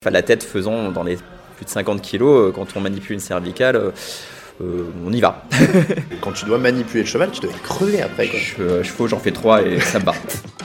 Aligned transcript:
Enfin, 0.00 0.12
la 0.12 0.22
tête 0.22 0.44
faisant 0.44 0.92
dans 0.92 1.02
les 1.02 1.18
plus 1.56 1.64
de 1.64 1.70
50 1.70 2.00
kilos, 2.00 2.52
quand 2.54 2.76
on 2.76 2.80
manipule 2.80 3.14
une 3.14 3.20
cervicale, 3.20 3.92
on 4.60 5.12
y 5.12 5.20
va. 5.20 5.42
quand 6.20 6.30
tu 6.30 6.44
dois 6.44 6.58
manipuler 6.58 7.02
le 7.02 7.08
cheval, 7.08 7.32
tu 7.32 7.40
dois 7.40 7.50
crever 7.64 8.00
après. 8.00 8.28
Quoi. 8.28 8.38
Je, 8.38 8.84
chevaux, 8.84 9.08
j'en 9.08 9.18
fais 9.18 9.32
trois 9.32 9.62
et 9.62 9.80
ça 9.80 9.98
me 9.98 10.04
bat. 10.04 10.14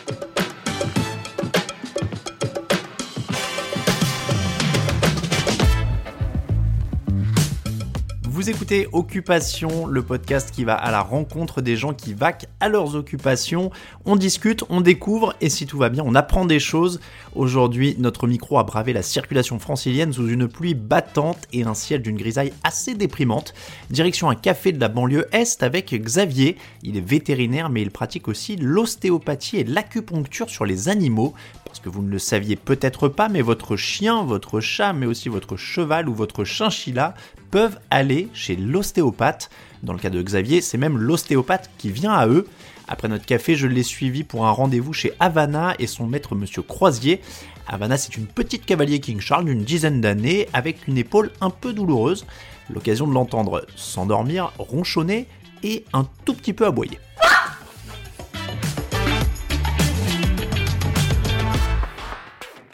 Écoutez 8.46 8.90
Occupation, 8.92 9.86
le 9.86 10.04
podcast 10.04 10.52
qui 10.52 10.66
va 10.66 10.76
à 10.76 10.92
la 10.92 11.02
rencontre 11.02 11.62
des 11.62 11.78
gens 11.78 11.94
qui 11.94 12.14
vaquent 12.14 12.48
à 12.60 12.68
leurs 12.68 12.96
occupations. 12.96 13.72
On 14.04 14.18
discute, 14.18 14.66
on 14.68 14.82
découvre 14.82 15.34
et 15.40 15.50
si 15.50 15.66
tout 15.66 15.78
va 15.78 15.88
bien, 15.88 16.04
on 16.06 16.14
apprend 16.14 16.44
des 16.44 16.60
choses. 16.60 17.00
Aujourd'hui, 17.36 17.96
notre 18.00 18.28
micro 18.28 18.60
a 18.60 18.64
bravé 18.64 18.92
la 18.92 19.02
circulation 19.02 19.60
francilienne 19.60 20.12
sous 20.12 20.28
une 20.28 20.50
pluie 20.50 20.74
battante 20.74 21.48
et 21.54 21.64
un 21.64 21.74
ciel 21.74 22.02
d'une 22.02 22.18
grisaille 22.18 22.52
assez 22.66 22.96
déprimante. 22.96 23.54
Direction 23.90 24.30
un 24.30 24.36
café 24.36 24.74
de 24.74 24.80
la 24.80 24.90
banlieue 24.90 25.28
Est 25.32 25.64
avec 25.64 25.94
Xavier. 25.94 26.58
Il 26.82 26.98
est 26.98 27.08
vétérinaire 27.08 27.70
mais 27.70 27.82
il 27.82 27.92
pratique 27.92 28.28
aussi 28.28 28.58
l'ostéopathie 28.58 29.58
et 29.58 29.64
l'acupuncture 29.64 30.50
sur 30.50 30.66
les 30.66 30.90
animaux 30.90 31.34
parce 31.74 31.80
que 31.80 31.90
vous 31.90 32.04
ne 32.04 32.12
le 32.12 32.20
saviez 32.20 32.56
peut-être 32.56 33.08
pas, 33.08 33.30
mais 33.30 33.42
votre 33.42 33.78
chien, 33.78 34.24
votre 34.24 34.60
chat, 34.60 34.94
mais 34.94 35.08
aussi 35.08 35.28
votre 35.28 35.58
cheval 35.58 36.08
ou 36.08 36.14
votre 36.14 36.44
chinchilla 36.44 37.16
peuvent 37.54 37.78
aller 37.92 38.30
chez 38.34 38.56
l'ostéopathe. 38.56 39.52
Dans 39.84 39.94
le 39.94 40.00
cas 40.00 40.10
de 40.10 40.20
Xavier, 40.20 40.60
c'est 40.60 40.80
même 40.80 40.98
l'ostéopathe 40.98 41.70
qui 41.78 41.92
vient 41.92 42.14
à 42.14 42.26
eux. 42.26 42.48
Après 42.88 43.08
notre 43.08 43.28
café, 43.28 43.56
je 43.56 43.68
l'ai 43.68 43.84
suivi 43.84 44.24
pour 44.24 44.48
un 44.48 44.50
rendez-vous 44.50 44.92
chez 44.92 45.14
Havana 45.20 45.76
et 45.78 45.86
son 45.86 46.08
maître 46.08 46.34
Monsieur 46.34 46.64
Croisier. 46.64 47.22
Havana, 47.68 47.96
c'est 47.98 48.18
une 48.18 48.26
petite 48.26 48.66
cavalier 48.66 49.00
King 49.00 49.20
Charles 49.20 49.46
d'une 49.46 49.64
dizaine 49.64 50.02
d'années 50.02 50.48
avec 50.52 50.88
une 50.88 50.98
épaule 50.98 51.30
un 51.42 51.52
peu 51.52 51.74
douloureuse. 51.74 52.26
L'occasion 52.72 53.06
de 53.06 53.14
l'entendre 53.14 53.68
s'endormir, 53.76 54.52
ronchonner 54.58 55.28
et 55.62 55.86
un 55.94 56.08
tout 56.26 56.34
petit 56.34 56.54
peu 56.54 56.66
aboyer. 56.66 56.98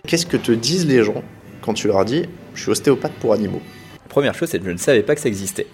Qu'est-ce 0.07 0.25
que 0.25 0.37
te 0.37 0.53
disent 0.53 0.87
les 0.87 1.03
gens 1.03 1.21
quand 1.59 1.73
tu 1.73 1.87
leur 1.87 2.05
dis 2.05 2.23
je 2.53 2.61
suis 2.61 2.71
ostéopathe 2.71 3.11
pour 3.15 3.33
animaux? 3.33 3.61
Première 4.09 4.33
chose, 4.33 4.49
c'est 4.49 4.59
que 4.59 4.65
je 4.65 4.71
ne 4.71 4.77
savais 4.77 5.03
pas 5.03 5.15
que 5.15 5.21
ça 5.21 5.29
existait. 5.29 5.67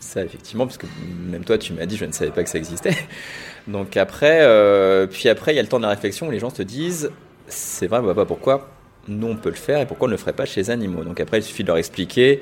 Ça, 0.00 0.24
effectivement, 0.24 0.66
parce 0.66 0.78
que 0.78 0.86
même 1.30 1.44
toi, 1.44 1.58
tu 1.58 1.72
m'as 1.74 1.86
dit, 1.86 1.96
je 1.96 2.04
ne 2.04 2.12
savais 2.12 2.30
pas 2.30 2.42
que 2.42 2.50
ça 2.50 2.58
existait. 2.58 2.96
Donc 3.68 3.96
après, 3.96 4.40
euh, 4.42 5.06
puis 5.06 5.28
après, 5.28 5.52
il 5.52 5.56
y 5.56 5.58
a 5.58 5.62
le 5.62 5.68
temps 5.68 5.78
de 5.78 5.84
la 5.84 5.90
réflexion 5.90 6.28
où 6.28 6.30
les 6.30 6.38
gens 6.38 6.50
se 6.50 6.62
disent, 6.62 7.10
c'est 7.46 7.86
vrai, 7.86 8.00
bah, 8.02 8.14
bah, 8.14 8.24
pourquoi 8.26 8.70
nous 9.06 9.26
on 9.26 9.36
peut 9.36 9.50
le 9.50 9.54
faire 9.54 9.80
et 9.80 9.86
pourquoi 9.86 10.06
on 10.06 10.08
ne 10.08 10.14
le 10.14 10.18
ferait 10.18 10.32
pas 10.32 10.46
chez 10.46 10.60
les 10.60 10.70
animaux. 10.70 11.04
Donc 11.04 11.20
après, 11.20 11.38
il 11.38 11.42
suffit 11.42 11.62
de 11.62 11.68
leur 11.68 11.76
expliquer 11.76 12.40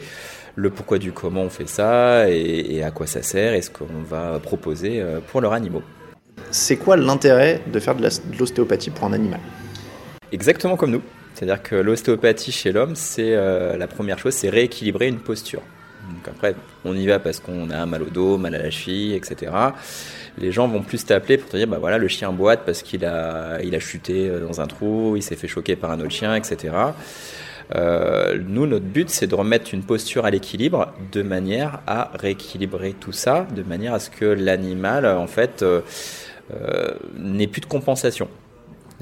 le 0.55 0.71
pourquoi 0.71 0.99
du 0.99 1.13
comment 1.13 1.43
on 1.43 1.51
fait 1.51 1.69
ça 1.69 2.29
et, 2.29 2.83
à 2.83 2.91
quoi 2.91 3.07
ça 3.07 3.23
sert 3.23 3.55
et 3.55 3.63
ce 3.63 3.71
qu'on 3.71 4.03
va 4.09 4.39
proposer 4.39 5.01
euh, 5.01 5.21
pour 5.21 5.41
leurs 5.41 5.53
animaux. 5.53 5.83
C'est 6.51 6.77
quoi 6.77 6.97
l'intérêt 6.97 7.61
de 7.73 7.81
faire 7.81 7.95
de 7.95 8.09
l'ostéopathie 8.39 8.91
pour 8.91 9.05
un 9.05 9.13
animal? 9.13 9.41
Exactement 10.31 10.77
comme 10.77 10.91
nous. 10.91 11.03
C'est-à-dire 11.35 11.63
que 11.63 11.77
l'ostéopathie 11.77 12.53
chez 12.53 12.73
l'homme, 12.73 12.95
c'est 12.95 13.35
euh, 13.35 13.77
la 13.77 13.87
première 13.87 14.19
chose, 14.19 14.35
c'est 14.35 14.51
rééquilibrer 14.51 15.09
une 15.09 15.19
posture. 15.19 15.63
Donc 16.09 16.29
après, 16.29 16.55
on 16.85 16.97
y 16.97 17.07
va 17.07 17.19
parce 17.19 17.41
qu'on 17.41 17.71
a 17.71 17.87
mal 17.87 18.03
au 18.03 18.11
dos, 18.11 18.37
mal 18.37 18.55
à 18.55 18.63
la 18.63 18.71
cheville, 18.71 19.15
etc. 19.15 19.53
Les 20.39 20.53
gens 20.53 20.69
vont 20.69 20.83
plus 20.83 21.05
t'appeler 21.05 21.39
pour 21.39 21.49
te 21.49 21.57
dire, 21.57 21.69
bah 21.69 21.79
voilà, 21.79 21.99
le 21.99 22.09
chien 22.09 22.33
boite 22.33 22.63
parce 22.67 22.83
qu'il 22.83 23.05
a, 23.05 23.61
il 23.63 23.75
a 23.75 23.79
chuté 23.79 24.29
euh, 24.29 24.41
dans 24.41 24.61
un 24.61 24.67
trou, 24.67 25.15
il 25.17 25.23
s'est 25.23 25.37
fait 25.37 25.49
choquer 25.49 25.77
par 25.77 25.91
un 25.91 26.01
autre 26.01 26.11
chien, 26.11 26.35
etc. 26.35 26.75
Euh, 27.75 28.39
nous, 28.47 28.67
notre 28.67 28.85
but, 28.85 29.09
c'est 29.09 29.27
de 29.27 29.35
remettre 29.35 29.73
une 29.73 29.85
posture 29.85 30.27
à 30.27 30.31
l'équilibre 30.31 30.93
de 31.13 31.23
manière 31.23 31.81
à 31.87 32.11
rééquilibrer 32.15 32.93
tout 32.93 33.13
ça, 33.13 33.47
de 33.55 33.63
manière 33.63 33.95
à 33.95 34.01
ce 34.01 34.11
que 34.11 34.25
l'animal, 34.27 35.07
en 35.07 35.29
fait, 35.29 35.65
n'ait 37.17 37.47
plus 37.47 37.61
de 37.63 37.67
compensation. 37.67 38.29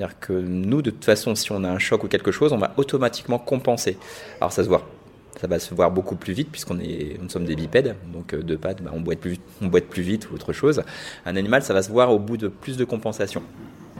C'est-à-dire 0.00 0.18
que 0.18 0.32
nous, 0.32 0.80
de 0.80 0.88
toute 0.88 1.04
façon, 1.04 1.34
si 1.34 1.52
on 1.52 1.62
a 1.62 1.68
un 1.68 1.78
choc 1.78 2.04
ou 2.04 2.08
quelque 2.08 2.32
chose, 2.32 2.54
on 2.54 2.56
va 2.56 2.72
automatiquement 2.78 3.38
compenser. 3.38 3.98
Alors 4.40 4.50
ça 4.50 4.64
se 4.64 4.68
voit. 4.68 4.88
Ça 5.38 5.46
va 5.46 5.58
se 5.58 5.74
voir 5.74 5.90
beaucoup 5.90 6.16
plus 6.16 6.32
vite 6.32 6.48
puisqu'on 6.50 6.78
est, 6.80 7.18
nous 7.20 7.28
sommes 7.28 7.44
des 7.44 7.54
bipèdes, 7.54 7.96
donc 8.10 8.32
euh, 8.32 8.42
deux 8.42 8.56
pattes, 8.56 8.82
bah, 8.82 8.92
on, 8.94 9.00
boite 9.00 9.18
plus, 9.18 9.36
on 9.60 9.66
boite 9.66 9.84
plus 9.84 10.00
vite 10.00 10.30
ou 10.30 10.34
autre 10.34 10.54
chose. 10.54 10.82
Un 11.26 11.36
animal, 11.36 11.62
ça 11.62 11.74
va 11.74 11.82
se 11.82 11.90
voir 11.90 12.12
au 12.12 12.18
bout 12.18 12.38
de 12.38 12.48
plus 12.48 12.78
de 12.78 12.84
compensation. 12.86 13.42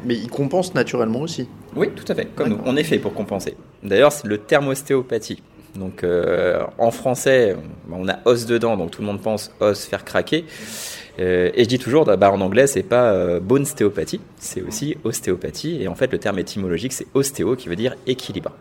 Mais 0.06 0.15
il 0.15 0.31
compense 0.31 0.75
naturellement 0.75 1.21
aussi. 1.21 1.49
Oui, 1.77 1.91
tout 1.94 2.10
à 2.10 2.15
fait, 2.15 2.28
comme 2.34 2.49
nous. 2.49 2.59
On 2.65 2.78
est 2.78 2.84
fait 2.84 2.99
pour 2.99 3.12
compenser. 3.12 3.55
D'ailleurs, 3.83 4.12
c'est 4.12 4.27
le 4.27 4.39
terme 4.39 4.69
ostéopathie. 4.69 5.43
Donc 5.75 6.03
euh, 6.03 6.65
en 6.78 6.91
français, 6.91 7.56
on 7.93 8.09
a 8.09 8.19
os 8.25 8.47
dedans, 8.47 8.77
donc 8.77 8.91
tout 8.91 9.03
le 9.03 9.06
monde 9.06 9.21
pense 9.21 9.53
os 9.60 9.84
faire 9.84 10.05
craquer. 10.05 10.47
Euh, 11.21 11.51
et 11.55 11.65
je 11.65 11.69
dis 11.69 11.79
toujours, 11.79 12.05
bah, 12.05 12.33
en 12.33 12.41
anglais, 12.41 12.67
c'est 12.67 12.83
pas 12.83 13.13
euh, 13.13 13.41
bone 13.41 13.65
stéopathie, 13.65 14.21
c'est 14.39 14.63
aussi 14.63 14.97
ostéopathie. 15.05 15.83
Et 15.83 15.89
en 15.89 15.95
fait, 15.95 16.11
le 16.13 16.19
terme 16.19 16.39
étymologique, 16.39 16.93
c'est 16.93 17.07
ostéo, 17.15 17.57
qui 17.57 17.69
veut 17.69 17.77
dire 17.77 17.95
équilibre. 18.07 18.53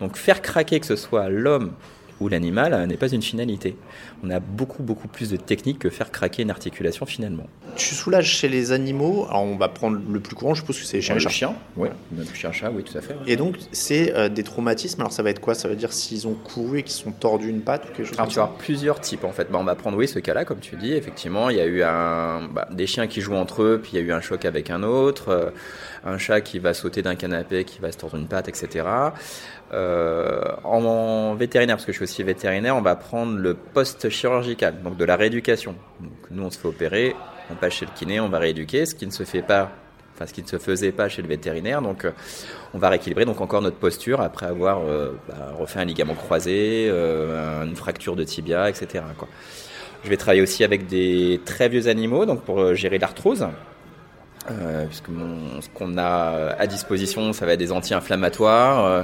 Donc 0.00 0.16
faire 0.16 0.42
craquer 0.42 0.78
que 0.78 0.86
ce 0.86 0.96
soit 0.96 1.28
l'homme 1.30 1.72
ou 2.20 2.28
l'animal 2.28 2.86
n'est 2.86 2.96
pas 2.96 3.08
une 3.08 3.22
finalité. 3.22 3.76
On 4.24 4.30
a 4.30 4.40
beaucoup, 4.40 4.82
beaucoup 4.82 5.08
plus 5.08 5.30
de 5.30 5.36
techniques 5.36 5.78
que 5.78 5.90
faire 5.90 6.10
craquer 6.10 6.42
une 6.42 6.50
articulation 6.50 7.06
finalement. 7.06 7.46
Tu 7.76 7.94
soulages 7.94 8.28
chez 8.28 8.48
les 8.48 8.72
animaux, 8.72 9.26
alors 9.28 9.42
on 9.42 9.56
va 9.56 9.68
prendre 9.68 9.98
le 10.10 10.20
plus 10.20 10.34
courant, 10.34 10.54
je 10.54 10.60
suppose 10.60 10.78
que 10.78 10.86
c'est 10.86 10.96
les 10.96 11.02
chiens 11.02 11.14
Le 11.14 11.20
chien, 11.20 11.54
oui. 11.76 11.88
Le 12.16 12.24
chien 12.34 12.52
chat, 12.52 12.70
oui, 12.70 12.82
tout 12.82 12.96
à 12.96 13.00
fait. 13.00 13.14
Et 13.26 13.36
donc, 13.36 13.56
c'est 13.72 14.14
euh, 14.14 14.28
des 14.28 14.42
traumatismes, 14.42 15.00
alors 15.00 15.12
ça 15.12 15.22
va 15.22 15.30
être 15.30 15.40
quoi? 15.40 15.54
Ça 15.54 15.68
veut 15.68 15.76
dire 15.76 15.92
s'ils 15.92 16.26
ont 16.26 16.34
couru 16.34 16.78
et 16.78 16.82
qu'ils 16.82 16.92
sont 16.92 17.12
tordus 17.12 17.50
une 17.50 17.60
patte 17.60 17.84
ou 17.84 17.88
quelque 17.88 18.04
chose 18.04 18.18
alors, 18.18 18.30
tu 18.30 18.40
as 18.40 18.46
plusieurs 18.46 19.00
types 19.00 19.24
en 19.24 19.32
fait. 19.32 19.50
Bah, 19.50 19.58
on 19.60 19.64
va 19.64 19.74
prendre, 19.74 19.98
oui, 19.98 20.08
ce 20.08 20.18
cas-là, 20.18 20.44
comme 20.44 20.60
tu 20.60 20.76
dis, 20.76 20.94
effectivement, 20.94 21.50
il 21.50 21.56
y 21.56 21.60
a 21.60 21.66
eu 21.66 21.82
un, 21.82 22.48
bah, 22.48 22.66
des 22.70 22.86
chiens 22.86 23.06
qui 23.06 23.20
jouent 23.20 23.34
entre 23.34 23.62
eux, 23.62 23.80
puis 23.82 23.92
il 23.94 23.96
y 23.96 24.02
a 24.02 24.04
eu 24.04 24.12
un 24.12 24.20
choc 24.20 24.44
avec 24.44 24.70
un 24.70 24.82
autre, 24.82 25.28
euh, 25.28 25.50
un 26.04 26.18
chat 26.18 26.40
qui 26.40 26.58
va 26.58 26.72
sauter 26.72 27.02
d'un 27.02 27.14
canapé, 27.14 27.64
qui 27.64 27.80
va 27.80 27.92
se 27.92 27.98
tordre 27.98 28.16
une 28.16 28.26
patte, 28.26 28.48
etc. 28.48 28.86
Euh, 29.76 30.40
en, 30.64 31.34
vétérinaire, 31.34 31.76
parce 31.76 31.84
que 31.84 31.92
je 31.92 31.98
suis 31.98 32.04
aussi 32.04 32.22
vétérinaire, 32.22 32.76
on 32.76 32.80
va 32.80 32.96
prendre 32.96 33.36
le 33.36 33.52
post-chirurgical, 33.54 34.82
donc 34.82 34.96
de 34.96 35.04
la 35.04 35.16
rééducation. 35.16 35.74
Nous, 36.30 36.42
on 36.42 36.50
se 36.50 36.58
fait 36.58 36.68
opérer, 36.68 37.14
on 37.50 37.56
passe 37.56 37.74
chez 37.74 37.84
le 37.84 37.90
kiné, 37.94 38.18
on 38.18 38.30
va 38.30 38.38
rééduquer, 38.38 38.86
ce 38.86 38.94
qui 38.94 39.06
ne 39.06 39.10
se 39.10 39.24
fait 39.24 39.42
pas, 39.42 39.70
enfin 40.14 40.26
ce 40.26 40.32
qui 40.32 40.42
ne 40.42 40.46
se 40.46 40.56
faisait 40.56 40.92
pas 40.92 41.10
chez 41.10 41.20
le 41.20 41.28
vétérinaire. 41.28 41.82
Donc, 41.82 42.06
euh, 42.06 42.12
on 42.72 42.78
va 42.78 42.88
rééquilibrer 42.88 43.26
donc 43.26 43.42
encore 43.42 43.60
notre 43.60 43.76
posture 43.76 44.22
après 44.22 44.46
avoir 44.46 44.80
euh, 44.80 45.12
bah, 45.28 45.52
refait 45.58 45.80
un 45.80 45.84
ligament 45.84 46.14
croisé, 46.14 46.88
une 46.88 47.76
fracture 47.76 48.16
de 48.16 48.24
tibia, 48.24 48.70
etc. 48.70 49.04
Je 50.04 50.08
vais 50.08 50.16
travailler 50.16 50.42
aussi 50.42 50.64
avec 50.64 50.86
des 50.86 51.38
très 51.44 51.68
vieux 51.68 51.88
animaux, 51.88 52.24
donc 52.24 52.42
pour 52.44 52.74
gérer 52.74 52.98
l'arthrose. 52.98 53.46
Euh, 54.50 54.86
puisque 54.86 55.06
ce 55.06 55.68
qu'on 55.74 55.98
a 55.98 56.54
à 56.58 56.66
disposition, 56.66 57.32
ça 57.32 57.46
va 57.46 57.52
être 57.52 57.58
des 57.58 57.72
anti-inflammatoires. 57.72 58.84
Euh, 58.84 59.02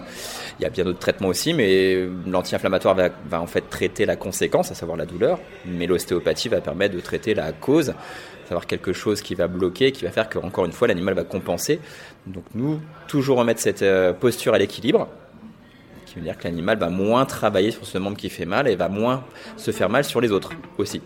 il 0.59 0.63
y 0.63 0.67
a 0.67 0.71
bien 0.71 0.85
d'autres 0.85 0.99
traitements 0.99 1.29
aussi, 1.29 1.53
mais 1.53 2.07
l'anti-inflammatoire 2.27 2.95
va, 2.95 3.09
va, 3.29 3.41
en 3.41 3.47
fait 3.47 3.69
traiter 3.69 4.07
la 4.07 4.17
conséquence, 4.17 4.71
à 4.71 4.75
savoir 4.75 4.97
la 4.97 5.07
douleur, 5.07 5.41
mais 5.67 5.87
l'ostéopathie 5.87 6.49
va 6.49 6.61
permettre 6.61 6.95
de 6.95 7.01
traiter 7.01 7.35
la 7.35 7.53
cause, 7.53 7.91
à 7.91 8.49
savoir 8.49 8.67
quelque 8.67 8.93
chose 8.93 9.21
qui 9.23 9.35
va 9.35 9.49
bloquer, 9.49 9.93
qui 9.93 10.05
va 10.05 10.11
faire 10.11 10.29
qu'encore 10.29 10.65
une 10.65 10.73
fois 10.73 10.87
l'animal 10.89 11.15
va 11.15 11.25
compenser. 11.25 11.81
Donc 12.27 12.45
nous, 12.55 12.81
toujours 13.09 13.39
remettre 13.39 13.61
cette 13.61 13.83
euh, 13.83 14.13
posture 14.13 14.55
à 14.55 14.59
l'équilibre, 14.59 15.09
qui 16.07 16.17
veut 16.17 16.23
dire 16.23 16.37
que 16.37 16.45
l'animal 16.45 16.79
va 16.79 16.89
moins 16.89 17.25
travailler 17.25 17.71
sur 17.71 17.87
ce 17.87 17.99
membre 17.99 18.17
qui 18.17 18.29
fait 18.29 18.47
mal 18.47 18.69
et 18.69 18.77
va 18.77 18.89
moins 18.89 19.25
se 19.57 19.71
faire 19.71 19.89
mal 19.89 20.05
sur 20.05 20.21
les 20.21 20.31
autres 20.31 20.51
aussi. 20.79 21.01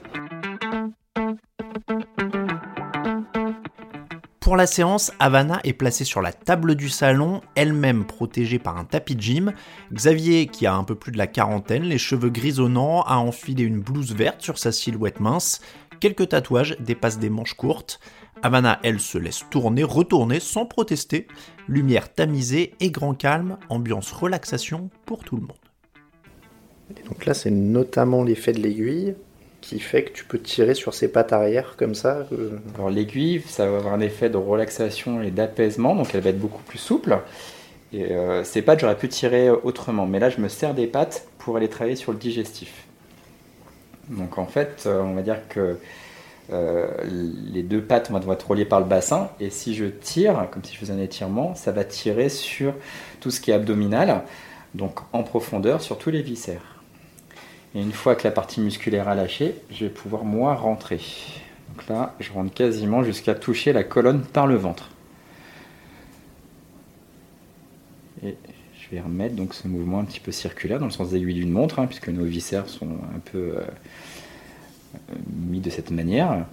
Pour 4.47 4.57
la 4.57 4.69
séance, 4.69 5.13
Havana 5.19 5.59
est 5.65 5.73
placée 5.73 6.05
sur 6.05 6.23
la 6.23 6.33
table 6.33 6.77
du 6.77 6.89
salon, 6.89 7.41
elle-même 7.57 8.05
protégée 8.05 8.61
par 8.61 8.79
un 8.79 8.85
tapis 8.85 9.17
de 9.17 9.21
gym. 9.21 9.53
Xavier, 9.93 10.47
qui 10.47 10.67
a 10.67 10.75
un 10.77 10.85
peu 10.85 10.95
plus 10.95 11.11
de 11.11 11.19
la 11.19 11.27
quarantaine, 11.27 11.83
les 11.83 11.99
cheveux 11.99 12.31
grisonnants, 12.31 13.03
a 13.03 13.17
enfilé 13.17 13.65
une 13.65 13.81
blouse 13.81 14.15
verte 14.15 14.43
sur 14.43 14.59
sa 14.59 14.71
silhouette 14.71 15.19
mince. 15.19 15.61
Quelques 15.99 16.29
tatouages 16.29 16.77
dépassent 16.79 17.19
des 17.19 17.29
manches 17.29 17.55
courtes. 17.55 17.99
Havana, 18.45 18.79
elle, 18.85 19.01
se 19.01 19.19
laisse 19.19 19.45
tourner, 19.51 19.83
retourner 19.83 20.39
sans 20.39 20.65
protester. 20.65 21.27
Lumière 21.67 22.15
tamisée 22.15 22.75
et 22.79 22.93
grand 22.93 23.15
calme, 23.15 23.59
ambiance 23.69 24.13
relaxation 24.13 24.91
pour 25.07 25.25
tout 25.25 25.35
le 25.35 25.43
monde. 25.43 25.57
donc 27.09 27.27
là, 27.27 27.35
c'est 27.35 27.51
notamment 27.51 28.23
l'effet 28.23 28.53
de 28.53 28.61
l'aiguille 28.61 29.17
qui 29.67 29.81
fait 29.81 30.05
que 30.05 30.13
tu 30.13 30.25
peux 30.25 30.39
tirer 30.39 30.75
sur 30.75 30.95
ses 30.95 31.09
pattes 31.09 31.33
arrière 31.33 31.75
comme 31.77 31.97
ça 31.97 32.25
Alors 32.77 32.89
l'aiguille, 32.89 33.43
ça 33.49 33.69
va 33.69 33.79
avoir 33.79 33.95
un 33.95 34.01
effet 34.01 34.31
de 34.31 34.37
relaxation 34.37 35.21
et 35.23 35.33
d'apaisement, 35.33 35.97
donc 35.97 36.15
elle 36.15 36.21
va 36.21 36.31
être 36.31 36.39
beaucoup 36.39 36.63
plus 36.63 36.79
souple. 36.79 37.19
Et 37.93 38.13
euh, 38.13 38.45
ces 38.45 38.63
pattes, 38.63 38.81
j'aurais 38.81 38.97
pu 38.97 39.09
tirer 39.09 39.51
autrement, 39.51 40.07
mais 40.07 40.21
là 40.21 40.31
je 40.31 40.41
me 40.41 40.49
sers 40.49 40.73
des 40.73 40.87
pattes 40.87 41.27
pour 41.39 41.57
aller 41.57 41.69
travailler 41.69 41.97
sur 41.97 42.13
le 42.13 42.19
digestif. 42.19 42.87
Donc 44.09 44.39
en 44.39 44.47
fait, 44.47 44.85
euh, 44.87 45.03
on 45.03 45.15
va 45.15 45.23
dire 45.23 45.49
que 45.49 45.77
euh, 46.53 46.87
les 47.53 47.65
deux 47.65 47.83
pattes 47.83 48.09
vont 48.13 48.33
être 48.33 48.49
reliées 48.49 48.65
par 48.65 48.79
le 48.79 48.87
bassin, 48.87 49.31
et 49.41 49.51
si 49.51 49.75
je 49.75 49.87
tire, 49.87 50.47
comme 50.53 50.63
si 50.63 50.75
je 50.75 50.79
faisais 50.79 50.93
un 50.93 51.01
étirement, 51.01 51.57
ça 51.57 51.73
va 51.73 51.83
tirer 51.83 52.29
sur 52.29 52.73
tout 53.19 53.33
ce 53.33 53.41
qui 53.41 53.51
est 53.51 53.55
abdominal. 53.55 54.23
donc 54.75 55.01
en 55.13 55.25
profondeur 55.25 55.81
sur 55.83 55.99
tous 55.99 56.11
les 56.11 56.23
viscères. 56.23 56.76
Et 57.75 57.81
une 57.81 57.93
fois 57.93 58.15
que 58.15 58.25
la 58.25 58.31
partie 58.31 58.61
musculaire 58.61 59.09
a 59.09 59.15
lâché, 59.15 59.55
je 59.71 59.85
vais 59.85 59.91
pouvoir 59.91 60.25
moi 60.25 60.55
rentrer. 60.55 61.01
Donc 61.69 61.89
là, 61.89 62.15
je 62.21 62.33
rentre 62.33 62.55
quasiment 62.55 63.03
jusqu'à 63.03 63.35
toucher 63.35 63.73
la 63.73 63.85
colonne 63.85 64.23
par 64.23 64.47
le 64.47 64.57
ventre. 64.57 64.91
Et 68.25 68.37
je 68.75 68.95
vais 68.95 69.01
remettre 69.01 69.35
donc 69.35 69.53
ce 69.53 69.69
mouvement 69.69 69.99
un 69.99 70.05
petit 70.05 70.21
peu 70.21 70.33
circulaire 70.33 70.79
dans 70.79 70.87
le 70.87 70.93
sens 70.93 71.11
d'aiguille 71.11 71.35
d'une 71.35 71.51
montre, 71.51 71.79
hein, 71.79 71.87
puisque 71.87 72.09
nos 72.09 72.25
viscères 72.25 72.69
sont 72.69 72.89
un 73.15 73.19
peu 73.19 73.57
euh, 73.57 73.61
mis 75.37 75.61
de 75.61 75.71
cette 75.71 75.91
manière. 75.91 76.47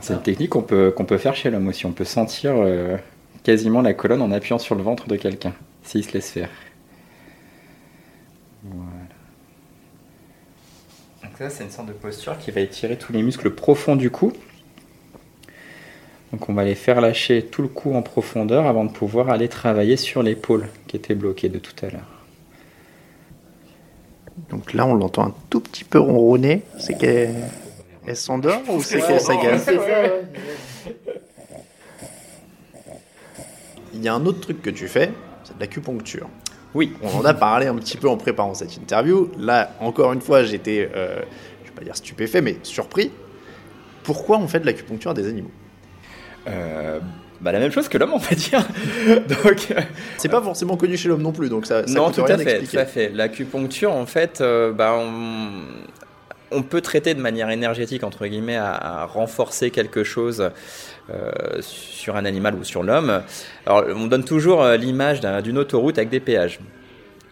C'est 0.00 0.14
une 0.14 0.22
technique 0.22 0.50
qu'on 0.50 0.62
peut, 0.62 0.94
peut 0.94 1.18
faire 1.18 1.34
chez 1.34 1.50
l'homme 1.50 1.68
aussi. 1.68 1.86
On 1.86 1.92
peut 1.92 2.04
sentir 2.04 2.52
euh, 2.54 2.96
quasiment 3.42 3.80
la 3.80 3.94
colonne 3.94 4.22
en 4.22 4.30
appuyant 4.30 4.58
sur 4.58 4.74
le 4.74 4.82
ventre 4.82 5.08
de 5.08 5.16
quelqu'un, 5.16 5.54
s'il 5.82 6.04
se 6.04 6.12
laisse 6.12 6.30
faire. 6.30 6.50
Voilà. 8.70 8.90
Donc 11.22 11.32
ça, 11.38 11.50
c'est 11.50 11.64
une 11.64 11.70
sorte 11.70 11.88
de 11.88 11.92
posture 11.92 12.38
qui 12.38 12.50
va 12.50 12.60
étirer 12.60 12.96
tous 12.96 13.12
les 13.12 13.22
muscles 13.22 13.50
profonds 13.50 13.96
du 13.96 14.10
cou. 14.10 14.32
Donc 16.32 16.48
on 16.48 16.54
va 16.54 16.64
les 16.64 16.74
faire 16.74 17.00
lâcher 17.00 17.42
tout 17.42 17.62
le 17.62 17.68
cou 17.68 17.94
en 17.94 18.02
profondeur 18.02 18.66
avant 18.66 18.84
de 18.84 18.92
pouvoir 18.92 19.30
aller 19.30 19.48
travailler 19.48 19.96
sur 19.96 20.22
l'épaule 20.22 20.68
qui 20.86 20.96
était 20.96 21.14
bloquée 21.14 21.48
de 21.48 21.58
tout 21.58 21.74
à 21.84 21.88
l'heure. 21.88 22.24
Donc 24.50 24.74
là, 24.74 24.86
on 24.86 24.94
l'entend 24.94 25.26
un 25.26 25.34
tout 25.50 25.60
petit 25.60 25.84
peu 25.84 25.98
ronronner. 25.98 26.62
C'est 26.78 26.96
qu'elle 26.96 27.50
s'endort 28.14 28.60
ou 28.68 28.82
c'est 28.82 29.00
qu'elle 29.00 29.20
s'agace? 29.20 29.68
Il 33.94 34.04
y 34.04 34.08
a 34.08 34.14
un 34.14 34.24
autre 34.26 34.40
truc 34.40 34.62
que 34.62 34.70
tu 34.70 34.86
fais, 34.86 35.10
c'est 35.42 35.56
de 35.56 35.60
l'acupuncture. 35.60 36.28
Oui. 36.74 36.92
On 37.02 37.18
en 37.18 37.24
a 37.24 37.34
parlé 37.34 37.66
un 37.66 37.74
petit 37.76 37.96
peu 37.96 38.08
en 38.08 38.16
préparant 38.16 38.54
cette 38.54 38.76
interview. 38.76 39.30
Là, 39.38 39.70
encore 39.80 40.12
une 40.12 40.20
fois, 40.20 40.44
j'étais, 40.44 40.90
euh, 40.94 41.20
je 41.64 41.68
vais 41.68 41.74
pas 41.74 41.84
dire 41.84 41.96
stupéfait, 41.96 42.40
mais 42.40 42.58
surpris. 42.62 43.10
Pourquoi 44.02 44.38
on 44.38 44.48
fait 44.48 44.60
de 44.60 44.66
l'acupuncture 44.66 45.10
à 45.10 45.14
des 45.14 45.26
animaux? 45.26 45.50
Euh, 46.46 47.00
bah, 47.40 47.52
la 47.52 47.60
même 47.60 47.70
chose 47.70 47.88
que 47.88 47.98
l'homme, 47.98 48.14
on 48.14 48.18
va 48.18 48.34
dire. 48.34 48.66
donc, 49.44 49.68
euh, 49.70 49.80
c'est 50.16 50.28
pas 50.28 50.42
forcément 50.42 50.76
connu 50.76 50.96
chez 50.96 51.08
l'homme 51.08 51.22
non 51.22 51.32
plus, 51.32 51.48
donc 51.48 51.66
ça. 51.66 51.86
ça 51.86 51.94
non, 51.94 52.10
tout 52.10 52.22
à 52.22 52.36
fait, 52.36 52.62
tout 52.62 52.78
à 52.78 52.84
fait. 52.84 53.10
L'acupuncture, 53.10 53.92
en 53.92 54.06
fait, 54.06 54.40
euh, 54.40 54.72
bah, 54.72 54.94
on, 54.98 55.50
on, 56.50 56.62
peut 56.62 56.80
traiter 56.80 57.14
de 57.14 57.20
manière 57.20 57.50
énergétique 57.50 58.02
entre 58.02 58.26
guillemets 58.26 58.56
à, 58.56 59.04
renforcer 59.06 59.70
quelque 59.70 60.02
chose 60.02 60.50
euh, 61.10 61.30
sur 61.60 62.16
un 62.16 62.24
animal 62.24 62.54
ou 62.54 62.64
sur 62.64 62.82
l'homme. 62.82 63.22
Alors, 63.66 63.84
on 63.94 64.06
donne 64.06 64.24
toujours 64.24 64.64
l'image 64.64 65.20
d'une 65.42 65.58
autoroute 65.58 65.98
avec 65.98 66.10
des 66.10 66.20
péages. 66.20 66.60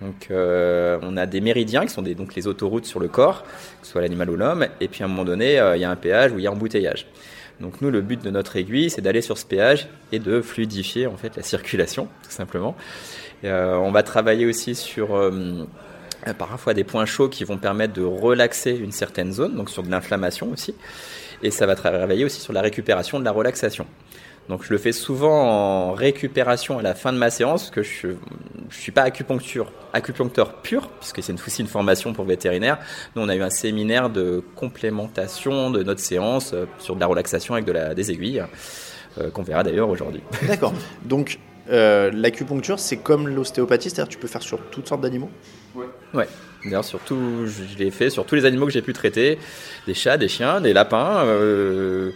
Donc, 0.02 0.28
euh, 0.30 0.98
on 1.02 1.16
a 1.16 1.26
des 1.26 1.40
méridiens 1.40 1.86
qui 1.86 1.92
sont 1.92 2.02
des, 2.02 2.14
donc 2.14 2.34
les 2.34 2.46
autoroutes 2.46 2.84
sur 2.84 3.00
le 3.00 3.08
corps, 3.08 3.42
que 3.44 3.86
ce 3.86 3.92
soit 3.92 4.02
l'animal 4.02 4.28
ou 4.30 4.36
l'homme, 4.36 4.66
et 4.80 4.88
puis 4.88 5.02
à 5.02 5.06
un 5.06 5.08
moment 5.08 5.24
donné, 5.24 5.52
il 5.74 5.80
y 5.80 5.84
a 5.84 5.90
un 5.90 5.96
péage 5.96 6.32
où 6.32 6.38
il 6.38 6.44
y 6.44 6.46
a 6.46 6.52
embouteillage. 6.52 7.06
Donc 7.60 7.80
nous, 7.80 7.90
le 7.90 8.02
but 8.02 8.22
de 8.22 8.30
notre 8.30 8.56
aiguille, 8.56 8.90
c'est 8.90 9.00
d'aller 9.00 9.22
sur 9.22 9.38
ce 9.38 9.46
péage 9.46 9.88
et 10.12 10.18
de 10.18 10.42
fluidifier 10.42 11.06
en 11.06 11.16
fait 11.16 11.36
la 11.36 11.42
circulation, 11.42 12.08
tout 12.22 12.30
simplement. 12.30 12.76
Euh, 13.44 13.74
on 13.76 13.92
va 13.92 14.02
travailler 14.02 14.46
aussi 14.46 14.74
sur 14.74 15.14
euh, 15.14 15.64
parfois 16.38 16.74
des 16.74 16.84
points 16.84 17.06
chauds 17.06 17.28
qui 17.28 17.44
vont 17.44 17.58
permettre 17.58 17.94
de 17.94 18.02
relaxer 18.02 18.72
une 18.72 18.92
certaine 18.92 19.32
zone, 19.32 19.54
donc 19.54 19.70
sur 19.70 19.82
de 19.82 19.90
l'inflammation 19.90 20.50
aussi. 20.50 20.74
Et 21.42 21.50
ça 21.50 21.66
va 21.66 21.74
travailler 21.74 22.24
aussi 22.24 22.40
sur 22.40 22.52
la 22.52 22.60
récupération 22.60 23.18
de 23.18 23.24
la 23.24 23.32
relaxation. 23.32 23.86
Donc 24.48 24.62
je 24.62 24.72
le 24.72 24.78
fais 24.78 24.92
souvent 24.92 25.42
en 25.42 25.92
récupération 25.92 26.78
à 26.78 26.82
la 26.82 26.94
fin 26.94 27.12
de 27.12 27.18
ma 27.18 27.30
séance, 27.30 27.70
que 27.70 27.82
je 27.82 28.08
ne 28.08 28.14
suis 28.70 28.92
pas 28.92 29.02
acupuncture, 29.02 29.72
acupuncteur 29.92 30.54
pur, 30.62 30.88
puisque 31.00 31.22
c'est 31.22 31.32
aussi 31.32 31.62
une 31.62 31.68
formation 31.68 32.12
pour 32.12 32.24
vétérinaire. 32.24 32.78
Nous, 33.14 33.22
on 33.22 33.28
a 33.28 33.34
eu 33.34 33.42
un 33.42 33.50
séminaire 33.50 34.08
de 34.08 34.42
complémentation 34.54 35.70
de 35.70 35.82
notre 35.82 36.00
séance 36.00 36.52
euh, 36.52 36.66
sur 36.78 36.94
de 36.94 37.00
la 37.00 37.06
relaxation 37.06 37.54
avec 37.54 37.66
de 37.66 37.72
la, 37.72 37.94
des 37.94 38.12
aiguilles, 38.12 38.44
euh, 39.18 39.30
qu'on 39.30 39.42
verra 39.42 39.64
d'ailleurs 39.64 39.88
aujourd'hui. 39.88 40.22
D'accord. 40.46 40.72
Donc 41.04 41.40
euh, 41.70 42.12
l'acupuncture, 42.12 42.78
c'est 42.78 42.98
comme 42.98 43.28
l'ostéopathie, 43.28 43.90
c'est-à-dire 43.90 44.08
tu 44.08 44.18
peux 44.18 44.28
faire 44.28 44.42
sur 44.42 44.60
toutes 44.70 44.86
sortes 44.86 45.00
d'animaux? 45.00 45.30
Ouais. 45.74 45.86
Ouais. 46.14 46.28
D'ailleurs, 46.66 46.84
surtout, 46.84 47.46
je 47.46 47.78
l'ai 47.78 47.90
fait 47.90 48.10
sur 48.10 48.26
tous 48.26 48.34
les 48.34 48.44
animaux 48.44 48.66
que 48.66 48.72
j'ai 48.72 48.82
pu 48.82 48.92
traiter, 48.92 49.38
des 49.86 49.94
chats, 49.94 50.18
des 50.18 50.28
chiens, 50.28 50.60
des 50.60 50.72
lapins. 50.72 51.24
Euh, 51.24 52.12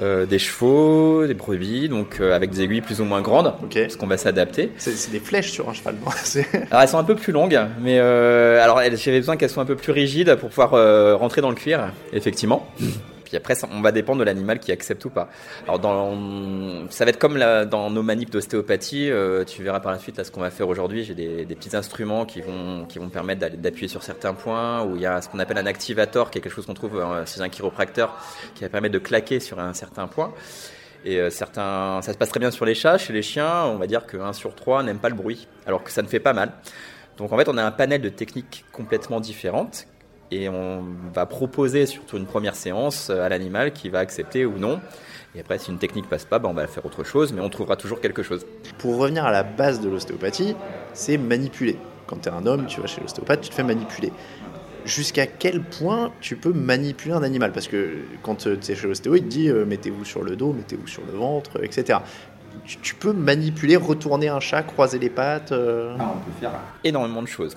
euh, 0.00 0.26
des 0.26 0.38
chevaux, 0.38 1.26
des 1.26 1.34
brebis, 1.34 1.88
donc 1.88 2.18
euh, 2.20 2.36
avec 2.36 2.50
des 2.50 2.62
aiguilles 2.62 2.82
plus 2.82 3.00
ou 3.00 3.04
moins 3.04 3.20
grandes, 3.20 3.52
parce 3.74 3.96
qu'on 3.96 4.06
va 4.06 4.16
s'adapter. 4.16 4.70
C'est 4.76 5.10
des 5.10 5.18
flèches 5.18 5.50
sur 5.50 5.68
un 5.68 5.72
cheval. 5.72 5.96
alors 6.70 6.82
elles 6.82 6.88
sont 6.88 6.98
un 6.98 7.04
peu 7.04 7.16
plus 7.16 7.32
longues, 7.32 7.58
mais 7.80 7.98
euh, 7.98 8.62
alors 8.62 8.80
j'avais 8.94 9.18
besoin 9.18 9.36
qu'elles 9.36 9.50
soient 9.50 9.64
un 9.64 9.66
peu 9.66 9.74
plus 9.74 9.90
rigides 9.90 10.36
pour 10.36 10.50
pouvoir 10.50 11.18
rentrer 11.18 11.40
dans 11.40 11.50
le 11.50 11.56
cuir, 11.56 11.90
effectivement. 12.12 12.72
Puis 13.28 13.36
après, 13.36 13.54
on 13.70 13.82
va 13.82 13.92
dépendre 13.92 14.20
de 14.20 14.24
l'animal 14.24 14.58
qui 14.58 14.72
accepte 14.72 15.04
ou 15.04 15.10
pas. 15.10 15.28
Alors, 15.66 15.80
ça 16.90 17.04
va 17.04 17.10
être 17.10 17.18
comme 17.18 17.38
dans 17.38 17.90
nos 17.90 18.02
manips 18.02 18.30
d'ostéopathie. 18.30 19.10
Euh, 19.10 19.44
tu 19.44 19.62
verras 19.62 19.80
par 19.80 19.92
la 19.92 19.98
suite 19.98 20.16
là 20.16 20.24
ce 20.24 20.30
qu'on 20.30 20.40
va 20.40 20.50
faire 20.50 20.66
aujourd'hui. 20.66 21.04
J'ai 21.04 21.14
des, 21.14 21.44
petits 21.54 21.76
instruments 21.76 22.24
qui 22.24 22.40
vont 22.40 22.86
qui 22.86 22.98
vont 22.98 23.10
permettre 23.10 23.56
d'appuyer 23.56 23.88
sur 23.88 24.02
certains 24.02 24.32
points. 24.32 24.82
Où 24.84 24.96
il 24.96 25.02
y 25.02 25.06
a 25.06 25.20
ce 25.20 25.28
qu'on 25.28 25.38
appelle 25.40 25.58
un 25.58 25.66
activator, 25.66 26.30
qui 26.30 26.38
est 26.38 26.40
quelque 26.40 26.54
chose 26.54 26.64
qu'on 26.64 26.74
trouve 26.74 26.98
euh, 26.98 27.26
chez 27.26 27.42
un 27.42 27.50
chiropracteur, 27.50 28.16
qui 28.54 28.62
va 28.62 28.70
permettre 28.70 28.94
de 28.94 28.98
claquer 28.98 29.40
sur 29.40 29.60
un 29.60 29.74
certain 29.74 30.06
point. 30.06 30.32
Et 31.04 31.20
euh, 31.20 31.28
certains, 31.28 32.00
ça 32.02 32.14
se 32.14 32.18
passe 32.18 32.30
très 32.30 32.40
bien 32.40 32.50
sur 32.50 32.64
les 32.64 32.74
chats. 32.74 32.96
Chez 32.96 33.12
les 33.12 33.22
chiens, 33.22 33.64
on 33.66 33.76
va 33.76 33.86
dire 33.86 34.06
que 34.06 34.16
1 34.16 34.32
sur 34.32 34.54
3 34.54 34.84
n'aime 34.84 34.98
pas 34.98 35.10
le 35.10 35.14
bruit, 35.14 35.48
alors 35.66 35.84
que 35.84 35.90
ça 35.90 36.00
ne 36.00 36.08
fait 36.08 36.20
pas 36.20 36.32
mal. 36.32 36.52
Donc 37.18 37.30
en 37.30 37.36
fait, 37.36 37.48
on 37.48 37.58
a 37.58 37.62
un 37.62 37.72
panel 37.72 38.00
de 38.00 38.08
techniques 38.08 38.64
complètement 38.72 39.20
différentes 39.20 39.86
et 40.30 40.48
on 40.48 40.84
va 41.14 41.26
proposer 41.26 41.86
surtout 41.86 42.16
une 42.16 42.26
première 42.26 42.54
séance 42.54 43.10
à 43.10 43.28
l'animal 43.28 43.72
qui 43.72 43.88
va 43.88 44.00
accepter 44.00 44.44
ou 44.44 44.58
non. 44.58 44.80
Et 45.34 45.40
après, 45.40 45.58
si 45.58 45.70
une 45.70 45.78
technique 45.78 46.08
passe 46.08 46.24
pas, 46.24 46.38
ben 46.38 46.48
on 46.48 46.54
va 46.54 46.66
faire 46.66 46.84
autre 46.86 47.04
chose, 47.04 47.32
mais 47.32 47.40
on 47.40 47.48
trouvera 47.48 47.76
toujours 47.76 48.00
quelque 48.00 48.22
chose. 48.22 48.46
Pour 48.78 48.96
revenir 48.96 49.24
à 49.26 49.30
la 49.30 49.42
base 49.42 49.80
de 49.80 49.88
l'ostéopathie, 49.88 50.56
c'est 50.94 51.18
manipuler. 51.18 51.76
Quand 52.06 52.16
tu 52.16 52.28
es 52.28 52.32
un 52.32 52.46
homme, 52.46 52.66
tu 52.66 52.80
vas 52.80 52.86
chez 52.86 53.00
l'ostéopathe, 53.00 53.42
tu 53.42 53.50
te 53.50 53.54
fais 53.54 53.62
manipuler. 53.62 54.12
Jusqu'à 54.84 55.26
quel 55.26 55.62
point 55.62 56.12
tu 56.20 56.36
peux 56.36 56.52
manipuler 56.52 57.14
un 57.14 57.22
animal? 57.22 57.52
Parce 57.52 57.68
que 57.68 57.98
quand 58.22 58.36
tu 58.36 58.48
es 58.48 58.74
chez 58.74 58.86
l'ostéo, 58.86 59.16
il 59.16 59.24
te 59.24 59.28
dit 59.28 59.48
euh, 59.48 59.66
mettez-vous 59.66 60.04
sur 60.04 60.24
le 60.24 60.34
dos, 60.34 60.54
mettez-vous 60.54 60.86
sur 60.86 61.02
le 61.04 61.12
ventre, 61.12 61.62
etc. 61.62 61.98
Tu, 62.64 62.94
peux 62.94 63.12
manipuler, 63.12 63.76
retourner 63.76 64.28
un 64.28 64.40
chat, 64.40 64.62
croiser 64.62 64.98
les 64.98 65.10
pattes 65.10 65.52
euh 65.52 65.94
ah, 65.98 66.14
On 66.16 66.18
peut 66.18 66.40
faire 66.40 66.52
énormément 66.84 67.22
de 67.22 67.28
choses. 67.28 67.56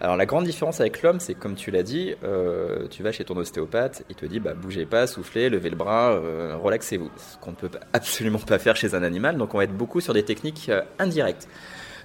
Alors 0.00 0.16
la 0.16 0.26
grande 0.26 0.44
différence 0.44 0.80
avec 0.80 1.02
l'homme, 1.02 1.18
c'est 1.18 1.34
comme 1.34 1.56
tu 1.56 1.72
l'as 1.72 1.82
dit, 1.82 2.14
euh, 2.22 2.86
tu 2.88 3.02
vas 3.02 3.10
chez 3.10 3.24
ton 3.24 3.36
ostéopathe, 3.36 4.04
il 4.08 4.14
te 4.14 4.26
dit 4.26 4.38
bah 4.38 4.54
bougez 4.54 4.86
pas, 4.86 5.08
soufflez, 5.08 5.48
levez 5.48 5.70
le 5.70 5.76
bras, 5.76 6.12
euh, 6.12 6.56
relaxez-vous. 6.56 7.10
Ce 7.16 7.36
qu'on 7.38 7.50
ne 7.50 7.56
peut 7.56 7.70
absolument 7.92 8.38
pas 8.38 8.60
faire 8.60 8.76
chez 8.76 8.94
un 8.94 9.02
animal. 9.02 9.36
Donc 9.36 9.54
on 9.54 9.58
va 9.58 9.64
être 9.64 9.76
beaucoup 9.76 10.00
sur 10.00 10.14
des 10.14 10.22
techniques 10.22 10.68
euh, 10.68 10.82
indirectes. 11.00 11.48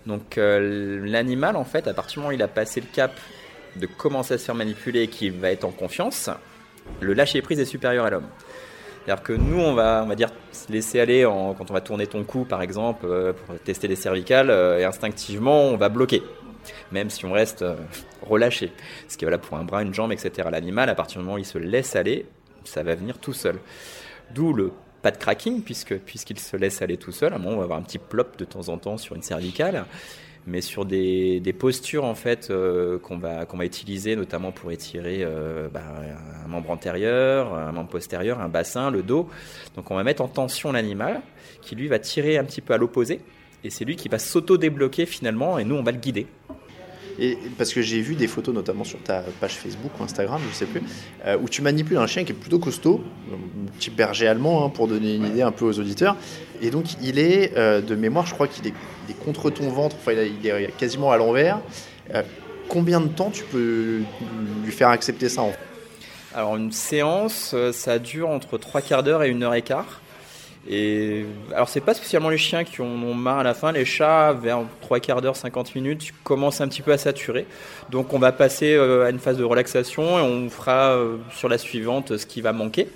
Donc 0.07 0.35
l'animal 0.35 1.55
en 1.55 1.63
fait, 1.63 1.87
à 1.87 1.93
partir 1.93 2.15
du 2.15 2.19
moment 2.19 2.29
où 2.31 2.33
il 2.33 2.43
a 2.43 2.49
passé 2.49 2.81
le 2.81 2.87
cap 2.93 3.13
de 3.77 3.85
commencer 3.85 4.33
à 4.33 4.37
se 4.37 4.43
faire 4.43 4.55
manipuler 4.55 5.03
et 5.03 5.07
qu'il 5.07 5.31
va 5.31 5.49
être 5.49 5.63
en 5.63 5.71
confiance, 5.71 6.29
le 6.99 7.13
lâcher 7.13 7.41
prise 7.41 7.59
est 7.59 7.65
supérieur 7.65 8.05
à 8.05 8.09
l'homme. 8.09 8.27
C'est-à-dire 9.05 9.23
que 9.23 9.31
nous, 9.31 9.59
on 9.59 9.73
va, 9.73 10.01
on 10.03 10.07
va 10.07 10.15
dire, 10.15 10.29
se 10.51 10.69
laisser 10.73 10.99
aller 10.99 11.23
en, 11.23 11.53
quand 11.53 11.71
on 11.71 11.73
va 11.73 11.79
tourner 11.79 12.05
ton 12.05 12.25
cou, 12.25 12.43
par 12.43 12.61
exemple, 12.61 13.05
pour 13.33 13.55
tester 13.59 13.87
les 13.87 13.95
cervicales, 13.95 14.49
et 14.77 14.83
instinctivement, 14.83 15.61
on 15.61 15.77
va 15.77 15.87
bloquer 15.87 16.21
même 16.91 17.09
si 17.09 17.25
on 17.25 17.31
reste 17.31 17.61
euh, 17.61 17.75
relâché. 18.21 18.71
Ce 19.07 19.17
qui 19.17 19.25
est 19.25 19.37
pour 19.37 19.57
un 19.57 19.63
bras, 19.63 19.83
une 19.83 19.93
jambe, 19.93 20.11
etc. 20.11 20.47
L'animal, 20.51 20.89
à 20.89 20.95
partir 20.95 21.19
du 21.19 21.25
moment 21.25 21.35
où 21.35 21.39
il 21.39 21.45
se 21.45 21.57
laisse 21.57 21.95
aller, 21.95 22.25
ça 22.63 22.83
va 22.83 22.95
venir 22.95 23.17
tout 23.19 23.33
seul. 23.33 23.59
D'où 24.33 24.53
le 24.53 24.71
pas 25.03 25.11
de 25.11 25.17
cracking, 25.17 25.61
puisque, 25.61 25.97
puisqu'il 25.97 26.39
se 26.39 26.55
laisse 26.55 26.81
aller 26.81 26.97
tout 26.97 27.11
seul. 27.11 27.33
À 27.33 27.35
un 27.35 27.39
moment, 27.39 27.55
on 27.55 27.57
va 27.57 27.63
avoir 27.65 27.77
un 27.77 27.83
petit 27.83 27.99
plop 27.99 28.37
de 28.37 28.45
temps 28.45 28.69
en 28.69 28.77
temps 28.77 28.97
sur 28.97 29.15
une 29.15 29.21
cervicale, 29.21 29.85
mais 30.47 30.61
sur 30.61 30.85
des, 30.85 31.55
postures 31.59 32.05
en 32.05 32.15
fait 32.15 32.49
euh, 32.49 32.97
qu'on 32.99 33.17
va, 33.17 33.45
qu'on 33.45 33.57
va 33.57 33.65
utiliser 33.65 34.15
notamment 34.15 34.51
pour 34.51 34.71
étirer 34.71 35.19
euh, 35.21 35.67
bah, 35.69 35.81
un 36.43 36.47
membre 36.47 36.71
antérieur, 36.71 37.53
un 37.53 37.71
membre 37.73 37.89
postérieur, 37.89 38.39
un 38.39 38.49
bassin, 38.49 38.89
le 38.89 39.03
dos. 39.03 39.29
Donc 39.75 39.91
on 39.91 39.95
va 39.95 40.03
mettre 40.03 40.21
en 40.21 40.29
tension 40.29 40.71
l'animal, 40.71 41.21
qui 41.61 41.75
lui 41.75 41.87
va 41.87 41.99
tirer 41.99 42.37
un 42.37 42.45
petit 42.45 42.61
peu 42.61 42.73
à 42.73 42.77
l'opposé, 42.77 43.19
et 43.63 43.69
c'est 43.69 43.85
lui 43.85 43.95
qui 43.95 44.09
va 44.09 44.19
s'auto-débloquer 44.19 45.05
finalement, 45.05 45.57
et 45.57 45.63
nous 45.63 45.75
on 45.75 45.83
va 45.83 45.91
le 45.91 45.99
guider. 45.99 46.27
Et 47.19 47.37
parce 47.57 47.73
que 47.73 47.81
j'ai 47.81 48.01
vu 48.01 48.15
des 48.15 48.27
photos, 48.27 48.55
notamment 48.55 48.83
sur 48.83 48.99
ta 48.99 49.23
page 49.39 49.55
Facebook 49.55 49.91
ou 49.99 50.03
Instagram, 50.03 50.41
je 50.49 50.55
sais 50.55 50.65
plus, 50.65 50.81
euh, 51.25 51.37
où 51.41 51.47
tu 51.47 51.61
manipules 51.61 51.97
un 51.97 52.07
chien 52.07 52.23
qui 52.23 52.31
est 52.31 52.35
plutôt 52.35 52.59
costaud, 52.59 53.03
un 53.31 53.71
petit 53.77 53.91
berger 53.91 54.27
allemand, 54.27 54.65
hein, 54.65 54.69
pour 54.69 54.87
donner 54.87 55.15
une 55.15 55.25
idée 55.25 55.43
un 55.43 55.51
peu 55.51 55.65
aux 55.65 55.79
auditeurs. 55.79 56.15
Et 56.61 56.71
donc, 56.71 56.85
il 57.01 57.19
est, 57.19 57.55
euh, 57.55 57.81
de 57.81 57.95
mémoire, 57.95 58.25
je 58.25 58.33
crois 58.33 58.47
qu'il 58.47 58.67
est, 58.67 58.73
contre 59.23 59.51
ton 59.51 59.69
ventre, 59.69 59.95
enfin, 59.99 60.13
il 60.13 60.47
est 60.47 60.75
quasiment 60.77 61.11
à 61.11 61.17
l'envers. 61.17 61.59
Euh, 62.13 62.23
combien 62.67 62.99
de 62.99 63.09
temps 63.09 63.29
tu 63.29 63.43
peux 63.43 64.01
lui 64.63 64.71
faire 64.71 64.89
accepter 64.89 65.29
ça 65.29 65.43
Alors, 66.33 66.57
une 66.57 66.71
séance, 66.71 67.55
ça 67.73 67.99
dure 67.99 68.29
entre 68.29 68.57
trois 68.57 68.81
quarts 68.81 69.03
d'heure 69.03 69.21
et 69.21 69.29
une 69.29 69.43
heure 69.43 69.53
et 69.53 69.61
quart. 69.61 70.01
Et 70.69 71.25
alors 71.53 71.67
c'est 71.67 71.81
pas 71.81 71.93
spécialement 71.93 72.29
les 72.29 72.37
chiens 72.37 72.63
qui 72.63 72.81
en 72.81 72.85
ont 72.85 73.13
marre 73.13 73.39
à 73.39 73.43
la 73.43 73.53
fin, 73.53 73.71
les 73.71 73.83
chats 73.83 74.31
vers 74.31 74.61
trois 74.81 74.99
quarts 74.99 75.21
d'heure, 75.21 75.35
50 75.35 75.75
minutes 75.75 76.13
commencent 76.23 76.61
un 76.61 76.69
petit 76.69 76.81
peu 76.81 76.93
à 76.93 76.97
saturer. 76.97 77.45
Donc 77.89 78.13
on 78.13 78.19
va 78.19 78.31
passer 78.31 78.77
à 78.77 79.09
une 79.09 79.19
phase 79.19 79.37
de 79.37 79.43
relaxation 79.43 80.19
et 80.19 80.21
on 80.21 80.49
fera 80.49 80.97
sur 81.35 81.49
la 81.49 81.57
suivante 81.57 82.17
ce 82.17 82.25
qui 82.25 82.39
va 82.39 82.53
manquer. 82.53 82.87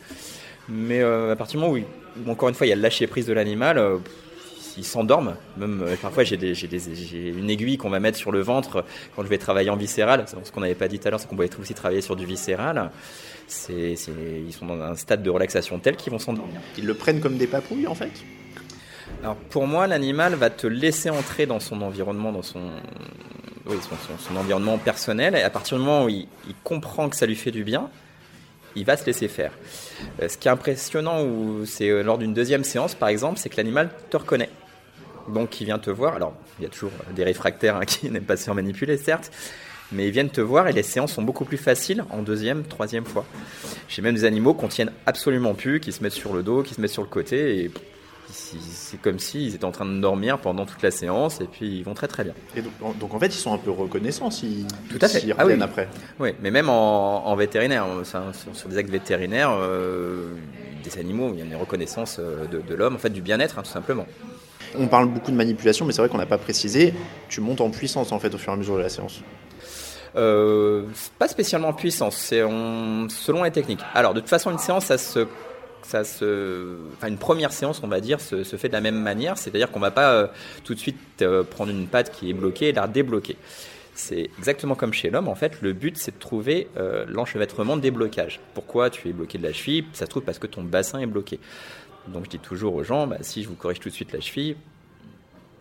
Mais 0.69 1.01
à 1.01 1.35
partir 1.35 1.59
du 1.59 1.65
moment 1.65 1.77
où, 1.77 2.31
encore 2.31 2.47
une 2.47 2.55
fois 2.55 2.67
il 2.67 2.69
y 2.69 2.73
a 2.73 2.77
le 2.77 2.81
lâcher 2.81 3.05
prise 3.05 3.25
de 3.25 3.33
l'animal, 3.33 3.99
ils 4.77 4.85
s'endorment. 4.85 5.35
Même 5.57 5.81
euh, 5.81 5.95
parfois, 6.01 6.23
j'ai 6.23 6.37
une 6.37 7.49
aiguille 7.49 7.77
qu'on 7.77 7.89
va 7.89 7.99
mettre 7.99 8.17
sur 8.17 8.31
le 8.31 8.41
ventre 8.41 8.85
quand 9.15 9.23
je 9.23 9.27
vais 9.27 9.37
travailler 9.37 9.69
en 9.69 9.75
viscéral. 9.75 10.25
Ce 10.43 10.51
qu'on 10.51 10.61
n'avait 10.61 10.75
pas 10.75 10.87
dit 10.87 10.99
tout 10.99 11.07
à 11.07 11.11
l'heure, 11.11 11.19
c'est 11.19 11.27
qu'on 11.27 11.35
pouvait 11.35 11.49
aussi 11.59 11.73
travailler 11.73 12.01
sur 12.01 12.15
du 12.15 12.25
viscéral. 12.25 12.91
Ils 13.69 13.97
sont 13.97 14.65
dans 14.65 14.81
un 14.81 14.95
stade 14.95 15.23
de 15.23 15.29
relaxation 15.29 15.79
tel 15.79 15.95
qu'ils 15.95 16.11
vont 16.11 16.19
s'endormir. 16.19 16.59
Ils 16.77 16.85
le 16.85 16.93
prennent 16.93 17.21
comme 17.21 17.37
des 17.37 17.47
papouilles 17.47 17.87
en 17.87 17.95
fait? 17.95 18.11
Alors 19.23 19.35
pour 19.35 19.67
moi, 19.67 19.87
l'animal 19.87 20.35
va 20.35 20.49
te 20.49 20.67
laisser 20.67 21.09
entrer 21.09 21.45
dans 21.45 21.59
son 21.59 21.81
environnement, 21.81 22.31
dans 22.31 22.41
son, 22.41 22.61
son, 24.19 24.35
environnement 24.35 24.77
personnel. 24.77 25.35
Et 25.35 25.41
à 25.41 25.49
partir 25.49 25.77
du 25.77 25.83
moment 25.83 26.05
où 26.05 26.09
il, 26.09 26.27
comprend 26.63 27.09
que 27.09 27.15
ça 27.15 27.25
lui 27.25 27.35
fait 27.35 27.51
du 27.51 27.63
bien, 27.63 27.89
il 28.75 28.85
va 28.85 28.95
se 28.97 29.05
laisser 29.05 29.27
faire. 29.27 29.51
Euh, 30.21 30.29
ce 30.29 30.37
qui 30.37 30.47
est 30.47 30.51
impressionnant, 30.51 31.25
c'est 31.65 31.89
euh, 31.89 32.03
lors 32.03 32.17
d'une 32.17 32.33
deuxième 32.33 32.63
séance, 32.63 32.93
par 32.93 33.09
exemple, 33.09 33.39
c'est 33.39 33.49
que 33.49 33.57
l'animal 33.57 33.89
te 34.09 34.17
reconnaît 34.17 34.49
donc 35.27 35.59
il 35.61 35.65
vient 35.65 35.79
te 35.79 35.89
voir. 35.89 36.15
Alors, 36.15 36.33
il 36.59 36.63
y 36.63 36.65
a 36.65 36.69
toujours 36.69 36.91
des 37.15 37.23
réfractaires 37.23 37.75
hein, 37.75 37.85
qui 37.85 38.09
n'aiment 38.09 38.23
pas 38.23 38.37
se 38.37 38.43
faire 38.43 38.55
manipuler, 38.55 38.97
certes, 38.97 39.31
mais 39.91 40.07
ils 40.07 40.11
viennent 40.11 40.29
te 40.29 40.41
voir 40.41 40.67
et 40.67 40.73
les 40.73 40.83
séances 40.83 41.13
sont 41.13 41.21
beaucoup 41.21 41.45
plus 41.45 41.57
faciles 41.57 42.03
en 42.09 42.21
deuxième, 42.21 42.63
troisième 42.63 43.05
fois. 43.05 43.25
J'ai 43.87 44.01
même 44.01 44.15
des 44.15 44.25
animaux 44.25 44.53
qu'on 44.53 44.67
tienne 44.67 44.91
absolument 45.05 45.53
plus, 45.53 45.79
qui 45.79 45.91
se 45.91 46.03
mettent 46.03 46.13
sur 46.13 46.33
le 46.33 46.43
dos, 46.43 46.63
qui 46.63 46.73
se 46.73 46.81
mettent 46.81 46.91
sur 46.91 47.03
le 47.03 47.09
côté, 47.09 47.63
et 47.63 47.71
c'est 48.31 48.99
comme 49.01 49.19
s'ils 49.19 49.55
étaient 49.55 49.65
en 49.65 49.71
train 49.71 49.85
de 49.85 49.99
dormir 49.99 50.39
pendant 50.39 50.65
toute 50.65 50.81
la 50.81 50.91
séance, 50.91 51.39
et 51.41 51.45
puis 51.45 51.79
ils 51.79 51.83
vont 51.83 51.93
très 51.93 52.07
très 52.07 52.23
bien. 52.23 52.33
Et 52.55 52.61
donc, 52.61 53.13
en 53.13 53.19
fait, 53.19 53.27
ils 53.27 53.39
sont 53.39 53.53
un 53.53 53.57
peu 53.57 53.71
reconnaissants 53.71 54.31
s'ils 54.31 54.67
Tout 54.89 54.99
à 55.01 55.07
fait. 55.07 55.23
Ah 55.37 55.43
reviennent 55.43 55.61
après. 55.61 55.87
Oui, 56.19 56.31
mais 56.41 56.51
même 56.51 56.69
en, 56.69 57.35
vétérinaire, 57.35 57.85
sur, 58.03 58.69
des 58.69 58.77
actes 58.77 58.89
vétérinaires, 58.89 59.51
euh, 59.51 60.33
des 60.83 60.99
animaux, 60.99 61.31
il 61.33 61.39
y 61.39 61.41
a 61.41 61.45
une 61.45 61.55
reconnaissance 61.55 62.17
euh, 62.19 62.45
de, 62.45 62.75
l'homme, 62.75 62.95
en 62.95 62.99
fait, 62.99 63.09
du 63.09 63.21
bien-être, 63.21 63.59
hein, 63.59 63.63
tout 63.63 63.71
simplement. 63.71 64.05
On 64.75 64.87
parle 64.87 65.07
beaucoup 65.07 65.31
de 65.31 65.35
manipulation, 65.35 65.85
mais 65.85 65.93
c'est 65.93 66.01
vrai 66.01 66.09
qu'on 66.09 66.17
n'a 66.17 66.25
pas 66.25 66.37
précisé. 66.37 66.93
Tu 67.29 67.41
montes 67.41 67.61
en 67.61 67.69
puissance 67.69 68.11
en 68.11 68.19
fait 68.19 68.33
au 68.33 68.37
fur 68.37 68.51
et 68.51 68.55
à 68.55 68.57
mesure 68.57 68.75
de 68.75 68.81
la 68.81 68.89
séance. 68.89 69.21
Euh, 70.15 70.83
pas 71.19 71.27
spécialement 71.27 71.69
en 71.69 71.73
puissance, 71.73 72.15
c'est 72.17 72.41
selon 72.41 73.43
les 73.43 73.51
techniques. 73.51 73.81
Alors 73.93 74.13
de 74.13 74.19
toute 74.19 74.29
façon, 74.29 74.51
une 74.51 74.57
séance, 74.57 74.85
ça 74.85 74.97
se, 74.97 75.27
ça 75.83 76.03
se, 76.03 76.77
enfin 76.97 77.07
une 77.07 77.17
première 77.17 77.51
séance, 77.51 77.81
on 77.83 77.87
va 77.87 77.99
dire, 77.99 78.19
se, 78.19 78.43
fait 78.43 78.67
de 78.67 78.73
la 78.73 78.81
même 78.81 78.99
manière, 78.99 79.37
c'est-à-dire 79.37 79.71
qu'on 79.71 79.79
va 79.79 79.91
pas 79.91 80.11
euh, 80.11 80.27
tout 80.63 80.73
de 80.73 80.79
suite 80.79 80.97
euh, 81.21 81.43
prendre 81.43 81.71
une 81.71 81.87
patte 81.87 82.11
qui 82.11 82.29
est 82.29 82.33
bloquée 82.33 82.69
et 82.69 82.73
la 82.73 82.87
débloquer. 82.87 83.37
C'est 83.93 84.29
exactement 84.37 84.75
comme 84.75 84.93
chez 84.93 85.09
l'homme, 85.09 85.27
en 85.27 85.35
fait, 85.35 85.61
le 85.61 85.73
but 85.73 85.97
c'est 85.97 86.13
de 86.13 86.19
trouver 86.19 86.67
l'enchevêtrement 87.07 87.77
des 87.77 87.89
blocages. 87.89 88.39
Pourquoi 88.53 88.91
tu 88.91 89.09
es 89.09 89.11
bloqué 89.11 89.39
de 89.39 89.43
la 89.43 89.53
cheville? 89.53 89.85
Ça 89.93 90.05
se 90.05 90.11
trouve 90.11 90.21
parce 90.21 90.37
que 90.37 90.45
ton 90.45 90.61
bassin 90.61 90.99
est 90.99 91.07
bloqué. 91.07 91.39
Donc 92.07 92.25
je 92.25 92.29
dis 92.29 92.39
toujours 92.39 92.75
aux 92.75 92.83
gens, 92.83 93.07
bah, 93.07 93.17
si 93.21 93.43
je 93.43 93.49
vous 93.49 93.55
corrige 93.55 93.79
tout 93.79 93.89
de 93.89 93.93
suite 93.93 94.13
la 94.13 94.19
cheville, 94.19 94.55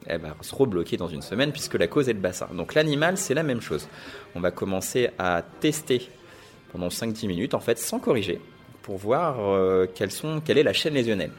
elle 0.07 0.21
va 0.21 0.37
se 0.41 0.55
rebloquer 0.55 0.97
dans 0.97 1.09
une 1.09 1.23
semaine 1.23 1.53
puisque 1.53 1.75
la 1.75 1.89
cause 1.89 2.09
est 2.09 2.13
le 2.13 2.21
bassin. 2.21 2.49
Donc 2.55 2.75
l'animal, 2.75 3.17
c'est 3.17 3.35
la 3.35 3.43
même 3.43 3.61
chose. 3.61 3.89
On 4.35 4.41
va 4.41 4.51
commencer 4.51 5.11
à 5.19 5.43
tester 5.61 6.09
pendant 6.73 6.89
5-10 6.89 7.27
minutes, 7.27 7.55
en 7.55 7.61
fait, 7.61 7.79
sans 7.79 7.99
corriger, 7.99 8.41
pour 8.83 8.97
voir 8.97 9.37
euh, 9.41 9.87
quelle 9.95 10.59
est 10.59 10.63
la 10.63 10.73
chaîne 10.73 10.95
lésionnelle. 10.95 11.33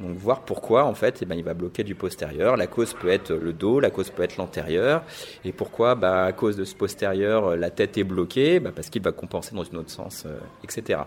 Donc 0.00 0.16
voir 0.16 0.40
pourquoi 0.40 0.84
en 0.84 0.94
fait 0.94 1.20
eh 1.22 1.24
ben, 1.24 1.36
il 1.36 1.44
va 1.44 1.54
bloquer 1.54 1.84
du 1.84 1.94
postérieur. 1.94 2.56
La 2.56 2.66
cause 2.66 2.94
peut 2.94 3.08
être 3.08 3.32
le 3.32 3.52
dos, 3.52 3.78
la 3.78 3.90
cause 3.90 4.10
peut 4.10 4.22
être 4.22 4.36
l'antérieur. 4.36 5.04
Et 5.44 5.52
pourquoi 5.52 5.94
bah, 5.94 6.24
À 6.24 6.32
cause 6.32 6.56
de 6.56 6.64
ce 6.64 6.74
postérieur, 6.74 7.56
la 7.56 7.70
tête 7.70 7.96
est 7.96 8.04
bloquée, 8.04 8.58
bah, 8.58 8.72
parce 8.74 8.90
qu'il 8.90 9.02
va 9.02 9.12
compenser 9.12 9.54
dans 9.54 9.62
un 9.62 9.76
autre 9.76 9.90
sens, 9.90 10.24
euh, 10.26 10.36
etc. 10.64 11.00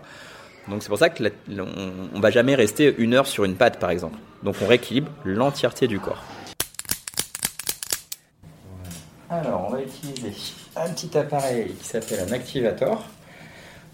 Donc 0.68 0.82
c'est 0.82 0.88
pour 0.88 0.98
ça 0.98 1.08
que 1.08 1.24
on, 2.14 2.20
va 2.20 2.30
jamais 2.30 2.54
rester 2.54 2.94
une 2.98 3.14
heure 3.14 3.26
sur 3.26 3.44
une 3.44 3.54
patte 3.54 3.78
par 3.78 3.90
exemple. 3.90 4.18
Donc 4.42 4.56
on 4.62 4.66
rééquilibre 4.66 5.10
l'entièreté 5.24 5.88
du 5.88 5.98
corps. 5.98 6.22
Alors 9.30 9.66
on 9.68 9.72
va 9.72 9.82
utiliser 9.82 10.32
un 10.76 10.90
petit 10.90 11.16
appareil 11.16 11.72
qui 11.72 11.86
s'appelle 11.86 12.20
un 12.28 12.32
activator. 12.32 13.06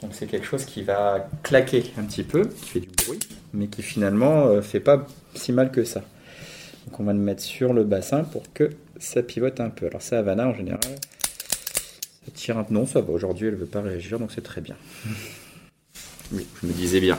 Donc 0.02 0.14
c'est 0.14 0.26
quelque 0.26 0.47
chose 0.47 0.64
qui 0.64 0.83
va 0.83 1.28
claquer 1.43 1.93
un 1.99 2.02
petit 2.02 2.25
peu, 2.25 2.47
qui 2.47 2.69
fait 2.69 2.81
du 2.81 2.88
bruit, 3.04 3.21
mais 3.52 3.69
qui 3.69 3.83
finalement 3.83 4.47
euh, 4.47 4.61
fait 4.61 4.81
pas 4.81 5.07
si 5.35 5.52
mal 5.52 5.71
que 5.71 5.85
ça. 5.85 6.02
Donc 6.87 7.00
on 7.00 7.04
va 7.04 7.12
le 7.12 7.19
mettre 7.19 7.43
sur 7.43 7.73
le 7.73 7.85
bassin 7.85 8.25
pour 8.25 8.43
que 8.52 8.71
ça 8.99 9.23
pivote 9.23 9.61
un 9.61 9.71
peu. 9.71 9.87
Alors 9.87 10.02
ça, 10.02 10.19
Havana 10.19 10.49
en 10.49 10.54
général, 10.54 10.81
ça 10.83 12.33
tire 12.35 12.59
un 12.59 12.64
peu. 12.64 12.75
Non, 12.75 12.85
ça 12.85 13.00
va. 13.00 13.12
Aujourd'hui, 13.12 13.47
elle 13.47 13.54
ne 13.54 13.61
veut 13.61 13.66
pas 13.66 13.81
réagir, 13.81 14.19
donc 14.19 14.33
c'est 14.33 14.43
très 14.43 14.61
bien. 14.61 14.76
Oui, 16.35 16.47
je 16.61 16.67
me 16.67 16.73
disais 16.73 17.00
bien. 17.00 17.19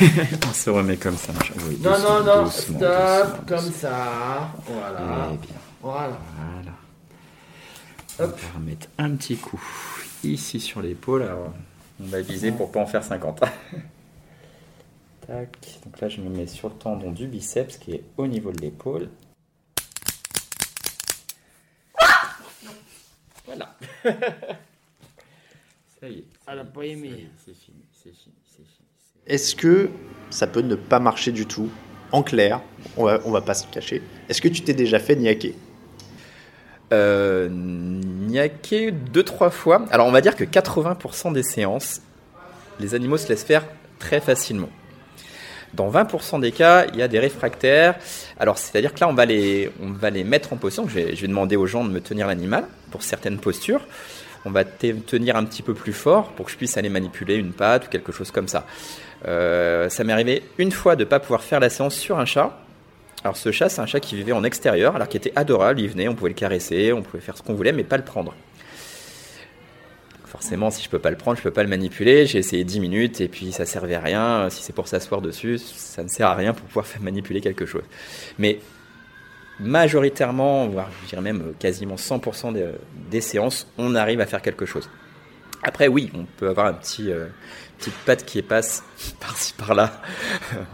On 0.48 0.52
se 0.52 0.70
remet 0.70 0.96
comme 0.96 1.16
ça. 1.16 1.32
non, 1.80 1.98
non, 1.98 2.24
non, 2.24 2.50
stop, 2.50 3.46
comme 3.46 3.70
ça. 3.70 4.50
Voilà. 4.66 5.28
Eh 5.32 5.36
bien. 5.36 5.56
Voilà. 5.82 6.18
On 8.18 8.26
va 8.26 8.34
remettre 8.54 8.86
un 8.98 9.10
petit 9.16 9.36
coup 9.36 9.62
ici 10.24 10.60
sur 10.60 10.80
l'épaule. 10.80 11.22
Alors, 11.22 11.52
on 12.00 12.06
va 12.06 12.22
viser 12.22 12.52
pour 12.52 12.72
pas 12.72 12.80
en 12.80 12.86
faire 12.86 13.04
50. 13.04 13.40
Tac. 15.26 15.58
Donc 15.84 16.00
là, 16.00 16.08
je 16.08 16.20
me 16.20 16.30
mets 16.30 16.46
sur 16.46 16.68
le 16.68 16.74
tendon 16.74 17.10
du 17.10 17.26
biceps 17.26 17.76
qui 17.76 17.92
est 17.92 18.04
au 18.16 18.26
niveau 18.26 18.50
de 18.52 18.60
l'épaule. 18.60 19.08
Voilà. 23.44 23.76
Ça 26.00 26.08
y 26.08 26.18
est. 26.20 26.24
Elle 26.46 26.56
n'a 26.56 26.64
pas 26.64 26.84
aimé. 26.84 27.28
C'est 27.44 27.54
fini, 27.54 27.82
Est-ce 29.26 29.54
que 29.54 29.90
ça 30.30 30.46
peut 30.46 30.60
ne 30.60 30.74
pas 30.74 30.98
marcher 30.98 31.32
du 31.32 31.46
tout 31.46 31.68
En 32.10 32.22
clair, 32.22 32.60
on 32.96 33.04
va, 33.04 33.18
va 33.18 33.40
pas 33.40 33.54
se 33.54 33.66
cacher. 33.66 34.02
Est-ce 34.28 34.40
que 34.40 34.48
tu 34.48 34.62
t'es 34.62 34.74
déjà 34.74 34.98
fait 34.98 35.16
niaquer? 35.16 35.54
Euh, 36.92 37.48
niaquer 37.50 38.90
deux, 38.90 39.22
trois 39.22 39.50
fois. 39.50 39.86
Alors 39.90 40.06
on 40.06 40.12
va 40.12 40.20
dire 40.20 40.36
que 40.36 40.44
80% 40.44 41.32
des 41.32 41.42
séances, 41.42 42.02
les 42.80 42.94
animaux 42.94 43.16
se 43.16 43.28
laissent 43.28 43.44
faire 43.44 43.64
très 43.98 44.20
facilement. 44.20 44.68
Dans 45.74 45.90
20% 45.90 46.40
des 46.40 46.52
cas, 46.52 46.86
il 46.92 46.98
y 46.98 47.02
a 47.02 47.08
des 47.08 47.18
réfractaires. 47.18 47.94
Alors, 48.38 48.58
c'est-à-dire 48.58 48.92
que 48.92 49.00
là, 49.00 49.08
on 49.08 49.14
va 49.14 49.24
les, 49.24 49.70
mettre 50.24 50.52
en 50.52 50.56
position. 50.56 50.86
Je 50.86 50.94
vais 50.94 51.28
demander 51.28 51.56
aux 51.56 51.66
gens 51.66 51.82
de 51.82 51.88
me 51.88 52.00
tenir 52.00 52.26
l'animal 52.26 52.66
pour 52.90 53.02
certaines 53.02 53.38
postures 53.38 53.86
on 54.44 54.50
va 54.50 54.64
tenir 54.64 55.36
un 55.36 55.44
petit 55.44 55.62
peu 55.62 55.74
plus 55.74 55.92
fort 55.92 56.32
pour 56.32 56.46
que 56.46 56.52
je 56.52 56.56
puisse 56.56 56.76
aller 56.76 56.88
manipuler 56.88 57.36
une 57.36 57.52
patte 57.52 57.86
ou 57.86 57.90
quelque 57.90 58.12
chose 58.12 58.30
comme 58.30 58.48
ça. 58.48 58.66
Euh, 59.26 59.88
ça 59.88 60.04
m'est 60.04 60.12
arrivé 60.12 60.42
une 60.58 60.72
fois 60.72 60.96
de 60.96 61.04
ne 61.04 61.08
pas 61.08 61.20
pouvoir 61.20 61.42
faire 61.42 61.60
la 61.60 61.70
séance 61.70 61.94
sur 61.94 62.18
un 62.18 62.24
chat. 62.24 62.58
Alors 63.24 63.36
ce 63.36 63.52
chat, 63.52 63.68
c'est 63.68 63.80
un 63.80 63.86
chat 63.86 64.00
qui 64.00 64.16
vivait 64.16 64.32
en 64.32 64.42
extérieur, 64.42 64.96
alors 64.96 65.08
qui 65.08 65.16
était 65.16 65.32
adorable, 65.36 65.80
il 65.80 65.88
venait, 65.88 66.08
on 66.08 66.14
pouvait 66.14 66.30
le 66.30 66.34
caresser, 66.34 66.92
on 66.92 67.02
pouvait 67.02 67.22
faire 67.22 67.36
ce 67.36 67.42
qu'on 67.42 67.54
voulait, 67.54 67.72
mais 67.72 67.84
pas 67.84 67.96
le 67.96 68.02
prendre. 68.02 68.34
Forcément, 70.24 70.70
si 70.70 70.82
je 70.82 70.88
peux 70.88 70.98
pas 70.98 71.10
le 71.10 71.16
prendre, 71.16 71.36
je 71.36 71.42
peux 71.42 71.52
pas 71.52 71.62
le 71.62 71.68
manipuler. 71.68 72.26
J'ai 72.26 72.38
essayé 72.38 72.64
10 72.64 72.80
minutes 72.80 73.20
et 73.20 73.28
puis 73.28 73.52
ça 73.52 73.64
servait 73.64 73.94
à 73.94 74.00
rien. 74.00 74.48
Si 74.50 74.62
c'est 74.62 74.72
pour 74.72 74.88
s'asseoir 74.88 75.20
dessus, 75.20 75.58
ça 75.58 76.02
ne 76.02 76.08
sert 76.08 76.26
à 76.26 76.34
rien 76.34 76.52
pour 76.52 76.66
pouvoir 76.66 76.86
faire 76.86 77.02
manipuler 77.02 77.40
quelque 77.40 77.66
chose. 77.66 77.82
Mais 78.38 78.58
majoritairement, 79.60 80.66
voire 80.68 80.90
je 81.04 81.10
dirais 81.10 81.22
même 81.22 81.54
quasiment 81.58 81.96
100% 81.96 82.52
des, 83.10 83.20
séances, 83.20 83.66
on 83.78 83.94
arrive 83.94 84.20
à 84.20 84.26
faire 84.26 84.42
quelque 84.42 84.66
chose. 84.66 84.88
Après, 85.62 85.86
oui, 85.86 86.10
on 86.14 86.24
peut 86.24 86.48
avoir 86.48 86.66
un 86.66 86.72
petit 86.72 87.12
euh, 87.12 87.26
petite 87.78 87.94
patte 88.04 88.24
qui 88.24 88.42
passe 88.42 88.82
par-ci 89.20 89.54
par-là 89.54 89.92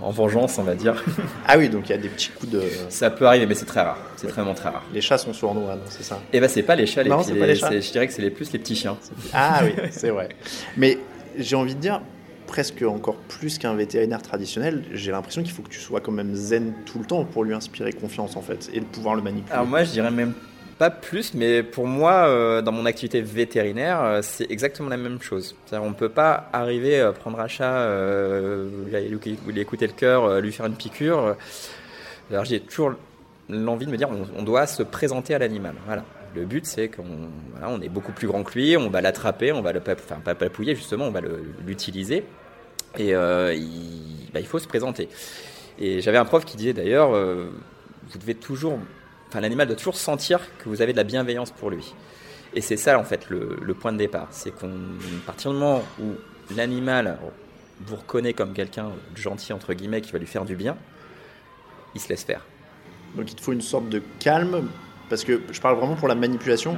en 0.00 0.10
vengeance, 0.10 0.58
on 0.58 0.62
va 0.62 0.74
dire. 0.74 1.02
Ah 1.46 1.58
oui, 1.58 1.68
donc 1.68 1.88
il 1.88 1.90
y 1.90 1.94
a 1.94 1.98
des 1.98 2.08
petits 2.08 2.30
coups 2.30 2.52
de. 2.52 2.62
Ça 2.88 3.10
peut 3.10 3.26
arriver, 3.26 3.46
mais 3.46 3.54
c'est 3.54 3.66
très 3.66 3.82
rare. 3.82 3.98
C'est 4.16 4.28
vraiment 4.28 4.54
très 4.54 4.68
rare. 4.70 4.84
Les 4.92 5.00
chats 5.00 5.18
sont 5.18 5.32
sournois, 5.32 5.74
non 5.74 5.82
C'est 5.88 6.02
ça? 6.02 6.16
Et 6.32 6.38
eh 6.38 6.40
ben 6.40 6.48
c'est 6.48 6.62
pas 6.62 6.76
les 6.76 6.86
chats, 6.86 7.02
les, 7.02 7.10
non, 7.10 7.22
pas 7.22 7.46
les 7.46 7.54
chats. 7.54 7.80
Je 7.80 7.90
dirais 7.90 8.06
que 8.06 8.12
c'est 8.12 8.22
les 8.22 8.30
plus 8.30 8.52
les 8.52 8.58
petits 8.58 8.76
chiens. 8.76 8.96
Ah 9.32 9.60
oui, 9.64 9.74
c'est 9.90 10.10
vrai. 10.10 10.30
Mais 10.76 10.98
j'ai 11.36 11.56
envie 11.56 11.74
de 11.74 11.80
dire, 11.80 12.00
presque 12.48 12.82
encore 12.82 13.14
plus 13.14 13.58
qu'un 13.58 13.74
vétérinaire 13.74 14.22
traditionnel, 14.22 14.82
j'ai 14.92 15.12
l'impression 15.12 15.42
qu'il 15.42 15.52
faut 15.52 15.62
que 15.62 15.68
tu 15.68 15.78
sois 15.78 16.00
quand 16.00 16.10
même 16.10 16.34
zen 16.34 16.72
tout 16.86 16.98
le 16.98 17.04
temps 17.04 17.24
pour 17.24 17.44
lui 17.44 17.54
inspirer 17.54 17.92
confiance 17.92 18.36
en 18.36 18.42
fait 18.42 18.68
et 18.72 18.80
pouvoir 18.80 19.14
le 19.14 19.22
manipuler. 19.22 19.52
Alors 19.52 19.66
moi 19.66 19.84
je 19.84 19.92
dirais 19.92 20.10
même 20.10 20.32
pas 20.78 20.90
plus, 20.90 21.34
mais 21.34 21.64
pour 21.64 21.86
moi, 21.86 22.28
euh, 22.28 22.62
dans 22.62 22.70
mon 22.70 22.86
activité 22.86 23.20
vétérinaire, 23.20 24.00
euh, 24.00 24.20
c'est 24.22 24.48
exactement 24.50 24.88
la 24.88 24.96
même 24.96 25.20
chose. 25.20 25.56
On 25.72 25.88
ne 25.88 25.94
peut 25.94 26.08
pas 26.08 26.48
arriver 26.52 27.00
à 27.00 27.12
prendre 27.12 27.40
un 27.40 27.48
chat, 27.48 27.78
euh, 27.78 28.68
lui 28.90 29.60
écouter 29.60 29.86
le 29.88 29.92
cœur, 29.92 30.40
lui 30.40 30.52
faire 30.52 30.66
une 30.66 30.76
piqûre. 30.76 31.36
Alors 32.30 32.44
j'ai 32.44 32.60
toujours 32.60 32.92
l'envie 33.48 33.86
de 33.86 33.90
me 33.90 33.96
dire, 33.96 34.08
on, 34.36 34.42
doit 34.42 34.66
se 34.66 34.82
présenter 34.82 35.34
à 35.34 35.38
l'animal. 35.38 35.74
Voilà. 35.86 36.04
Le 36.36 36.44
but, 36.44 36.64
c'est 36.66 36.88
qu'on 36.88 37.30
voilà, 37.52 37.70
on 37.70 37.80
est 37.80 37.88
beaucoup 37.88 38.12
plus 38.12 38.28
grand 38.28 38.44
que 38.44 38.52
lui, 38.56 38.76
on 38.76 38.90
va 38.90 39.00
l'attraper, 39.00 39.50
on 39.50 39.62
va 39.62 39.72
le 39.72 39.80
enfin, 39.80 40.20
pas 40.22 40.34
papouiller 40.34 40.76
justement, 40.76 41.06
on 41.06 41.10
va 41.10 41.22
l'utiliser 41.66 42.24
et 42.96 43.14
euh, 43.14 43.54
il, 43.54 44.30
bah, 44.32 44.40
il, 44.40 44.46
faut 44.46 44.58
se 44.58 44.66
présenter. 44.66 45.08
Et 45.78 46.00
j'avais 46.00 46.18
un 46.18 46.24
prof 46.24 46.44
qui 46.44 46.56
disait 46.56 46.72
d'ailleurs, 46.72 47.14
euh, 47.14 47.50
vous 48.10 48.18
devez 48.18 48.34
toujours, 48.34 48.78
enfin 49.28 49.40
l'animal 49.40 49.66
doit 49.66 49.76
toujours 49.76 49.96
sentir 49.96 50.40
que 50.58 50.68
vous 50.68 50.82
avez 50.82 50.92
de 50.92 50.96
la 50.96 51.04
bienveillance 51.04 51.50
pour 51.50 51.70
lui. 51.70 51.94
Et 52.54 52.60
c'est 52.60 52.76
ça 52.76 52.98
en 52.98 53.04
fait 53.04 53.28
le, 53.28 53.58
le 53.60 53.74
point 53.74 53.92
de 53.92 53.98
départ, 53.98 54.28
c'est 54.30 54.50
qu'à 54.50 54.66
partir 55.26 55.50
du 55.50 55.58
moment 55.58 55.82
où 56.00 56.14
l'animal 56.54 57.18
vous 57.80 57.96
reconnaît 57.96 58.32
comme 58.32 58.54
quelqu'un 58.54 58.90
de 59.14 59.20
gentil 59.20 59.52
entre 59.52 59.74
guillemets 59.74 60.00
qui 60.00 60.12
va 60.12 60.18
lui 60.18 60.26
faire 60.26 60.44
du 60.44 60.56
bien, 60.56 60.76
il 61.94 62.00
se 62.00 62.08
laisse 62.08 62.24
faire. 62.24 62.44
Donc 63.16 63.30
il 63.30 63.34
te 63.34 63.40
faut 63.40 63.52
une 63.52 63.60
sorte 63.60 63.88
de 63.88 64.02
calme, 64.18 64.68
parce 65.08 65.24
que 65.24 65.40
je 65.50 65.60
parle 65.60 65.76
vraiment 65.76 65.94
pour 65.94 66.08
la 66.08 66.14
manipulation. 66.14 66.76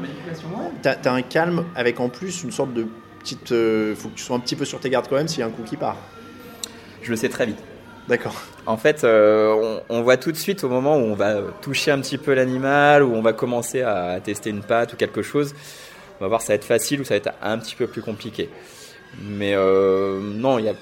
Tu 0.82 0.88
as, 0.88 1.12
un 1.12 1.22
calme 1.22 1.64
avec 1.74 2.00
en 2.00 2.08
plus 2.08 2.42
une 2.42 2.52
sorte 2.52 2.72
de 2.72 2.86
petite. 3.20 3.50
Il 3.50 3.94
faut 3.96 4.08
que 4.08 4.16
tu 4.16 4.24
sois 4.24 4.36
un 4.36 4.40
petit 4.40 4.56
peu 4.56 4.64
sur 4.64 4.80
tes 4.80 4.90
gardes 4.90 5.08
quand 5.08 5.16
même 5.16 5.28
s'il 5.28 5.40
y 5.40 5.42
a 5.42 5.46
un 5.46 5.50
coup 5.50 5.62
qui 5.62 5.76
part. 5.76 5.96
Je 7.02 7.10
le 7.10 7.16
sais 7.16 7.28
très 7.28 7.46
vite. 7.46 7.58
D'accord. 8.08 8.34
En 8.66 8.76
fait, 8.76 9.04
euh, 9.04 9.80
on, 9.88 10.02
voit 10.02 10.16
tout 10.16 10.32
de 10.32 10.36
suite 10.36 10.64
au 10.64 10.68
moment 10.68 10.96
où 10.96 11.02
on 11.02 11.14
va 11.14 11.42
toucher 11.62 11.92
un 11.92 12.00
petit 12.00 12.18
peu 12.18 12.34
l'animal, 12.34 13.04
où 13.04 13.14
on 13.14 13.22
va 13.22 13.32
commencer 13.32 13.82
à 13.82 14.20
tester 14.20 14.50
une 14.50 14.62
patte 14.62 14.94
ou 14.94 14.96
quelque 14.96 15.22
chose, 15.22 15.54
on 16.18 16.24
va 16.24 16.28
voir 16.28 16.40
si 16.40 16.48
ça 16.48 16.54
va 16.54 16.56
être 16.56 16.64
facile 16.64 17.00
ou 17.00 17.04
ça 17.04 17.14
va 17.14 17.18
être 17.18 17.30
un 17.40 17.56
petit 17.58 17.76
peu 17.76 17.86
plus 17.86 18.02
compliqué. 18.02 18.50
Mais 19.22 19.54
euh, 19.54 20.20
non, 20.20 20.58
il 20.58 20.64
y 20.64 20.68
a. 20.68 20.74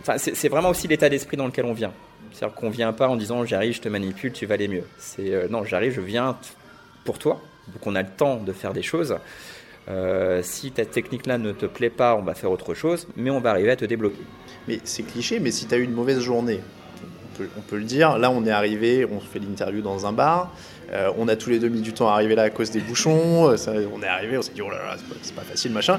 Enfin, 0.00 0.16
c'est 0.16 0.48
vraiment 0.48 0.70
aussi 0.70 0.88
l'état 0.88 1.08
d'esprit 1.08 1.36
dans 1.36 1.46
lequel 1.46 1.64
on 1.64 1.74
vient. 1.74 1.92
C'est-à-dire 2.32 2.54
qu'on 2.54 2.70
vient 2.70 2.92
pas 2.92 3.08
en 3.08 3.16
disant 3.16 3.44
j'arrive, 3.44 3.74
je 3.74 3.80
te 3.80 3.88
manipule, 3.88 4.32
tu 4.32 4.46
vas 4.46 4.54
aller 4.54 4.68
mieux. 4.68 4.84
C'est 4.96 5.34
euh, 5.34 5.48
non, 5.48 5.64
j'arrive, 5.64 5.92
je 5.92 6.00
viens 6.00 6.38
pour 7.04 7.18
toi. 7.18 7.40
Donc 7.68 7.86
on 7.86 7.94
a 7.96 8.02
le 8.02 8.08
temps 8.08 8.36
de 8.36 8.52
faire 8.52 8.72
des 8.72 8.82
choses. 8.82 9.16
Euh, 9.88 10.40
si 10.42 10.70
ta 10.70 10.84
technique-là 10.84 11.38
ne 11.38 11.52
te 11.52 11.66
plaît 11.66 11.90
pas, 11.90 12.14
on 12.14 12.22
va 12.22 12.34
faire 12.34 12.50
autre 12.50 12.74
chose, 12.74 13.08
mais 13.16 13.30
on 13.30 13.40
va 13.40 13.50
arriver 13.50 13.70
à 13.70 13.76
te 13.76 13.84
débloquer. 13.84 14.22
Mais 14.68 14.80
c'est 14.84 15.02
cliché, 15.02 15.40
mais 15.40 15.50
si 15.50 15.66
tu 15.66 15.74
as 15.74 15.78
eu 15.78 15.82
une 15.82 15.94
mauvaise 15.94 16.20
journée, 16.20 16.60
on 17.56 17.60
peut, 17.62 17.76
le 17.78 17.84
dire, 17.84 18.18
là 18.18 18.30
on 18.30 18.44
est 18.44 18.50
arrivé, 18.50 19.06
on 19.10 19.18
fait 19.18 19.38
l'interview 19.38 19.80
dans 19.80 20.04
un 20.06 20.12
bar, 20.12 20.54
euh, 20.92 21.10
on 21.16 21.26
a 21.26 21.36
tous 21.36 21.48
les 21.48 21.58
deux 21.58 21.70
mis 21.70 21.80
du 21.80 21.94
temps 21.94 22.10
à 22.10 22.12
arriver 22.12 22.34
là 22.34 22.42
à 22.42 22.50
cause 22.50 22.70
des 22.70 22.80
bouchons, 22.80 23.46
on 23.46 24.02
est 24.02 24.06
arrivé, 24.06 24.36
on 24.36 24.42
s'est 24.42 24.52
dit 24.52 24.60
oh 24.60 24.68
là 24.68 24.76
là, 24.76 24.96
c'est 25.22 25.34
pas, 25.34 25.40
pas, 25.40 25.48
facile, 25.48 25.72
machin 25.72 25.98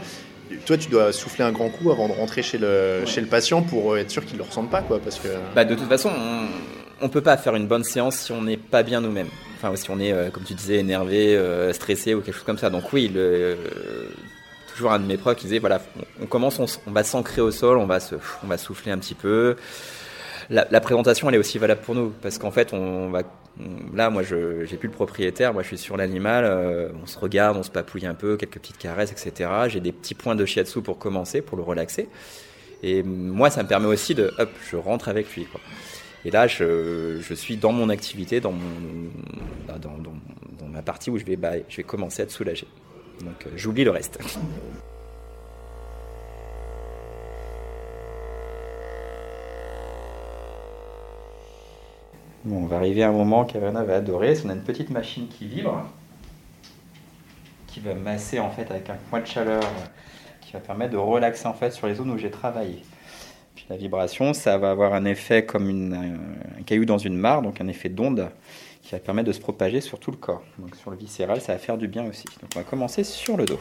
toi, 0.65 0.77
tu 0.77 0.89
dois 0.89 1.11
souffler 1.11 1.43
un 1.43 1.51
grand 1.51 1.69
coup 1.69 1.91
avant 1.91 2.07
de 2.07 2.13
rentrer 2.13 2.41
chez 2.41 2.57
le, 2.57 3.03
chez 3.05 3.21
le 3.21 3.27
patient 3.27 3.61
pour 3.61 3.97
être 3.97 4.11
sûr 4.11 4.25
qu'il 4.25 4.33
ne 4.33 4.39
le 4.39 4.47
ressente 4.47 4.69
pas. 4.69 4.81
Quoi, 4.81 4.99
parce 4.99 5.19
que... 5.19 5.29
Bah, 5.55 5.65
de 5.65 5.75
toute 5.75 5.87
façon, 5.87 6.11
on 6.99 7.05
ne 7.05 7.09
peut 7.09 7.21
pas 7.21 7.37
faire 7.37 7.55
une 7.55 7.67
bonne 7.67 7.83
séance 7.83 8.17
si 8.17 8.31
on 8.31 8.41
n'est 8.41 8.57
pas 8.57 8.83
bien 8.83 9.01
nous-mêmes. 9.01 9.29
Enfin, 9.61 9.75
si 9.75 9.89
on 9.91 9.99
est, 9.99 10.11
euh, 10.11 10.29
comme 10.29 10.43
tu 10.43 10.53
disais, 10.53 10.77
énervé, 10.77 11.35
euh, 11.35 11.71
stressé 11.71 12.15
ou 12.15 12.21
quelque 12.21 12.33
chose 12.33 12.43
comme 12.43 12.57
ça. 12.57 12.69
Donc 12.69 12.91
oui, 12.93 13.11
le, 13.13 13.57
toujours 14.73 14.91
un 14.91 14.99
de 14.99 15.05
mes 15.05 15.17
profs 15.17 15.35
qui 15.37 15.45
disait, 15.45 15.59
voilà, 15.59 15.81
on, 16.19 16.25
commence, 16.25 16.59
on, 16.59 16.91
va 16.91 17.03
s'ancrer 17.03 17.41
au 17.41 17.51
sol, 17.51 17.77
on 17.77 17.85
va, 17.85 17.99
on 18.43 18.47
va 18.47 18.57
souffler 18.57 18.91
un 18.91 18.97
petit 18.97 19.15
peu. 19.15 19.55
La, 20.49 20.81
présentation, 20.81 21.29
elle 21.29 21.35
est 21.35 21.37
aussi 21.37 21.59
valable 21.59 21.81
pour 21.81 21.95
nous, 21.95 22.11
parce 22.21 22.37
qu'en 22.37 22.51
fait, 22.51 22.73
on 22.73 23.09
va 23.09 23.21
là, 23.93 24.09
moi, 24.09 24.23
je 24.23 24.65
j'ai 24.65 24.77
plus 24.77 24.87
le 24.87 24.93
propriétaire. 24.93 25.53
Moi, 25.53 25.63
je 25.63 25.67
suis 25.69 25.77
sur 25.77 25.97
l'animal. 25.97 26.43
Euh, 26.43 26.89
on 27.01 27.05
se 27.05 27.17
regarde, 27.19 27.57
on 27.57 27.63
se 27.63 27.69
papouille 27.69 28.05
un 28.05 28.13
peu, 28.13 28.37
quelques 28.37 28.59
petites 28.59 28.77
caresses, 28.77 29.11
etc. 29.11 29.49
J'ai 29.67 29.79
des 29.79 29.91
petits 29.91 30.15
points 30.15 30.35
de 30.35 30.45
shiatsu 30.45 30.81
pour 30.81 30.97
commencer, 30.97 31.41
pour 31.41 31.57
le 31.57 31.63
relaxer. 31.63 32.09
Et 32.83 33.03
moi, 33.03 33.49
ça 33.49 33.63
me 33.63 33.67
permet 33.67 33.87
aussi 33.87 34.15
de, 34.15 34.33
hop, 34.39 34.49
je 34.69 34.75
rentre 34.75 35.07
avec 35.09 35.33
lui. 35.35 35.45
Quoi. 35.45 35.61
Et 36.23 36.31
là, 36.31 36.47
je, 36.47 37.19
suis 37.35 37.57
dans 37.57 37.71
mon 37.71 37.89
activité, 37.89 38.39
dans, 38.39 38.53
bah, 39.67 39.75
ma 40.69 40.81
partie 40.81 41.09
où 41.09 41.17
je 41.17 41.25
vais, 41.25 41.35
bah, 41.35 41.53
je 41.67 41.77
vais 41.77 41.83
commencer 41.83 42.21
à 42.21 42.25
être 42.25 42.31
soulagé. 42.31 42.67
Donc, 43.21 43.45
euh, 43.45 43.49
j'oublie 43.55 43.83
le 43.83 43.91
reste. 43.91 44.19
Bon, 52.43 52.63
on 52.63 52.65
va 52.65 52.77
arriver 52.77 53.03
à 53.03 53.09
un 53.09 53.11
moment 53.11 53.45
qu'Avana 53.45 53.83
va 53.83 53.97
adorer. 53.97 54.33
On 54.43 54.49
a 54.49 54.53
une 54.53 54.63
petite 54.63 54.89
machine 54.89 55.27
qui 55.27 55.45
vibre, 55.45 55.85
qui 57.67 57.79
va 57.81 57.93
masser 57.93 58.39
en 58.39 58.49
fait 58.49 58.71
avec 58.71 58.89
un 58.89 58.97
point 59.11 59.19
de 59.19 59.27
chaleur, 59.27 59.61
qui 60.41 60.53
va 60.53 60.59
permettre 60.59 60.93
de 60.93 60.97
relaxer 60.97 61.45
en 61.45 61.53
fait 61.53 61.69
sur 61.69 61.85
les 61.85 61.93
zones 61.93 62.09
où 62.09 62.17
j'ai 62.17 62.31
travaillé. 62.31 62.81
La 63.69 63.77
vibration, 63.77 64.33
ça 64.33 64.57
va 64.57 64.71
avoir 64.71 64.93
un 64.93 65.05
effet 65.05 65.45
comme 65.45 65.69
une, 65.69 65.93
un 66.59 66.63
caillou 66.63 66.85
dans 66.85 66.97
une 66.97 67.15
mare, 67.15 67.41
donc 67.41 67.61
un 67.61 67.67
effet 67.67 67.89
d'onde 67.89 68.29
qui 68.81 68.91
va 68.91 68.99
permettre 68.99 69.27
de 69.27 69.33
se 69.33 69.39
propager 69.39 69.81
sur 69.81 69.99
tout 69.99 70.11
le 70.11 70.17
corps. 70.17 70.43
Donc 70.57 70.75
sur 70.75 70.91
le 70.91 70.97
viscéral, 70.97 71.39
ça 71.41 71.53
va 71.53 71.59
faire 71.59 71.77
du 71.77 71.87
bien 71.87 72.05
aussi. 72.07 72.25
Donc 72.41 72.51
on 72.55 72.59
va 72.59 72.65
commencer 72.65 73.03
sur 73.03 73.37
le 73.37 73.45
dos. 73.45 73.59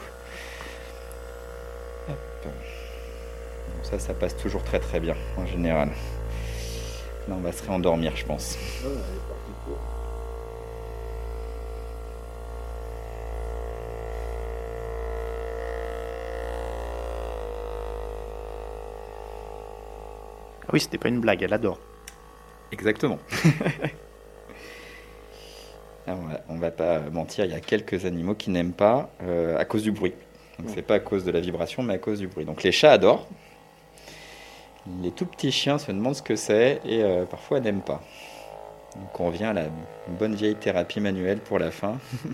ça, 3.83 3.99
ça 3.99 4.15
passe 4.15 4.37
toujours 4.37 4.63
très 4.63 4.79
très 4.79 5.01
bien 5.01 5.17
en 5.37 5.47
général 5.47 5.91
on 7.33 7.41
va 7.41 7.53
se 7.53 7.63
réendormir, 7.63 8.17
je 8.17 8.25
pense. 8.25 8.59
Ah 20.71 20.75
oui, 20.75 20.81
c'était 20.81 20.99
pas 20.99 21.09
une 21.09 21.19
blague, 21.19 21.43
elle 21.43 21.53
adore. 21.53 21.81
Exactement. 22.71 23.19
Ah, 26.07 26.15
on, 26.49 26.55
va, 26.57 26.71
va 26.71 26.71
pas 26.73 26.99
mentir, 27.11 27.45
il 27.45 27.53
y 27.53 27.55
a 27.55 27.61
quelques 27.61 28.07
animaux 28.07 28.35
qui 28.35 28.51
n'aiment 28.51 28.73
pas 28.73 29.11
euh, 29.23 29.57
à 29.59 29.65
cause 29.67 29.83
du 29.83 29.93
bruit. 29.93 30.15
Donc 30.59 30.71
c'est 30.75 30.83
pas 30.83 30.95
à 30.95 30.99
cause 30.99 31.25
de 31.25 31.31
la 31.31 31.41
vibration, 31.41 31.83
mais 31.85 31.95
à 31.95 31.99
cause 31.99 32.19
du 32.19 32.27
bruit. 32.27 32.45
Donc 32.47 32.63
les 32.65 32.73
chats 32.73 32.93
adorent, 32.93 33.29
les 35.03 35.13
tout 35.13 35.27
petits 35.27 35.53
chiens 35.53 35.79
se 35.79 35.93
demandent 35.93 36.17
ce 36.17 36.23
que 36.23 36.37
c'est 36.37 36.81
et 36.85 37.05
euh, 37.05 37.27
parfois 37.27 37.61
n'aiment 37.61 37.83
pas. 37.83 38.01
Donc 38.97 39.21
on 39.21 39.27
revient 39.27 39.45
à 39.45 39.53
la 39.53 39.67
bonne 40.09 40.35
vieille 40.35 40.57
thérapie 40.57 41.01
manuelle 41.01 41.39
pour 41.39 41.59
la 41.61 41.71
fin. 41.71 41.99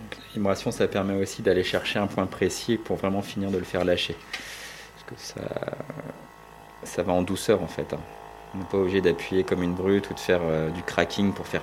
la 0.00 0.29
vibration, 0.40 0.70
ça 0.70 0.88
permet 0.88 1.14
aussi 1.14 1.42
d'aller 1.42 1.62
chercher 1.62 1.98
un 1.98 2.06
point 2.06 2.24
précis 2.24 2.78
pour 2.78 2.96
vraiment 2.96 3.20
finir 3.20 3.50
de 3.50 3.58
le 3.58 3.64
faire 3.64 3.84
lâcher. 3.84 4.16
Parce 4.94 5.10
que 5.10 5.14
ça, 5.22 5.42
ça 6.82 7.02
va 7.02 7.12
en 7.12 7.20
douceur 7.20 7.62
en 7.62 7.66
fait. 7.66 7.92
Hein. 7.92 8.00
On 8.54 8.58
n'est 8.58 8.64
pas 8.64 8.78
obligé 8.78 9.02
d'appuyer 9.02 9.44
comme 9.44 9.62
une 9.62 9.74
brute 9.74 10.08
ou 10.10 10.14
de 10.14 10.18
faire 10.18 10.40
euh, 10.42 10.70
du 10.70 10.82
cracking 10.82 11.34
pour 11.34 11.46
faire 11.46 11.62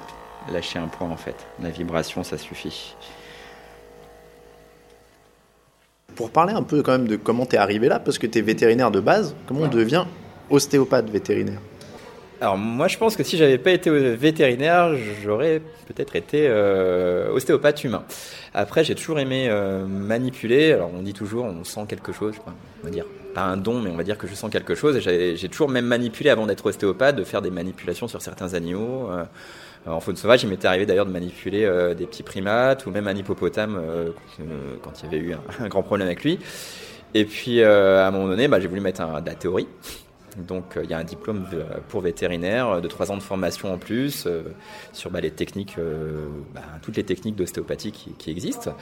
lâcher 0.54 0.78
un 0.78 0.88
point 0.88 1.10
en 1.10 1.18
fait. 1.18 1.36
La 1.62 1.72
vibration, 1.72 2.24
ça 2.24 2.38
suffit. 2.38 2.96
Pour 6.16 6.30
parler 6.30 6.54
un 6.54 6.63
peu 6.63 6.84
quand 6.84 6.92
même 6.94 7.08
de 7.08 7.16
comment 7.16 7.48
tu 7.48 7.56
es 7.56 7.60
arrivé 7.60 7.88
là, 7.88 8.00
parce 8.00 8.20
que 8.20 8.28
tu 8.28 8.38
es 8.38 8.42
vétérinaire 8.42 8.92
de 8.92 9.00
base, 9.00 9.36
comment 9.48 9.62
on 9.62 9.68
devient 9.68 10.06
ostéopathe 10.52 11.10
vétérinaire? 11.10 11.60
Alors 12.41 12.58
moi 12.58 12.88
je 12.88 12.97
pense 12.97 13.15
que 13.15 13.23
si 13.23 13.38
j'avais 13.38 13.58
pas 13.58 13.71
été 13.71 13.89
vétérinaire, 13.89 14.95
j'aurais 15.23 15.62
peut-être 15.88 16.15
été 16.15 16.47
euh, 16.47 17.32
ostéopathe 17.32 17.84
humain. 17.84 18.04
Après 18.54 18.84
j'ai 18.84 18.95
toujours 18.95 19.19
aimé 19.19 19.47
euh, 19.50 19.86
manipuler. 19.86 20.73
Alors 20.73 20.91
on 20.93 21.02
dit 21.02 21.13
toujours 21.13 21.45
on 21.45 21.63
sent 21.63 21.86
quelque 21.88 22.12
chose, 22.12 22.36
on 22.47 22.86
va 22.86 22.89
dire 22.91 23.06
pas 23.34 23.41
un 23.41 23.58
don, 23.58 23.82
mais 23.82 23.89
on 23.89 23.97
va 23.97 24.04
dire 24.04 24.17
que 24.17 24.28
je 24.28 24.34
sens 24.34 24.50
quelque 24.50 24.76
chose. 24.76 25.08
Et 25.08 25.36
j'ai 25.36 25.50
toujours 25.50 25.69
même 25.69 25.86
manipulé 25.86 26.30
avant 26.30 26.47
d'être 26.47 26.65
ostéopathe, 26.65 27.15
de 27.15 27.23
faire 27.23 27.41
des 27.41 27.52
manipulations 27.52 28.08
sur 28.08 28.21
certains 28.21 28.54
animaux. 28.54 29.10
Euh, 29.12 29.23
euh, 29.88 29.91
en 29.91 30.00
faune 30.00 30.15
sauvage, 30.15 30.43
il 30.43 30.50
m'était 30.50 30.67
arrivé 30.67 30.86
d'ailleurs 30.86 31.06
de 31.06 31.12
manipuler 31.12 31.63
euh, 31.65 31.93
des 31.93 32.06
petits 32.06 32.23
primates 32.23 32.86
ou 32.86 32.91
même 32.91 33.08
un 33.08 33.15
hippopotame 33.15 33.80
euh, 33.80 34.10
quand 34.82 34.91
il 35.02 35.06
y 35.06 35.08
avait 35.08 35.26
eu 35.26 35.34
un, 35.60 35.67
grand 35.67 35.84
problème 35.84 36.08
avec 36.08 36.23
lui. 36.23 36.39
Et 37.13 37.26
puis 37.26 37.63
à 37.63 38.08
un 38.08 38.12
moment 38.12 38.28
donné, 38.28 38.47
bah, 38.47 38.60
j'ai 38.60 38.67
voulu 38.67 38.82
mettre 38.82 39.02
un, 39.02 39.21
de 39.21 39.28
la 39.28 39.36
théorie. 39.36 39.67
Donc 40.38 40.78
il 40.82 40.89
y 40.89 40.93
a 40.93 40.97
un 40.97 41.04
diplôme 41.04 41.47
pour 41.89 42.02
vétérinaire 42.02 42.82
de 42.82 42.88
trois 42.88 43.12
ans 43.12 43.17
de 43.17 43.23
formation 43.23 43.73
en 43.73 43.78
plus 43.78 44.28
sur 44.93 45.12
bah, 45.12 45.21
les 45.21 45.32
techniques, 45.32 45.78
bah, 46.54 46.62
toutes 46.82 46.97
les 46.97 47.04
techniques 47.04 47.36
d'ostéopathie 47.36 47.91
qui, 47.91 48.30
existent. 48.30 48.76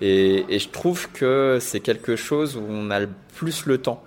Et, 0.00 0.44
et, 0.48 0.58
je 0.58 0.68
trouve 0.68 1.10
que 1.12 1.58
c'est 1.60 1.80
quelque 1.80 2.16
chose 2.16 2.56
où 2.56 2.64
on 2.68 2.90
a 2.90 3.00
plus 3.34 3.66
le 3.66 3.78
temps 3.78 4.02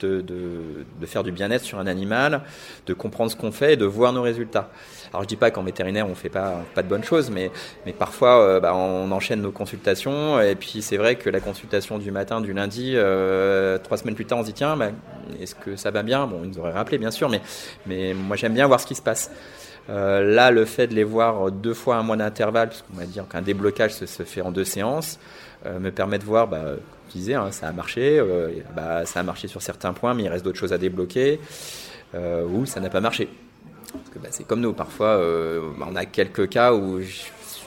de, 0.00 0.20
de, 0.20 1.06
faire 1.06 1.22
du 1.22 1.32
bien-être 1.32 1.64
sur 1.64 1.78
un 1.78 1.86
animal, 1.86 2.42
de 2.86 2.94
comprendre 2.94 3.30
ce 3.30 3.36
qu'on 3.36 3.52
fait 3.52 3.74
et 3.74 3.76
de 3.76 3.84
voir 3.84 4.12
nos 4.12 4.22
résultats. 4.22 4.70
Alors 5.12 5.22
je 5.22 5.28
dis 5.28 5.36
pas 5.36 5.50
qu'en 5.50 5.62
vétérinaire 5.62 6.08
on 6.08 6.14
fait 6.14 6.28
pas 6.28 6.64
pas 6.74 6.82
de 6.82 6.88
bonnes 6.88 7.04
choses, 7.04 7.30
mais 7.30 7.50
mais 7.84 7.92
parfois 7.92 8.40
euh, 8.40 8.60
bah, 8.60 8.74
on 8.74 9.10
enchaîne 9.12 9.40
nos 9.40 9.52
consultations 9.52 10.40
et 10.40 10.56
puis 10.56 10.82
c'est 10.82 10.96
vrai 10.96 11.14
que 11.14 11.30
la 11.30 11.40
consultation 11.40 11.98
du 11.98 12.10
matin 12.10 12.40
du 12.40 12.52
lundi, 12.52 12.92
euh, 12.94 13.78
trois 13.78 13.96
semaines 13.96 14.16
plus 14.16 14.26
tard 14.26 14.38
on 14.38 14.42
se 14.42 14.48
dit 14.48 14.54
tiens 14.54 14.76
bah, 14.76 14.88
est-ce 15.40 15.54
que 15.54 15.76
ça 15.76 15.90
va 15.90 16.02
bien? 16.02 16.26
Bon 16.26 16.40
ils 16.42 16.50
nous 16.50 16.58
auraient 16.58 16.72
rappelé 16.72 16.98
bien 16.98 17.12
sûr, 17.12 17.28
mais 17.28 17.40
mais 17.86 18.14
moi 18.14 18.36
j'aime 18.36 18.54
bien 18.54 18.66
voir 18.66 18.80
ce 18.80 18.86
qui 18.86 18.94
se 18.94 19.02
passe. 19.02 19.30
Euh, 19.88 20.22
là, 20.22 20.50
le 20.50 20.64
fait 20.64 20.88
de 20.88 20.94
les 20.94 21.04
voir 21.04 21.50
deux 21.52 21.74
fois 21.74 21.96
un 21.96 22.02
mois 22.02 22.16
d'intervalle, 22.16 22.68
parce 22.68 22.82
qu'on 22.82 22.98
va 22.98 23.06
dire 23.06 23.26
qu'un 23.28 23.42
déblocage 23.42 23.94
se, 23.94 24.22
fait 24.24 24.40
en 24.40 24.50
deux 24.50 24.64
séances, 24.64 25.18
me 25.78 25.90
permet 25.90 26.18
de 26.18 26.24
voir 26.24 26.48
bah, 26.48 26.76
disais, 27.16 27.34
hein, 27.34 27.50
ça 27.50 27.68
a 27.68 27.72
marché, 27.72 28.18
euh, 28.18 28.50
bah, 28.74 29.06
ça 29.06 29.20
a 29.20 29.22
marché 29.22 29.48
sur 29.48 29.62
certains 29.62 29.92
points, 29.92 30.14
mais 30.14 30.24
il 30.24 30.28
reste 30.28 30.44
d'autres 30.44 30.58
choses 30.58 30.72
à 30.72 30.78
débloquer, 30.78 31.40
euh, 32.14 32.44
ou 32.44 32.66
ça 32.66 32.80
n'a 32.80 32.90
pas 32.90 33.00
marché. 33.00 33.28
Parce 33.92 34.10
que 34.10 34.18
bah, 34.18 34.28
c'est 34.30 34.46
comme 34.46 34.60
nous, 34.60 34.72
parfois 34.72 35.08
euh, 35.08 35.70
on 35.80 35.96
a 35.96 36.04
quelques 36.04 36.48
cas 36.48 36.74
où, 36.74 37.00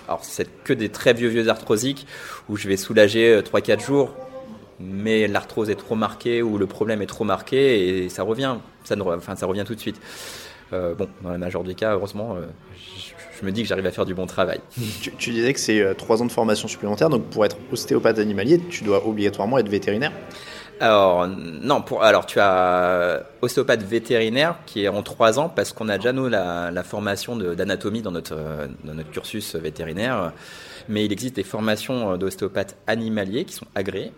alors 0.08 0.24
c'est 0.24 0.64
que 0.64 0.74
des 0.74 0.90
très 0.90 1.14
vieux 1.14 1.30
vieux 1.30 1.48
arthrosiques, 1.50 2.08
où 2.48 2.56
je 2.56 2.68
vais 2.68 2.78
soulager 2.78 3.40
3-4 3.42 3.86
jours, 3.86 4.16
mais 4.80 5.28
l'arthrose 5.28 5.70
est 5.70 5.76
trop 5.76 5.96
marquée 5.96 6.42
ou 6.42 6.58
le 6.58 6.68
problème 6.68 7.02
est 7.02 7.08
trop 7.08 7.26
marqué 7.26 8.04
et 8.06 8.10
ça 8.10 8.24
revient, 8.24 8.58
ça, 8.84 8.96
ne, 8.96 9.02
enfin, 9.02 9.36
ça 9.36 9.46
revient 9.46 9.66
tout 9.66 9.76
de 9.76 9.80
suite. 9.80 10.00
Euh, 10.72 10.94
bon, 10.94 11.10
dans 11.22 11.32
la 11.32 11.38
majorité 11.38 11.70
des 11.70 11.76
cas, 11.76 11.94
heureusement, 11.94 12.36
euh, 12.36 12.46
je, 13.40 13.46
me 13.46 13.52
dis 13.52 13.64
que 13.64 13.68
j'arrive 13.68 13.86
à 13.86 13.92
faire 13.92 14.06
du 14.06 14.14
bon 14.14 14.26
travail. 14.26 14.60
Tu, 15.02 15.12
tu 15.12 15.32
disais 15.32 15.54
que 15.54 15.60
c'est 15.60 15.96
3 15.96 16.22
ans 16.22 16.26
de 16.26 16.32
formation 16.32 16.68
supplémentaire, 16.68 17.10
donc 17.10 17.26
pour 17.26 17.46
être 17.46 17.58
ostéopathe 17.72 18.20
animalier, 18.20 18.60
tu 18.70 18.84
dois 18.84 19.06
obligatoirement 19.08 19.58
être 19.58 19.70
vétérinaire 19.70 20.12
alors 20.80 21.28
non, 21.28 21.82
pour 21.82 22.04
alors 22.04 22.26
tu 22.26 22.40
as 22.40 23.24
ostéopathe 23.42 23.84
vétérinaire 23.84 24.56
qui 24.66 24.86
est 24.86 24.88
en 24.88 25.04
trois 25.04 25.38
ans 25.38 25.50
parce 25.50 25.74
qu'on 25.74 25.90
a 25.90 25.98
déjà 25.98 26.14
nous 26.14 26.30
la, 26.30 26.84
formation 26.84 27.36
d'anatomie 27.36 28.02
dans 28.02 28.12
notre 28.12 28.38
dans 28.86 28.94
notre 28.94 29.12
cursus 29.12 29.56
vétérinaire, 29.56 30.32
mais 30.88 31.06
il 31.06 31.12
existe 31.12 31.36
des 31.36 31.44
formations 31.44 32.16
d'ostéopathe 32.18 32.78
animalier 32.88 33.46
qui 33.46 33.54
sont 33.54 33.68
agréées 33.76 34.14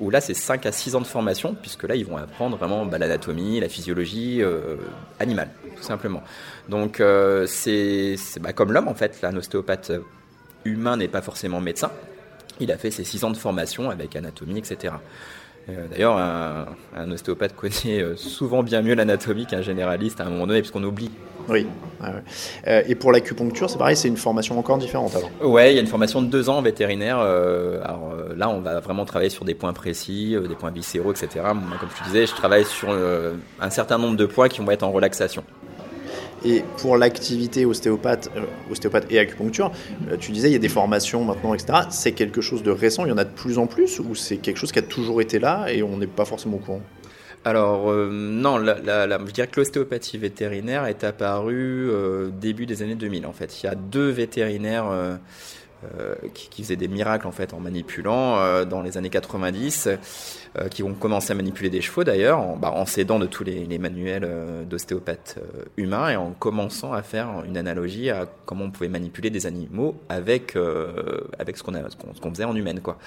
où 0.00 0.10
là 0.10 0.20
c'est 0.20 0.34
5 0.34 0.66
à 0.66 0.72
6 0.72 0.94
ans 0.94 1.00
de 1.00 1.06
formation, 1.06 1.54
puisque 1.60 1.84
là 1.84 1.96
ils 1.96 2.04
vont 2.04 2.16
apprendre 2.16 2.56
vraiment 2.56 2.86
bah, 2.86 2.98
l'anatomie, 2.98 3.60
la 3.60 3.68
physiologie 3.68 4.42
euh, 4.42 4.76
animale, 5.18 5.50
tout 5.76 5.82
simplement. 5.82 6.22
Donc 6.68 7.00
euh, 7.00 7.46
c'est 7.46 8.16
bah, 8.40 8.52
comme 8.52 8.72
l'homme 8.72 8.88
en 8.88 8.94
fait, 8.94 9.20
là, 9.22 9.30
un 9.30 9.36
ostéopathe 9.36 9.92
humain 10.64 10.96
n'est 10.96 11.08
pas 11.08 11.22
forcément 11.22 11.60
médecin, 11.60 11.90
il 12.60 12.72
a 12.72 12.78
fait 12.78 12.90
ses 12.90 13.04
6 13.04 13.24
ans 13.24 13.30
de 13.30 13.36
formation 13.36 13.90
avec 13.90 14.14
anatomie, 14.16 14.58
etc. 14.58 14.94
Euh, 15.68 15.86
D'ailleurs, 15.90 16.16
un, 16.16 16.66
un, 16.96 17.10
ostéopathe 17.10 17.54
connaît 17.54 18.16
souvent 18.16 18.62
bien 18.62 18.82
mieux 18.82 18.94
l'anatomie 18.94 19.46
qu'un 19.46 19.62
généraliste 19.62 20.20
à 20.20 20.24
un 20.24 20.30
moment 20.30 20.46
donné, 20.46 20.60
puisqu'on 20.60 20.84
oublie. 20.84 21.10
Oui. 21.48 21.66
Euh, 22.66 22.82
et 22.86 22.94
pour 22.94 23.10
l'acupuncture, 23.10 23.70
c'est 23.70 23.78
pareil, 23.78 23.96
c'est 23.96 24.08
une 24.08 24.16
formation 24.16 24.58
encore 24.58 24.78
différente 24.78 25.16
alors? 25.16 25.30
Ouais, 25.42 25.72
il 25.72 25.76
y 25.76 25.78
a 25.78 25.80
une 25.80 25.86
formation 25.88 26.20
de 26.20 26.26
deux 26.26 26.48
ans 26.50 26.58
en 26.58 26.62
vétérinaire. 26.62 27.18
Euh, 27.20 27.80
alors 27.82 28.12
euh, 28.12 28.34
là, 28.36 28.48
on 28.50 28.60
va 28.60 28.80
vraiment 28.80 29.04
travailler 29.04 29.30
sur 29.30 29.44
des 29.44 29.54
points 29.54 29.72
précis, 29.72 30.34
euh, 30.36 30.46
des 30.46 30.54
points 30.54 30.70
viscéraux, 30.70 31.12
etc. 31.12 31.28
Moi, 31.54 31.78
comme 31.80 31.88
je 31.94 32.02
te 32.02 32.04
disais, 32.04 32.26
je 32.26 32.34
travaille 32.34 32.64
sur 32.64 32.88
euh, 32.90 33.32
un 33.60 33.70
certain 33.70 33.98
nombre 33.98 34.16
de 34.16 34.26
points 34.26 34.48
qui 34.48 34.60
vont 34.60 34.70
être 34.70 34.82
en 34.82 34.90
relaxation. 34.90 35.42
Et 36.44 36.62
pour 36.78 36.96
l'activité 36.96 37.64
ostéopathe, 37.64 38.30
euh, 38.36 38.42
ostéopathe 38.70 39.06
et 39.10 39.18
acupuncture, 39.18 39.72
euh, 40.10 40.16
tu 40.16 40.32
disais 40.32 40.48
il 40.48 40.52
y 40.52 40.56
a 40.56 40.60
des 40.60 40.68
formations 40.68 41.24
maintenant, 41.24 41.54
etc. 41.54 41.80
C'est 41.90 42.12
quelque 42.12 42.40
chose 42.40 42.62
de 42.62 42.70
récent, 42.70 43.04
il 43.04 43.08
y 43.08 43.12
en 43.12 43.18
a 43.18 43.24
de 43.24 43.32
plus 43.32 43.58
en 43.58 43.66
plus 43.66 43.98
ou 43.98 44.14
c'est 44.14 44.36
quelque 44.36 44.56
chose 44.56 44.72
qui 44.72 44.78
a 44.78 44.82
toujours 44.82 45.20
été 45.20 45.38
là 45.38 45.66
et 45.68 45.82
on 45.82 45.96
n'est 45.96 46.06
pas 46.06 46.24
forcément 46.24 46.56
au 46.56 46.60
courant? 46.60 46.82
Alors 47.44 47.90
euh, 47.90 48.10
non, 48.10 48.58
la, 48.58 48.78
la, 48.80 49.06
la, 49.06 49.18
que 49.18 49.60
l'ostéopathie 49.60 50.18
vétérinaire 50.18 50.86
est 50.86 51.04
apparue 51.04 51.90
début 52.40 52.66
des 52.66 52.82
années 52.82 52.94
2000 52.94 53.26
en 53.26 53.32
fait. 53.32 53.62
Il 53.62 53.66
y 53.66 53.68
a 53.68 53.74
deux 53.74 54.10
vétérinaires 54.10 55.18
euh, 55.98 56.14
qui, 56.34 56.48
qui, 56.48 56.62
faisaient 56.62 56.76
des 56.76 56.88
miracles 56.88 57.26
en 57.26 57.32
fait 57.32 57.54
en 57.54 57.60
manipulant 57.60 58.64
dans 58.64 58.82
les 58.82 58.96
années 58.96 59.10
90, 59.10 59.88
qui 60.70 60.82
vont 60.82 60.94
commencer 60.94 61.32
à 61.32 61.34
manipuler 61.34 61.70
des 61.70 61.80
chevaux 61.80 62.04
d'ailleurs, 62.04 62.40
en, 62.40 62.56
bah, 62.56 62.74
s'aidant 62.86 63.18
de 63.18 63.26
tous 63.26 63.44
les, 63.44 63.78
manuels 63.78 64.28
d'ostéopathes 64.68 65.38
humains 65.76 66.10
et 66.10 66.16
en 66.16 66.32
commençant 66.32 66.92
à 66.92 67.02
faire 67.02 67.44
une 67.46 67.56
analogie 67.56 68.10
à 68.10 68.26
comment 68.44 68.64
on 68.64 68.70
pouvait 68.70 68.88
manipuler 68.88 69.30
des 69.30 69.46
animaux 69.46 69.94
avec 70.08 70.56
avec 71.38 71.56
ce 71.56 71.62
qu'on 71.62 71.72
qu 71.72 72.20
qu 72.20 72.28
faisait 72.30 72.44
en 72.44 72.56
humaine 72.56 72.80
quoi. 72.80 72.98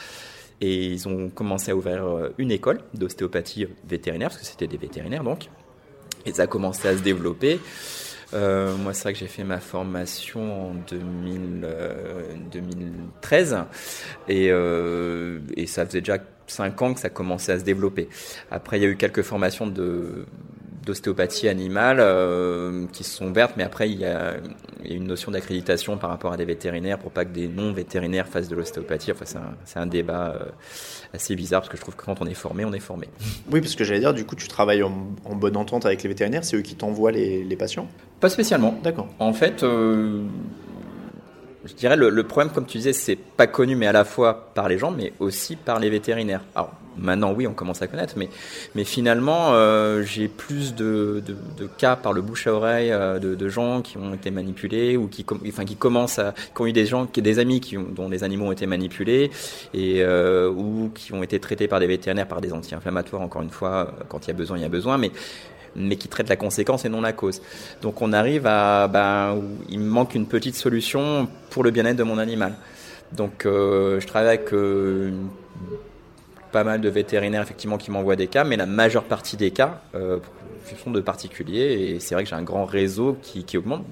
Et 0.62 0.86
ils 0.86 1.08
ont 1.08 1.30
commencé 1.30 1.72
à 1.72 1.76
ouvrir 1.76 2.06
une 2.38 2.52
école 2.52 2.80
d'ostéopathie 2.94 3.68
vétérinaire, 3.88 4.30
parce 4.30 4.42
que 4.42 4.46
c'était 4.48 4.68
des 4.68 4.78
vétérinaires 4.78 5.24
donc. 5.24 5.50
Et 6.26 6.34
ça 6.34 6.44
a 6.44 6.48
commencé 6.48 6.88
à 6.88 6.96
se 6.96 7.02
développer. 7.02 7.60
Euh, 8.34 8.76
moi, 8.78 8.94
c'est 8.94 9.04
vrai 9.04 9.13
que 9.13 9.20
j'ai 9.20 9.28
fait 9.28 9.44
ma 9.44 9.60
formation 9.60 10.72
en 10.72 10.74
2000, 10.74 11.62
euh, 11.63 12.34
2013 12.52 13.58
et, 14.28 14.50
euh, 14.52 15.39
et 15.56 15.67
ça 15.67 15.86
faisait 15.86 16.02
déjà 16.02 16.17
5 16.48 16.82
ans 16.82 16.94
que 16.94 17.00
ça 17.00 17.10
commençait 17.10 17.54
à 17.54 17.60
se 17.60 17.63
développer. 17.63 18.10
Après, 18.50 18.78
il 18.80 18.84
y 18.84 18.86
a 18.86 18.89
eu 18.89 18.98
quelques 18.98 19.22
formations 19.22 19.67
de 19.67 20.26
d'ostéopathie 20.86 21.48
animale 21.48 21.98
euh, 22.00 22.86
qui 22.91 23.04
sont 23.04 23.28
ouvertes, 23.28 23.54
mais 23.58 23.63
après 23.63 23.89
il 23.89 24.00
y 24.00 24.06
a, 24.06 24.36
il 24.84 24.89
y 24.89 24.94
a 24.94 24.98
une 24.98 25.06
notion 25.06 25.32
d'accréditation 25.32 25.98
par 25.98 26.10
rapport 26.10 26.34
à 26.34 26.38
des 26.38 26.46
vétérinaires 26.46 26.98
pour 26.98 27.12
pas 27.12 27.26
que 27.26 27.32
des 27.32 27.48
non-vétérinaires 27.48 28.28
fassent 28.28 28.48
de 28.48 28.56
l'ostéopathie. 28.56 29.12
Enfin, 29.12 29.26
c'est 29.63 29.80
un, 29.80 29.84
un, 29.84 29.86
débat 29.86 30.36
euh, 30.36 30.46
assez 31.13 31.36
bizarre 31.36 31.62
parce 31.62 31.70
que 31.70 31.78
je 31.78 31.82
trouve 31.82 31.96
que 31.96 32.04
quand 32.04 32.22
on 32.22 32.26
est 32.26 32.34
formé, 32.34 32.65
on 32.65 32.74
est 32.74 32.80
formé. 32.80 33.10
Oui, 33.52 33.62
parce 33.62 33.76
que 33.76 33.84
j'allais 33.84 34.00
dire, 34.00 34.13
du 34.13 34.26
coup, 34.26 34.36
tu 34.36 34.48
travailles 34.48 34.84
en, 34.84 35.13
en, 35.26 35.36
bonne 35.36 35.58
entente 35.58 35.86
avec 35.86 36.02
les 36.02 36.10
vétérinaires, 36.10 36.44
c'est 36.44 36.58
eux 36.58 36.62
qui 36.62 36.76
t'envoient 36.76 37.12
les, 37.12 37.44
les, 37.44 37.56
patients? 37.56 37.88
Pas 38.20 38.30
spécialement. 38.30 38.80
D'accord. 38.84 39.08
En 39.20 39.34
fait, 39.34 39.63
euh, 39.63 40.24
je 41.65 41.74
dirais 41.74 41.96
le, 41.96 42.10
le, 42.10 42.24
problème, 42.24 42.52
comme 42.52 42.65
tu 42.65 42.78
disais, 42.80 42.94
c'est 42.94 43.15
pas 43.15 43.48
connu, 43.48 43.76
mais 43.76 43.88
à 43.88 43.91
la 43.91 44.04
fois 44.04 44.52
par 44.54 44.67
les 44.67 44.80
gens, 44.80 44.91
mais 44.91 45.13
aussi 45.20 45.56
par 45.56 45.80
les 45.80 45.89
vétérinaires. 45.89 46.41
Alors, 46.56 46.74
maintenant, 47.02 47.34
oui, 47.34 47.48
on 47.48 47.54
commence 47.54 47.82
à 47.82 47.88
connaître, 47.88 48.16
mais, 48.18 48.84
finalement, 48.84 49.54
euh, 49.54 50.04
j'ai 50.04 50.28
plus 50.28 50.76
de, 50.76 51.24
cas 51.78 51.96
par 51.96 52.14
le 52.14 52.22
bouche 52.22 52.48
à 52.48 52.54
oreille 52.54 52.92
euh, 52.92 53.20
de, 53.20 53.50
gens 53.50 53.82
qui 53.82 53.98
ont 53.98 54.14
été 54.14 54.32
manipulés 54.32 54.96
ou 54.98 55.08
qui, 55.08 55.26
commencent 55.76 56.20
à, 56.20 56.34
qui 56.34 56.62
ont 56.62 56.66
eu 56.68 56.74
des 56.74 56.86
gens, 56.86 57.06
qui, 57.06 57.22
des 57.22 57.40
amis 57.40 57.62
dont 57.96 58.08
les 58.08 58.24
animaux 58.24 58.46
ont 58.46 58.52
été 58.52 58.66
manipulés 58.66 59.32
euh, 59.76 60.50
ou 60.50 60.92
qui 60.94 61.14
ont 61.14 61.24
été 61.24 61.40
traités 61.40 61.68
par 61.68 61.80
des 61.80 61.88
vétérinaires 61.88 62.28
par 62.28 62.42
des 62.42 62.54
anti-inflammatoires. 62.54 63.22
Encore 63.22 63.42
une 63.42 63.50
fois, 63.50 63.94
quand 64.08 64.26
il 64.26 64.30
y 64.30 64.32
a 64.32 64.36
besoin, 64.36 64.58
il 64.58 64.62
y 64.62 64.66
a 64.66 64.70
besoin, 64.70 64.98
mais 64.98 65.96
qui 65.96 66.08
traite 66.08 66.30
la 66.30 66.36
conséquence 66.36 66.86
et 66.86 66.90
non 66.90 67.02
la 67.02 67.14
cause. 67.14 67.42
Donc 67.82 68.02
on 68.02 68.14
arrive 68.14 68.48
à, 68.48 68.88
ben, 68.88 69.42
il 69.70 69.80
me 69.80 69.90
manque 69.90 70.16
une 70.16 70.28
petite 70.28 70.56
solution 70.56 71.28
pour 71.50 71.64
le 71.64 71.72
bien-être 71.72 71.98
de 71.98 72.04
mon 72.04 72.18
animal. 72.18 72.54
Donc 73.12 73.42
je 73.44 74.06
travaille 74.06 74.30
avec 74.30 74.54
pas 76.52 76.64
mal 76.64 76.82
de 76.82 76.90
vétérinaires 76.90 77.42
effectivement 77.42 77.78
qui 77.78 77.92
m'envoient 77.92 78.16
des 78.16 78.28
cas, 78.28 78.44
mais 78.44 78.58
la 78.58 78.66
majeure 78.66 79.04
partie 79.04 79.38
des 79.38 79.52
cas 79.52 79.82
euh, 79.96 80.20
sont 80.84 80.92
de 80.92 81.02
particuliers 81.02 81.94
et 81.96 82.00
c'est 82.00 82.16
vrai 82.16 82.24
que 82.24 82.30
j'ai 82.30 82.36
un 82.36 82.44
grand 82.44 82.66
réseau 82.66 83.18
qui, 83.22 83.44
qui 83.44 83.58
augmente. 83.58 83.86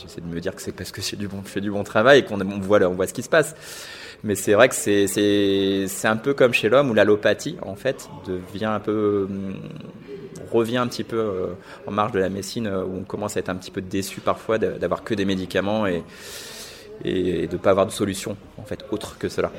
J'essaie 0.00 0.20
de 0.20 0.26
me 0.26 0.40
dire 0.40 0.54
que 0.54 0.60
c'est 0.60 0.72
parce 0.72 0.92
que 0.92 1.00
je 1.00 1.16
du 1.16 1.28
bon, 1.28 1.42
fais 1.42 1.60
du 1.60 1.70
bon 1.70 1.82
travail 1.82 2.20
et 2.20 2.24
qu'on 2.24 2.36
voit, 2.60 2.80
on 2.82 2.94
voit 2.94 3.06
ce 3.06 3.14
qui 3.14 3.22
se 3.22 3.28
passe. 3.28 3.54
Mais 4.24 4.34
c'est 4.34 4.52
vrai 4.52 4.68
que 4.68 4.74
c'est 4.74 6.08
un 6.08 6.16
peu 6.16 6.34
comme 6.34 6.52
chez 6.52 6.68
l'homme 6.68 6.90
où 6.90 6.94
l'allopathie, 6.94 7.56
en 7.62 7.76
fait, 7.76 8.10
devient 8.26 8.66
un 8.66 8.80
peu. 8.80 9.28
revient 10.50 10.78
un 10.78 10.88
petit 10.88 11.04
peu 11.04 11.18
euh, 11.18 11.46
en 11.86 11.92
marge 11.92 12.12
de 12.12 12.18
la 12.18 12.28
médecine 12.28 12.66
où 12.66 12.96
on 12.98 13.04
commence 13.04 13.36
à 13.36 13.40
être 13.40 13.48
un 13.48 13.54
petit 13.54 13.70
peu 13.70 13.80
déçu 13.80 14.20
parfois 14.20 14.58
d'avoir 14.58 15.04
que 15.04 15.14
des 15.14 15.24
médicaments 15.24 15.86
et, 15.86 16.02
et 17.04 17.46
de 17.46 17.52
ne 17.52 17.58
pas 17.58 17.70
avoir 17.70 17.86
de 17.86 17.92
solution 17.92 18.36
en 18.58 18.64
fait 18.64 18.84
autre 18.90 19.18
que 19.18 19.28
cela. 19.28 19.50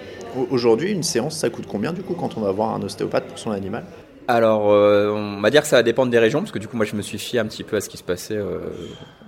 Aujourd'hui, 0.49 0.91
une 0.91 1.04
séance, 1.04 1.38
ça 1.38 1.49
coûte 1.49 1.65
combien 1.67 1.93
du 1.93 2.02
coup 2.02 2.13
quand 2.13 2.38
on 2.38 2.41
va 2.41 2.52
voir 2.52 2.73
un 2.73 2.82
ostéopathe 2.82 3.25
pour 3.25 3.39
son 3.39 3.52
animal? 3.52 3.84
Alors, 4.30 4.71
euh, 4.71 5.10
on 5.10 5.41
va 5.41 5.49
dire 5.49 5.63
que 5.63 5.67
ça 5.67 5.78
va 5.78 5.82
dépendre 5.82 6.12
des 6.12 6.19
régions, 6.19 6.41
parce 6.41 6.52
que 6.52 6.60
du 6.60 6.67
coup, 6.67 6.78
moi, 6.78 6.86
je 6.86 6.95
me 6.95 7.02
suis 7.02 7.17
fié 7.17 7.39
un 7.39 7.47
petit 7.47 7.63
peu 7.63 7.78
à 7.78 7.82
ce 7.82 7.89
qui 7.89 7.97
se 7.97 8.04
passait 8.04 8.38
euh, 8.38 8.60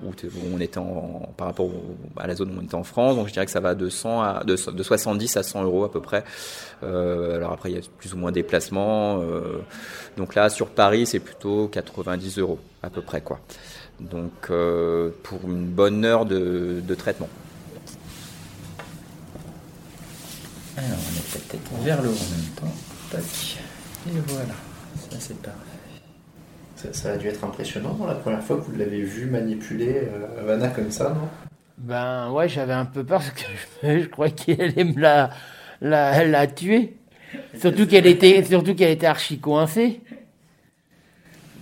où, 0.03 0.09
où, 0.09 0.55
on 0.55 0.59
était 0.59 0.77
en, 0.77 1.27
par 1.37 1.47
rapport 1.47 1.65
au, 1.65 1.97
à 2.17 2.27
la 2.27 2.35
zone 2.35 2.51
où 2.55 2.59
on 2.59 2.63
était 2.63 2.75
en 2.75 2.83
France. 2.83 3.15
Donc, 3.15 3.27
je 3.27 3.33
dirais 3.33 3.47
que 3.47 3.51
ça 3.51 3.61
va 3.61 3.73
de 3.73 3.89
100 3.89 4.21
à 4.21 4.43
de, 4.43 4.55
de 4.71 4.83
70 4.83 5.37
à 5.37 5.41
100 5.41 5.63
euros 5.63 5.85
à 5.85 5.91
peu 5.91 6.01
près. 6.01 6.23
Euh, 6.83 7.37
alors 7.37 7.51
après, 7.51 7.71
il 7.71 7.77
y 7.77 7.79
a 7.79 7.81
plus 7.97 8.13
ou 8.13 8.17
moins 8.17 8.31
des 8.31 8.43
placements. 8.43 9.23
Donc 10.17 10.35
là, 10.35 10.51
sur 10.51 10.67
Paris, 10.67 11.07
c'est 11.07 11.19
plutôt 11.19 11.67
90 11.69 12.37
euros 12.37 12.59
à 12.83 12.91
peu 12.91 13.01
près, 13.01 13.21
quoi. 13.21 13.39
Donc, 13.99 14.51
pour 15.23 15.39
une 15.45 15.65
bonne 15.65 16.05
heure 16.05 16.27
de, 16.27 16.79
de 16.87 16.93
traitement. 16.93 17.29
Alors, 20.77 20.89
on 20.91 21.15
la 21.15 21.41
tête 21.49 21.61
vers 21.83 22.01
le 22.01 22.09
haut 22.09 22.11
en 22.11 22.15
même 22.15 22.49
temps. 22.55 22.73
Tac. 23.11 23.23
Et 24.07 24.19
voilà. 24.27 24.53
Ça, 25.09 25.17
c'est 25.19 25.41
parfait. 25.41 25.57
Ça, 26.75 26.93
ça, 26.93 27.11
a 27.11 27.17
dû 27.17 27.27
être 27.27 27.43
impressionnant 27.43 27.97
la 28.07 28.15
première 28.15 28.43
fois 28.43 28.57
que 28.57 28.61
vous 28.61 28.75
l'avez 28.75 29.01
vu 29.01 29.25
manipuler 29.25 30.07
euh, 30.13 30.43
Vanna 30.45 30.69
comme 30.69 30.89
ça, 30.89 31.09
non? 31.09 31.27
Ben 31.77 32.31
ouais, 32.31 32.47
j'avais 32.47 32.73
un 32.73 32.85
peu 32.85 33.03
peur 33.03 33.19
parce 33.19 33.31
que 33.31 33.43
je, 33.83 33.99
je 34.03 34.07
croyais 34.07 34.33
qu'elle 34.33 34.61
allait 34.61 34.83
me 34.83 34.99
la, 34.99 35.31
la, 35.81 36.25
la 36.25 36.47
tuer. 36.47 36.97
Surtout 37.59 37.87
qu'elle 37.87 38.07
était, 38.07 38.43
surtout 38.43 38.75
qu'elle 38.75 38.91
était 38.91 39.07
archi 39.07 39.39
coincée. 39.39 40.01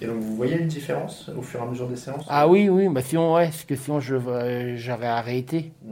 Et 0.01 0.05
donc 0.05 0.21
vous 0.21 0.35
voyez 0.35 0.57
une 0.57 0.67
différence 0.67 1.29
au 1.37 1.41
fur 1.41 1.59
et 1.59 1.63
à 1.63 1.65
mesure 1.65 1.87
des 1.87 1.95
séances? 1.95 2.25
Ah 2.29 2.47
oui, 2.47 2.69
oui, 2.69 2.87
bah 2.89 3.01
sinon, 3.01 3.35
ouais, 3.35 3.45
parce 3.45 3.65
que 3.65 3.75
sinon 3.75 3.99
je, 3.99 4.15
j'aurais 4.77 5.07
arrêté. 5.07 5.73
Mmh. 5.83 5.91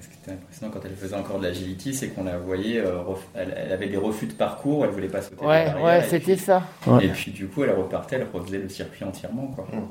Ce 0.00 0.08
qui 0.08 0.14
était 0.22 0.32
impressionnant 0.32 0.72
quand 0.72 0.80
elle 0.84 0.96
faisait 0.96 1.14
encore 1.14 1.38
de 1.38 1.44
l'agility, 1.44 1.92
c'est 1.92 2.08
qu'on 2.08 2.24
la 2.24 2.38
voyait, 2.38 2.78
euh, 2.78 3.02
elle, 3.34 3.54
elle, 3.56 3.72
avait 3.72 3.88
des 3.88 3.98
refus 3.98 4.26
de 4.26 4.32
parcours, 4.32 4.84
elle 4.84 4.90
voulait 4.90 5.08
pas 5.08 5.20
sauter. 5.20 5.44
Ouais, 5.44 5.70
ouais, 5.82 6.02
c'était 6.08 6.36
ça. 6.36 6.62
Ouais. 6.86 7.04
Et 7.04 7.08
puis 7.08 7.30
du 7.30 7.46
coup, 7.46 7.62
elle 7.62 7.72
repartait, 7.72 8.16
elle 8.16 8.26
refaisait 8.32 8.58
le 8.58 8.68
circuit 8.70 9.04
entièrement, 9.04 9.48
quoi. 9.48 9.66
Mmh. 9.70 9.88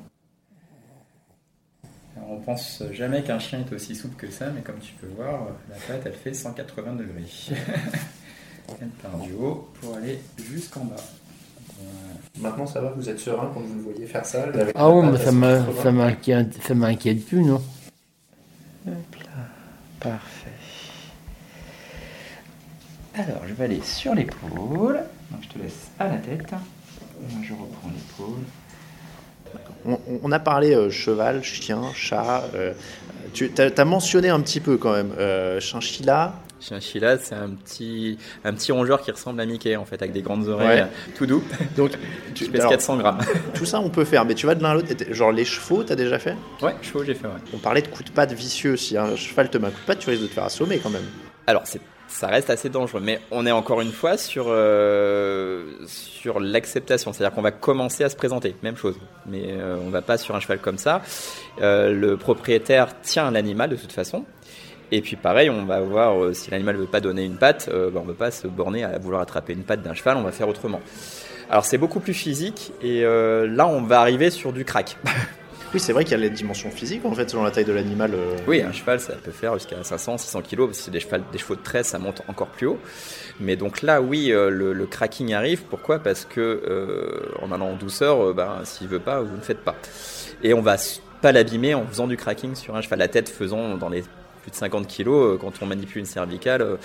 Alors, 2.17 2.31
on 2.31 2.39
pense 2.39 2.83
jamais 2.91 3.21
qu'un 3.21 3.37
chien 3.37 3.59
est 3.59 3.73
aussi 3.73 3.95
souple 3.95 4.15
que 4.15 4.31
ça, 4.31 4.47
mais 4.53 4.61
comme 4.61 4.79
tu 4.79 4.93
peux 4.93 5.07
voir, 5.15 5.47
la 5.69 5.75
patte, 5.75 6.01
elle 6.05 6.13
fait 6.13 6.33
180 6.33 6.93
degrés. 6.93 7.23
elle 8.81 8.87
part 9.03 9.19
du 9.19 9.33
haut 9.33 9.69
pour 9.79 9.95
aller 9.95 10.19
jusqu'en 10.51 10.85
bas. 10.85 10.95
Voilà. 11.77 12.49
Maintenant, 12.49 12.65
ça 12.65 12.81
va, 12.81 12.89
vous 12.89 13.07
êtes 13.07 13.19
serein 13.19 13.51
quand 13.53 13.59
vous 13.59 13.75
le 13.75 13.81
voyez 13.81 14.07
faire 14.07 14.25
ça 14.25 14.45
Ah 14.73 14.89
oui, 14.89 15.07
mais 15.11 15.17
ça 15.19 15.91
m'inquiète, 15.91 16.61
ça 16.63 16.73
m'inquiète 16.73 17.23
plus, 17.25 17.43
non? 17.43 17.61
Parfait. 20.11 20.49
Alors, 23.15 23.43
je 23.47 23.53
vais 23.53 23.63
aller 23.63 23.81
sur 23.81 24.13
l'épaule. 24.13 24.99
Donc, 25.31 25.41
je 25.41 25.47
te 25.47 25.57
laisse 25.57 25.89
à 25.99 26.09
la 26.09 26.17
tête. 26.17 26.53
Je 27.41 27.53
reprends 27.53 27.89
l'épaule. 27.89 28.43
On, 30.21 30.31
a 30.33 30.39
parlé 30.39 30.75
euh, 30.75 30.89
cheval, 30.89 31.43
chien, 31.43 31.81
chat. 31.93 32.43
euh, 32.55 32.73
tu 33.33 33.49
as, 33.57 33.85
mentionné 33.85 34.27
un 34.27 34.41
petit 34.41 34.59
peu 34.59 34.77
quand 34.77 34.91
même 34.91 35.13
euh. 35.17 35.61
Chinchilla, 36.61 37.17
c'est 37.17 37.35
un 37.35 37.49
petit, 37.49 38.17
un 38.45 38.53
petit 38.53 38.71
rongeur 38.71 39.01
qui 39.01 39.11
ressemble 39.11 39.41
à 39.41 39.45
Mickey, 39.45 39.75
en 39.75 39.85
fait, 39.85 39.95
avec 40.01 40.13
des 40.13 40.21
grandes 40.21 40.47
oreilles, 40.47 40.81
Ouais. 40.81 40.87
tout 41.17 41.25
doux. 41.25 41.43
Donc, 41.77 41.91
Tu 42.35 42.45
tu, 42.45 42.51
pèse 42.51 42.61
alors, 42.61 42.71
400 42.71 42.97
grammes. 42.97 43.17
tout 43.55 43.65
ça 43.65 43.79
on 43.81 43.89
peut 43.89 44.05
faire, 44.05 44.23
mais 44.25 44.35
tu 44.35 44.45
vas 44.45 44.55
de 44.55 44.63
l'un 44.63 44.69
à 44.71 44.73
l'autre. 44.75 44.87
Genre 45.11 45.31
les 45.31 45.43
chevaux, 45.45 45.83
t'as 45.83 45.95
déjà 45.95 46.19
fait? 46.19 46.35
Ouais, 46.61 46.75
chevaux, 46.81 47.03
j'ai 47.03 47.13
fait, 47.15 47.27
ouais. 47.27 47.33
On 47.53 47.57
parlait 47.57 47.81
de 47.81 47.87
coups 47.87 48.05
de 48.05 48.11
patte 48.15 48.31
vicieux. 48.33 48.77
Si 48.77 48.97
un 48.97 49.15
cheval 49.15 49.49
te 49.49 49.57
met 49.57 49.67
un 49.67 49.71
coup 49.71 49.81
de 49.81 49.85
patte, 49.87 49.99
tu 49.99 50.09
risques 50.09 50.21
de 50.23 50.27
te 50.27 50.33
faire 50.33 50.45
assommer 50.45 50.77
quand 50.79 50.89
même. 50.89 51.03
Alors, 51.47 51.63
c'est- 51.65 51.81
ça 52.07 52.27
reste 52.27 52.49
assez 52.49 52.67
dangereux, 52.69 52.99
mais 53.01 53.21
on 53.31 53.45
est 53.45 53.51
encore 53.51 53.79
une 53.81 53.91
fois 53.93 54.17
sur, 54.17 54.45
euh, 54.49 55.63
sur 55.87 56.39
l'acceptation. 56.41 57.13
C'est-à-dire 57.13 57.33
qu'on 57.33 57.41
va 57.41 57.51
commencer 57.51 58.03
à 58.03 58.09
se 58.09 58.15
présenter, 58.17 58.53
même 58.63 58.75
chose. 58.75 58.95
Mais 59.27 59.43
euh, 59.47 59.77
on 59.85 59.89
va 59.89 60.01
pas 60.01 60.17
sur 60.17 60.35
un 60.35 60.39
cheval 60.41 60.59
comme 60.59 60.77
ça. 60.77 61.01
Euh, 61.61 61.91
le 61.93 62.17
propriétaire 62.17 62.99
tient 63.01 63.31
l'animal 63.31 63.69
de 63.69 63.75
toute 63.77 63.93
façon. 63.93 64.25
Et 64.91 65.01
puis 65.01 65.15
pareil, 65.15 65.49
on 65.49 65.65
va 65.65 65.79
voir 65.81 66.21
euh, 66.21 66.33
si 66.33 66.51
l'animal 66.51 66.75
veut 66.75 66.85
pas 66.85 66.99
donner 66.99 67.23
une 67.23 67.37
patte, 67.37 67.69
euh, 67.71 67.89
bah, 67.89 68.01
on 68.03 68.05
ne 68.07 68.11
va 68.11 68.17
pas 68.17 68.31
se 68.31 68.47
borner 68.47 68.83
à 68.83 68.97
vouloir 68.97 69.21
attraper 69.21 69.53
une 69.53 69.63
patte 69.63 69.81
d'un 69.81 69.93
cheval, 69.93 70.17
on 70.17 70.23
va 70.23 70.31
faire 70.31 70.49
autrement. 70.49 70.81
Alors 71.49 71.65
c'est 71.65 71.77
beaucoup 71.77 71.99
plus 71.99 72.13
physique 72.13 72.71
et 72.81 73.03
euh, 73.03 73.47
là 73.47 73.67
on 73.67 73.81
va 73.81 73.99
arriver 74.01 74.29
sur 74.29 74.51
du 74.53 74.65
crack. 74.65 74.97
Oui, 75.73 75.79
c'est 75.79 75.93
vrai 75.93 76.03
qu'il 76.03 76.11
y 76.11 76.15
a 76.15 76.17
les 76.17 76.29
dimensions 76.29 76.69
physiques 76.69 77.05
en 77.05 77.13
fait 77.13 77.29
selon 77.29 77.43
la 77.43 77.51
taille 77.51 77.63
de 77.63 77.71
l'animal. 77.71 78.11
Oui, 78.47 78.61
un 78.61 78.73
cheval, 78.73 78.99
ça 78.99 79.13
peut 79.13 79.31
faire 79.31 79.53
jusqu'à 79.53 79.81
500, 79.81 80.17
600 80.17 80.41
kilos. 80.41 80.67
parce 80.67 80.79
que 80.79 80.83
c'est 80.83 80.91
des, 80.91 80.99
chevals- 80.99 81.23
des 81.31 81.37
chevaux 81.37 81.55
de 81.55 81.61
13, 81.63 81.85
ça 81.87 81.97
monte 81.97 82.21
encore 82.27 82.47
plus 82.47 82.67
haut. 82.67 82.79
Mais 83.39 83.55
donc 83.55 83.81
là, 83.81 84.01
oui, 84.01 84.27
le, 84.33 84.73
le 84.73 84.85
cracking 84.85 85.33
arrive. 85.33 85.61
Pourquoi? 85.69 85.99
Parce 85.99 86.25
que 86.25 87.31
en 87.41 87.53
allant 87.53 87.69
en 87.69 87.75
douceur, 87.77 88.33
ben, 88.33 88.59
s'il 88.65 88.89
veut 88.89 88.99
pas, 88.99 89.21
vous 89.21 89.37
ne 89.37 89.41
faites 89.41 89.61
pas. 89.61 89.75
Et 90.43 90.53
on 90.53 90.61
va 90.61 90.75
pas 91.21 91.31
l'abîmer 91.31 91.73
en 91.73 91.85
faisant 91.87 92.07
du 92.07 92.17
cracking 92.17 92.53
sur 92.55 92.75
un 92.75 92.81
cheval. 92.81 92.99
La 92.99 93.07
tête 93.07 93.29
faisant 93.29 93.77
dans 93.77 93.87
les 93.89 94.03
plus 94.41 94.51
de 94.51 94.55
50 94.55 94.87
kilos, 94.87 95.35
euh, 95.35 95.37
quand 95.39 95.53
on 95.61 95.65
manipule 95.65 95.99
une 95.99 96.05
cervicale, 96.05 96.61
euh, 96.61 96.77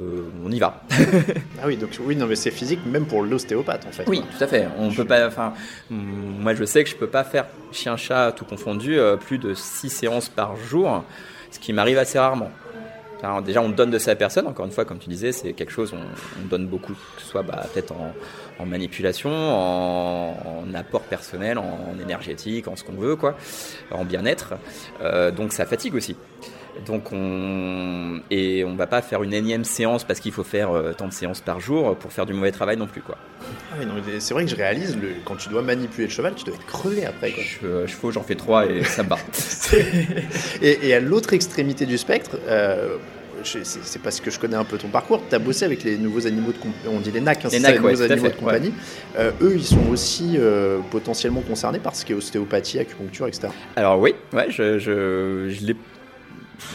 euh, 0.00 0.24
on 0.44 0.50
y 0.50 0.58
va. 0.58 0.82
Ah 1.62 1.66
oui, 1.66 1.76
donc 1.76 1.90
oui, 2.04 2.16
non, 2.16 2.26
mais 2.26 2.36
c'est 2.36 2.50
physique 2.50 2.80
même 2.84 3.06
pour 3.06 3.22
l'ostéopathe 3.22 3.86
en 3.86 3.92
fait. 3.92 4.04
Oui, 4.06 4.20
quoi. 4.20 4.28
tout 4.36 4.44
à 4.44 4.46
fait. 4.46 4.68
On 4.78 4.92
peut 4.92 5.04
pas. 5.04 5.26
Enfin, 5.26 5.54
moi, 5.88 6.54
je 6.54 6.64
sais 6.64 6.84
que 6.84 6.90
je 6.90 6.96
peux 6.96 7.06
pas 7.06 7.24
faire 7.24 7.46
chien-chat 7.72 8.32
tout 8.32 8.44
confondu 8.44 8.98
euh, 8.98 9.16
plus 9.16 9.38
de 9.38 9.54
6 9.54 9.88
séances 9.88 10.28
par 10.28 10.56
jour, 10.56 11.04
ce 11.50 11.58
qui 11.58 11.72
m'arrive 11.72 11.98
assez 11.98 12.18
rarement. 12.18 12.50
Déjà, 13.42 13.62
on 13.62 13.70
donne 13.70 13.90
de 13.90 13.98
sa 13.98 14.14
personne. 14.16 14.46
Encore 14.46 14.66
une 14.66 14.72
fois, 14.72 14.84
comme 14.84 14.98
tu 14.98 15.08
disais, 15.08 15.32
c'est 15.32 15.54
quelque 15.54 15.72
chose. 15.72 15.94
On, 15.94 16.42
on 16.42 16.46
donne 16.46 16.66
beaucoup, 16.66 16.92
que 16.92 17.22
ce 17.22 17.26
soit 17.26 17.42
bah, 17.42 17.64
peut-être 17.72 17.92
en, 17.92 18.12
en 18.58 18.66
manipulation, 18.66 19.30
en, 19.30 20.36
en 20.44 20.74
apport 20.74 21.00
personnel, 21.00 21.56
en, 21.56 21.98
énergétique, 22.02 22.68
en 22.68 22.76
ce 22.76 22.84
qu'on 22.84 22.92
veut, 22.92 23.16
quoi, 23.16 23.34
en 23.90 24.04
bien-être. 24.04 24.54
Euh, 25.00 25.30
donc, 25.30 25.54
ça 25.54 25.64
fatigue 25.64 25.94
aussi. 25.94 26.16
Donc 26.86 27.12
on 27.12 28.20
et 28.30 28.64
on 28.64 28.74
va 28.74 28.86
pas 28.86 29.00
faire 29.02 29.22
une 29.22 29.32
énième 29.32 29.64
séance 29.64 30.04
parce 30.04 30.20
qu'il 30.20 30.32
faut 30.32 30.44
faire 30.44 30.70
euh, 30.72 30.92
tant 30.92 31.06
de 31.08 31.12
séances 31.12 31.40
par 31.40 31.60
jour 31.60 31.94
pour 31.96 32.12
faire 32.12 32.26
du 32.26 32.32
mauvais 32.32 32.50
travail 32.52 32.76
non 32.76 32.86
plus 32.86 33.00
quoi. 33.00 33.16
Ah 33.72 33.76
oui, 33.78 33.86
non, 33.86 33.94
mais 34.06 34.20
c'est 34.20 34.34
vrai 34.34 34.44
que 34.44 34.50
je 34.50 34.56
réalise 34.56 34.96
le- 34.96 35.10
quand 35.24 35.36
tu 35.36 35.48
dois 35.48 35.62
manipuler 35.62 36.06
le 36.06 36.12
cheval, 36.12 36.34
tu 36.34 36.44
dois 36.44 36.54
être 36.54 36.66
crevé 36.66 37.04
après. 37.06 37.30
Quoi. 37.32 37.42
Je, 37.44 37.86
chevaux, 37.86 38.10
j'en 38.10 38.22
fais 38.22 38.34
trois 38.34 38.66
et 38.66 38.82
ça 38.84 39.02
me 39.02 39.08
bat. 39.08 39.18
Et, 40.62 40.88
et 40.88 40.94
à 40.94 41.00
l'autre 41.00 41.32
extrémité 41.32 41.86
du 41.86 41.98
spectre, 41.98 42.38
euh, 42.48 42.96
je- 43.44 43.58
c'est 43.62 44.00
parce 44.02 44.20
que 44.20 44.30
je 44.30 44.38
connais 44.38 44.56
un 44.56 44.64
peu 44.64 44.78
ton 44.78 44.88
parcours, 44.88 45.22
tu 45.28 45.34
as 45.34 45.38
bossé 45.38 45.64
avec 45.64 45.84
les 45.84 45.98
nouveaux 45.98 46.26
animaux 46.26 46.52
de 46.52 46.58
compagnie, 46.58 46.96
on 46.96 47.00
dit 47.00 47.10
les 47.10 47.20
NAC, 47.20 47.44
hein, 47.44 47.48
Les 47.52 47.58
c'est 47.58 47.60
ça, 47.64 47.72
NAC, 47.72 47.82
ouais, 47.84 47.90
nouveaux 47.92 48.02
animaux 48.02 48.26
fait, 48.26 48.32
de 48.32 48.36
compagnie. 48.38 48.72
Euh, 49.18 49.30
eux, 49.42 49.52
ils 49.56 49.64
sont 49.64 49.86
aussi 49.90 50.36
euh, 50.38 50.78
potentiellement 50.90 51.40
concernés 51.42 51.78
par 51.80 51.94
ce 51.94 52.04
qui 52.04 52.12
est 52.12 52.14
ostéopathie, 52.14 52.78
acupuncture, 52.78 53.26
etc. 53.26 53.48
Alors 53.76 53.98
oui, 54.00 54.14
ouais, 54.32 54.46
je, 54.50 54.78
je, 54.78 55.48
je 55.50 55.66
l'ai 55.66 55.76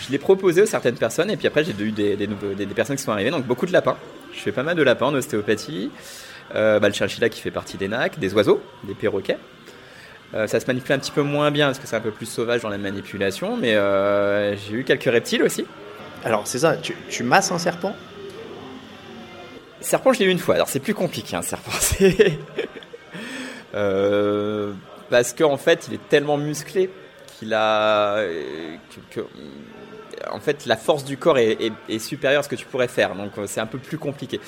je 0.05 0.11
l'ai 0.11 0.17
proposé 0.17 0.61
à 0.61 0.65
certaines 0.65 0.95
personnes 0.97 1.29
et 1.31 1.37
puis 1.37 1.47
après 1.47 1.63
j'ai 1.63 1.71
eu 1.79 1.91
des, 1.91 2.15
des, 2.15 2.27
nouveaux- 2.27 2.53
des- 2.53 2.65
des 2.65 2.73
personnes 2.73 2.95
qui 2.97 3.03
sont 3.03 3.11
arrivées, 3.11 3.31
donc 3.31 3.45
beaucoup 3.45 3.65
de 3.65 3.71
lapins. 3.73 3.97
Je 4.33 4.39
fais 4.39 4.51
pas 4.51 4.63
mal 4.63 4.75
de 4.75 4.83
lapins 4.83 5.07
en 5.07 5.13
ostéopathie. 5.13 5.91
Euh, 6.55 6.79
bah, 6.79 6.87
le 6.87 6.93
chinchilla 6.93 7.29
qui 7.29 7.41
fait 7.41 7.51
partie 7.51 7.77
des 7.77 7.87
NAC, 7.87 8.17
des 8.19 8.33
oiseaux, 8.33 8.61
des 8.83 8.95
perroquets. 8.95 9.37
Euh, 10.33 10.47
ça 10.47 10.59
se 10.59 10.65
manipule 10.67 10.93
un 10.93 10.99
petit 10.99 11.11
peu 11.11 11.21
moins 11.21 11.51
bien 11.51 11.67
parce 11.67 11.79
que 11.79 11.87
c'est 11.87 11.95
un 11.95 12.01
peu 12.01 12.11
plus 12.11 12.25
sauvage 12.27 12.61
dans 12.61 12.69
la 12.69 12.77
manipulation, 12.77 13.55
mais 13.57 13.75
euh, 13.75 14.55
j'ai 14.55 14.73
eu 14.73 14.83
quelques 14.83 15.03
reptiles 15.05 15.43
aussi. 15.43 15.65
Alors 16.25 16.45
c'est 16.47 16.59
ça, 16.59 16.75
tu, 16.77 16.95
tu 17.09 17.23
masses 17.23 17.51
un 17.51 17.57
serpent? 17.59 17.95
Serpent, 19.81 20.11
je 20.13 20.19
l'ai 20.19 20.25
eu 20.25 20.29
une 20.29 20.39
fois. 20.39 20.55
Alors 20.55 20.67
c'est 20.69 20.79
plus 20.79 20.93
compliqué 20.93 21.35
un 21.35 21.41
serpent. 21.41 21.71
Euh, 23.75 24.73
parce 25.11 25.33
qu'en 25.33 25.57
fait, 25.57 25.85
il 25.87 25.93
est 25.95 26.09
tellement 26.09 26.37
musclé 26.37 26.89
qu'il 27.39 27.53
a 27.53 28.21
que- 29.11 29.21
que- 29.21 29.27
en 30.31 30.39
fait 30.39 30.65
la 30.65 30.75
force 30.75 31.05
du 31.05 31.17
corps 31.17 31.37
est, 31.37 31.53
est- 31.61 31.71
est 31.87 31.99
supérieure 31.99 32.41
à 32.41 32.43
ce 32.43 32.49
que 32.49 32.55
tu 32.55 32.65
pourrais 32.65 32.87
faire. 32.89 33.15
Donc 33.15 33.31
euh, 33.37 33.45
c'est 33.47 33.61
un 33.61 33.65
peu 33.65 33.77
plus 33.77 33.97
compliqué. 33.97 34.39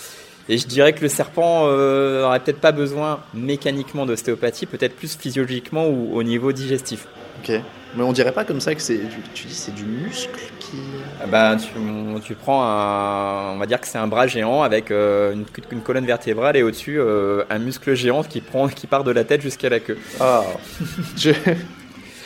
Et 0.50 0.58
je 0.58 0.68
dirais 0.68 0.92
que 0.94 1.02
le 1.02 1.08
serpent 1.08 1.68
euh, 1.68 2.26
aurait 2.26 2.40
peut-être 2.40 2.60
pas 2.60 2.72
besoin 2.72 3.22
mécaniquement 3.34 4.06
d'ostéopathie, 4.06 4.66
peut-être 4.66 4.96
plus 4.96 5.16
physiologiquement 5.16 5.88
ou 5.88 6.16
au 6.16 6.24
niveau 6.24 6.52
digestif. 6.52 7.08
Ok. 7.42 7.54
Mais 7.96 8.04
on 8.04 8.14
dirait 8.14 8.32
pas 8.32 8.46
comme 8.46 8.62
ça 8.62 8.74
que 8.74 8.82
c'est. 8.82 8.98
Tu, 9.00 9.22
tu 9.34 9.48
dis 9.48 9.54
c'est 9.54 9.76
du 9.76 9.84
muscle 9.84 10.40
qui. 10.60 10.78
Ah 11.22 11.28
Ben, 11.28 11.58
tu, 11.58 11.68
tu 12.24 12.36
prends 12.36 12.64
un, 12.64 13.52
on 13.54 13.58
va 13.58 13.66
dire 13.66 13.80
que 13.82 13.88
c'est 13.88 13.98
un 13.98 14.08
bras 14.08 14.28
géant 14.28 14.62
avec 14.64 14.92
euh, 14.92 15.34
une, 15.34 15.44
une 15.72 15.82
colonne 15.82 16.06
vertébrale 16.06 16.56
et 16.56 16.64
au-dessus 16.64 17.00
euh, 17.00 17.44
un 17.50 17.60
muscle 17.60 17.94
géant 17.96 18.24
qui 18.24 18.40
prend, 18.42 18.68
qui 18.70 18.88
part 18.88 19.04
de 19.04 19.12
la 19.12 19.26
tête 19.26 19.42
jusqu'à 19.42 19.68
la 19.70 19.80
queue. 19.82 19.98
Ah. 20.22 20.44
Je- 21.18 21.32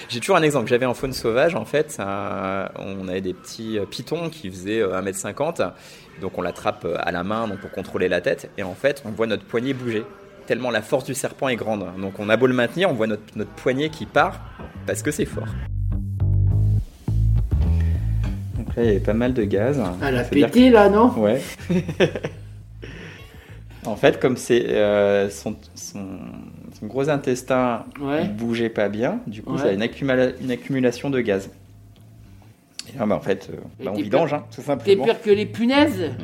J'ai 0.10 0.20
toujours 0.20 0.36
un 0.38 0.44
exemple. 0.44 0.68
J'avais 0.68 0.86
en 0.86 0.94
faune 0.94 1.13
sauvage, 1.13 1.56
en 1.56 1.65
fait, 1.65 1.98
un- 2.00 2.70
on 2.78 3.08
avait 3.08 3.22
des 3.22 3.34
petits 3.34 3.80
euh, 3.80 3.86
pitons 3.86 4.30
qui 4.30 4.50
faisaient 4.50 4.82
euh, 4.82 5.00
1m50. 5.02 5.72
Donc 6.22 6.38
on 6.38 6.41
l'attrape 6.41 6.86
euh, 6.86 6.96
à 7.00 7.12
la 7.12 7.24
main 7.24 7.48
donc 7.48 7.60
pour 7.60 7.72
contrôler 7.72 8.08
la 8.08 8.22
tête. 8.22 8.50
Et 8.58 8.63
en 8.63 8.76
fait, 8.76 9.02
on 9.06 9.10
voit 9.12 9.28
notre 9.28 9.44
poignet 9.44 9.74
bouger. 9.74 10.04
Tellement 10.48 10.70
la 10.70 10.84
force 10.84 11.06
du 11.06 11.15
serpent 11.15 11.48
est 11.50 11.56
grande. 11.56 11.86
Donc 12.00 12.20
on 12.20 12.30
a 12.30 12.38
beau 12.38 12.46
le 12.48 12.54
maintenir, 12.54 12.89
on 12.89 12.94
voit 12.94 13.08
notre, 13.08 13.24
notre 13.36 13.50
poignet 13.52 13.89
qui 13.89 14.06
part 14.06 14.41
parce 14.86 15.02
que 15.02 15.10
c'est 15.10 15.26
fort. 15.26 15.48
Donc 18.56 18.68
là, 18.76 18.84
il 18.84 18.86
y 18.86 18.89
avait 18.89 19.00
pas 19.00 19.13
mal 19.13 19.34
de 19.34 19.44
gaz. 19.44 19.82
Elle 20.04 20.18
a 20.18 20.24
pété 20.24 20.70
là, 20.70 20.88
non 20.89 21.12
Ouais. 21.18 21.41
en 23.86 23.96
fait, 23.96 24.20
comme 24.20 24.38
c'est 24.38 24.65
euh, 24.70 25.30
son, 25.32 25.56
son, 25.74 26.06
son 26.80 26.88
gros 26.88 27.10
intestin 27.10 27.86
Ouais. 28.02 28.26
bougeait 28.28 28.70
pas 28.70 28.90
bien, 28.90 29.20
du 29.28 29.42
coup, 29.42 29.54
Ouais. 29.54 29.60
ça 29.60 29.66
a 29.68 29.72
une, 29.72 29.82
accumula- 29.82 30.34
une 30.42 30.52
accumulation 30.52 31.10
de 31.10 31.22
gaz. 31.22 31.50
Et 32.94 32.98
là, 32.98 33.06
bah, 33.06 33.16
en 33.16 33.20
fait, 33.22 33.50
euh, 33.52 33.58
bah, 33.84 33.92
on 33.94 33.96
t'es 33.96 34.04
vidange, 34.04 34.34
hein, 34.34 34.44
tout 34.52 34.58
T'es 34.62 34.68
simplement. 34.68 35.04
pire 35.06 35.22
que 35.22 35.30
les 35.32 35.46
punaises? 35.46 36.12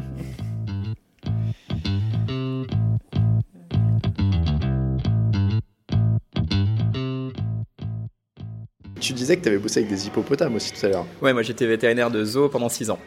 Tu 9.02 9.14
disais 9.14 9.36
que 9.36 9.42
tu 9.44 9.50
avais 9.50 9.58
bossé 9.58 9.80
avec 9.82 9.90
des 9.92 10.08
hippopotames 10.08 10.56
aussi 10.56 10.72
tout 10.72 10.86
à 10.86 10.90
l'heure. 10.90 11.06
Ouais, 11.22 11.34
moi 11.34 11.42
j'étais 11.42 11.66
vétérinaire 11.66 12.10
de 12.12 12.24
zoo 12.24 12.48
pendant 12.50 12.70
6 12.70 12.90
ans. 12.92 13.00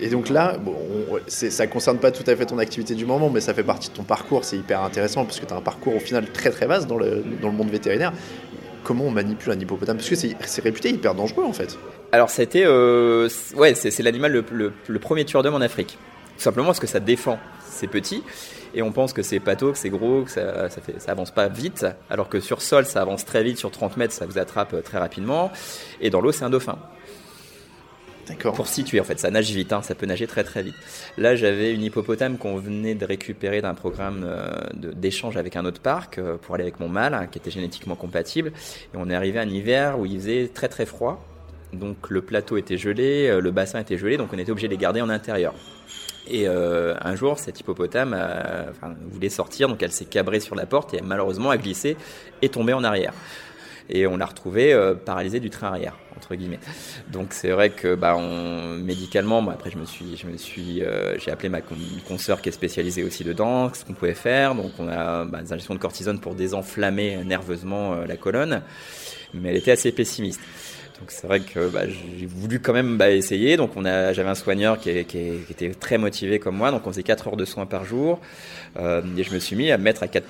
Et 0.00 0.08
donc 0.10 0.28
là, 0.28 0.58
bon, 0.58 0.74
on- 1.10 1.18
ça 1.28 1.66
concerne 1.68 1.98
pas 1.98 2.10
tout 2.10 2.24
à 2.28 2.34
fait 2.36 2.44
ton 2.46 2.58
activité 2.58 2.94
du 2.94 3.06
moment, 3.06 3.30
mais 3.30 3.40
ça 3.40 3.54
fait 3.54 3.62
partie 3.62 3.88
de 3.88 3.94
ton 3.94 4.02
parcours. 4.02 4.44
C'est 4.44 4.56
hyper 4.58 4.82
intéressant 4.82 5.24
parce 5.24 5.40
que 5.40 5.46
tu 5.46 5.54
as 5.54 5.56
un 5.56 5.60
parcours 5.62 5.94
au 5.96 6.00
final 6.00 6.26
très 6.32 6.50
très 6.50 6.66
vaste 6.66 6.86
dans 6.88 6.98
le, 6.98 7.22
dans 7.40 7.48
le 7.48 7.54
monde 7.54 7.70
vétérinaire. 7.70 8.12
Comment 8.84 9.04
on 9.04 9.10
manipule 9.10 9.52
un 9.52 9.58
hippopotame? 9.58 9.96
Parce 9.96 10.08
que 10.08 10.16
c'est 10.16 10.62
réputé 10.62 10.90
hyper 10.90 11.14
dangereux 11.14 11.44
en 11.44 11.52
fait. 11.52 11.78
Alors, 12.12 12.28
ça 12.30 12.42
a 12.42 12.44
été. 12.44 12.64
euh, 12.64 13.28
ouais, 13.56 13.74
c'est 13.74 13.90
c'est 13.90 14.02
l'animal 14.02 14.32
le, 14.32 14.44
le- 14.52 14.72
le 14.86 14.98
premier 14.98 15.24
tueur 15.24 15.42
d'hommes 15.42 15.54
en 15.54 15.60
Afrique. 15.60 15.98
Tout 16.36 16.42
simplement 16.42 16.66
parce 16.66 16.80
que 16.80 16.86
ça 16.86 17.00
défend 17.00 17.38
ses 17.70 17.86
petits. 17.86 18.22
Et 18.74 18.82
on 18.82 18.92
pense 18.92 19.12
que 19.12 19.22
c'est 19.22 19.40
pâteau, 19.40 19.72
que 19.72 19.78
c'est 19.78 19.90
gros, 19.90 20.22
que 20.22 20.30
ça, 20.30 20.68
ça, 20.68 20.80
fait, 20.80 21.00
ça 21.00 21.12
avance 21.12 21.30
pas 21.30 21.48
vite. 21.48 21.86
Alors 22.10 22.28
que 22.28 22.40
sur 22.40 22.60
sol, 22.62 22.84
ça 22.86 23.00
avance 23.02 23.24
très 23.24 23.42
vite. 23.42 23.58
Sur 23.58 23.70
30 23.70 23.96
mètres, 23.96 24.12
ça 24.12 24.26
vous 24.26 24.38
attrape 24.38 24.74
euh, 24.74 24.82
très 24.82 24.98
rapidement. 24.98 25.50
Et 26.00 26.10
dans 26.10 26.20
l'eau, 26.20 26.32
c'est 26.32 26.44
un 26.44 26.50
dauphin. 26.50 26.78
D'accord. 28.28 28.54
Pour 28.54 28.66
situer, 28.66 28.98
en 28.98 29.04
fait, 29.04 29.20
ça 29.20 29.30
nage 29.30 29.50
vite, 29.52 29.72
hein, 29.72 29.82
ça 29.82 29.94
peut 29.94 30.04
nager 30.06 30.26
très 30.26 30.42
très 30.42 30.62
vite. 30.64 30.74
Là, 31.16 31.36
j'avais 31.36 31.72
une 31.72 31.82
hippopotame 31.82 32.38
qu'on 32.38 32.56
venait 32.56 32.96
de 32.96 33.04
récupérer 33.04 33.62
d'un 33.62 33.74
programme 33.74 34.24
euh, 34.26 34.48
de- 34.74 34.90
d'échange 34.92 35.36
avec 35.36 35.54
un 35.54 35.64
autre 35.64 35.80
parc 35.80 36.18
euh, 36.18 36.36
pour 36.36 36.56
aller 36.56 36.64
avec 36.64 36.80
mon 36.80 36.88
mâle, 36.88 37.14
hein, 37.14 37.28
qui 37.30 37.38
était 37.38 37.52
génétiquement 37.52 37.94
compatible. 37.94 38.48
Et 38.92 38.96
on 38.96 39.08
est 39.08 39.14
arrivé 39.14 39.38
à 39.38 39.42
un 39.42 39.48
hiver 39.48 39.96
où 40.00 40.06
il 40.06 40.18
faisait 40.18 40.50
très 40.52 40.68
très 40.68 40.86
froid. 40.86 41.24
Donc 41.72 42.10
le 42.10 42.20
plateau 42.20 42.56
était 42.56 42.76
gelé, 42.78 43.40
le 43.40 43.50
bassin 43.52 43.78
était 43.80 43.98
gelé, 43.98 44.16
donc 44.16 44.30
on 44.32 44.38
était 44.38 44.50
obligé 44.50 44.66
de 44.66 44.72
les 44.72 44.78
garder 44.78 45.00
en 45.02 45.08
intérieur. 45.08 45.52
Et 46.28 46.48
euh, 46.48 46.94
un 47.00 47.14
jour, 47.14 47.38
cette 47.38 47.60
hippopotame 47.60 48.14
enfin, 48.70 48.94
voulait 49.10 49.28
sortir, 49.28 49.68
donc 49.68 49.82
elle 49.82 49.92
s'est 49.92 50.06
cabrée 50.06 50.40
sur 50.40 50.54
la 50.54 50.66
porte 50.66 50.94
et 50.94 51.00
malheureusement 51.02 51.50
a 51.50 51.56
glissé 51.56 51.96
et 52.42 52.48
tombé 52.48 52.72
en 52.72 52.84
arrière. 52.84 53.12
et 53.88 54.06
on 54.06 54.16
l'a 54.16 54.26
retrouvé 54.26 54.72
euh, 54.72 54.94
paralysé 54.94 55.40
du 55.40 55.50
train 55.50 55.68
arrière 55.68 55.96
entre 56.16 56.34
guillemets. 56.34 56.58
Donc 57.12 57.28
c'est 57.32 57.50
vrai 57.50 57.70
que 57.70 57.94
bah, 57.94 58.16
on, 58.16 58.76
médicalement, 58.76 59.42
moi, 59.42 59.52
après 59.52 59.70
je 59.70 59.78
me 59.78 59.84
suis, 59.84 60.16
je 60.16 60.26
me 60.26 60.36
suis, 60.36 60.82
euh, 60.82 61.18
j'ai 61.18 61.30
appelé 61.30 61.48
ma 61.48 61.60
consoeur 62.08 62.40
qui 62.40 62.48
est 62.48 62.52
spécialisée 62.52 63.04
aussi 63.04 63.22
dedans, 63.22 63.72
ce 63.72 63.84
qu'on 63.84 63.92
pouvait 63.92 64.14
faire. 64.14 64.54
Donc 64.54 64.72
on 64.78 64.88
a 64.88 65.24
bah, 65.24 65.42
des 65.42 65.52
injections 65.52 65.74
de 65.74 65.78
cortisone 65.78 66.18
pour 66.18 66.34
désenflammer 66.34 67.22
nerveusement 67.24 67.94
euh, 67.94 68.06
la 68.06 68.16
colonne, 68.16 68.62
mais 69.34 69.50
elle 69.50 69.56
était 69.56 69.72
assez 69.72 69.92
pessimiste. 69.92 70.40
Donc 71.00 71.10
c'est 71.10 71.26
vrai 71.26 71.40
que 71.40 71.68
bah, 71.68 71.82
j'ai 71.86 72.26
voulu 72.26 72.60
quand 72.60 72.72
même 72.72 72.96
bah, 72.96 73.10
essayer. 73.10 73.56
Donc 73.56 73.72
on 73.76 73.84
a, 73.84 74.12
j'avais 74.12 74.28
un 74.28 74.34
soigneur 74.34 74.78
qui, 74.78 75.04
qui, 75.04 75.18
était 75.50 75.70
très 75.70 75.98
motivé 75.98 76.38
comme 76.38 76.56
moi. 76.56 76.70
Donc 76.70 76.86
on 76.86 76.90
faisait 76.90 77.02
4 77.02 77.28
heures 77.28 77.36
de 77.36 77.44
soins 77.44 77.66
par 77.66 77.84
jour. 77.84 78.20
Euh, 78.78 79.02
et 79.16 79.22
je 79.22 79.32
me 79.32 79.38
suis 79.38 79.56
mis 79.56 79.70
à 79.70 79.78
mettre 79.78 80.02
à, 80.02 80.08
4, 80.08 80.26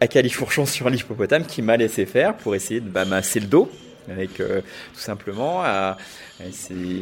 à 0.00 0.06
califourchon 0.08 0.66
sur 0.66 0.90
l'hippopotame 0.90 1.44
qui 1.44 1.62
m'a 1.62 1.76
laissé 1.76 2.06
faire 2.06 2.34
pour 2.34 2.54
essayer 2.54 2.80
de 2.80 2.88
bah, 2.88 3.04
masser 3.04 3.40
le 3.40 3.46
dos 3.46 3.70
avec 4.10 4.40
euh, 4.40 4.60
tout 4.94 5.00
simplement 5.00 5.62
à, 5.62 5.96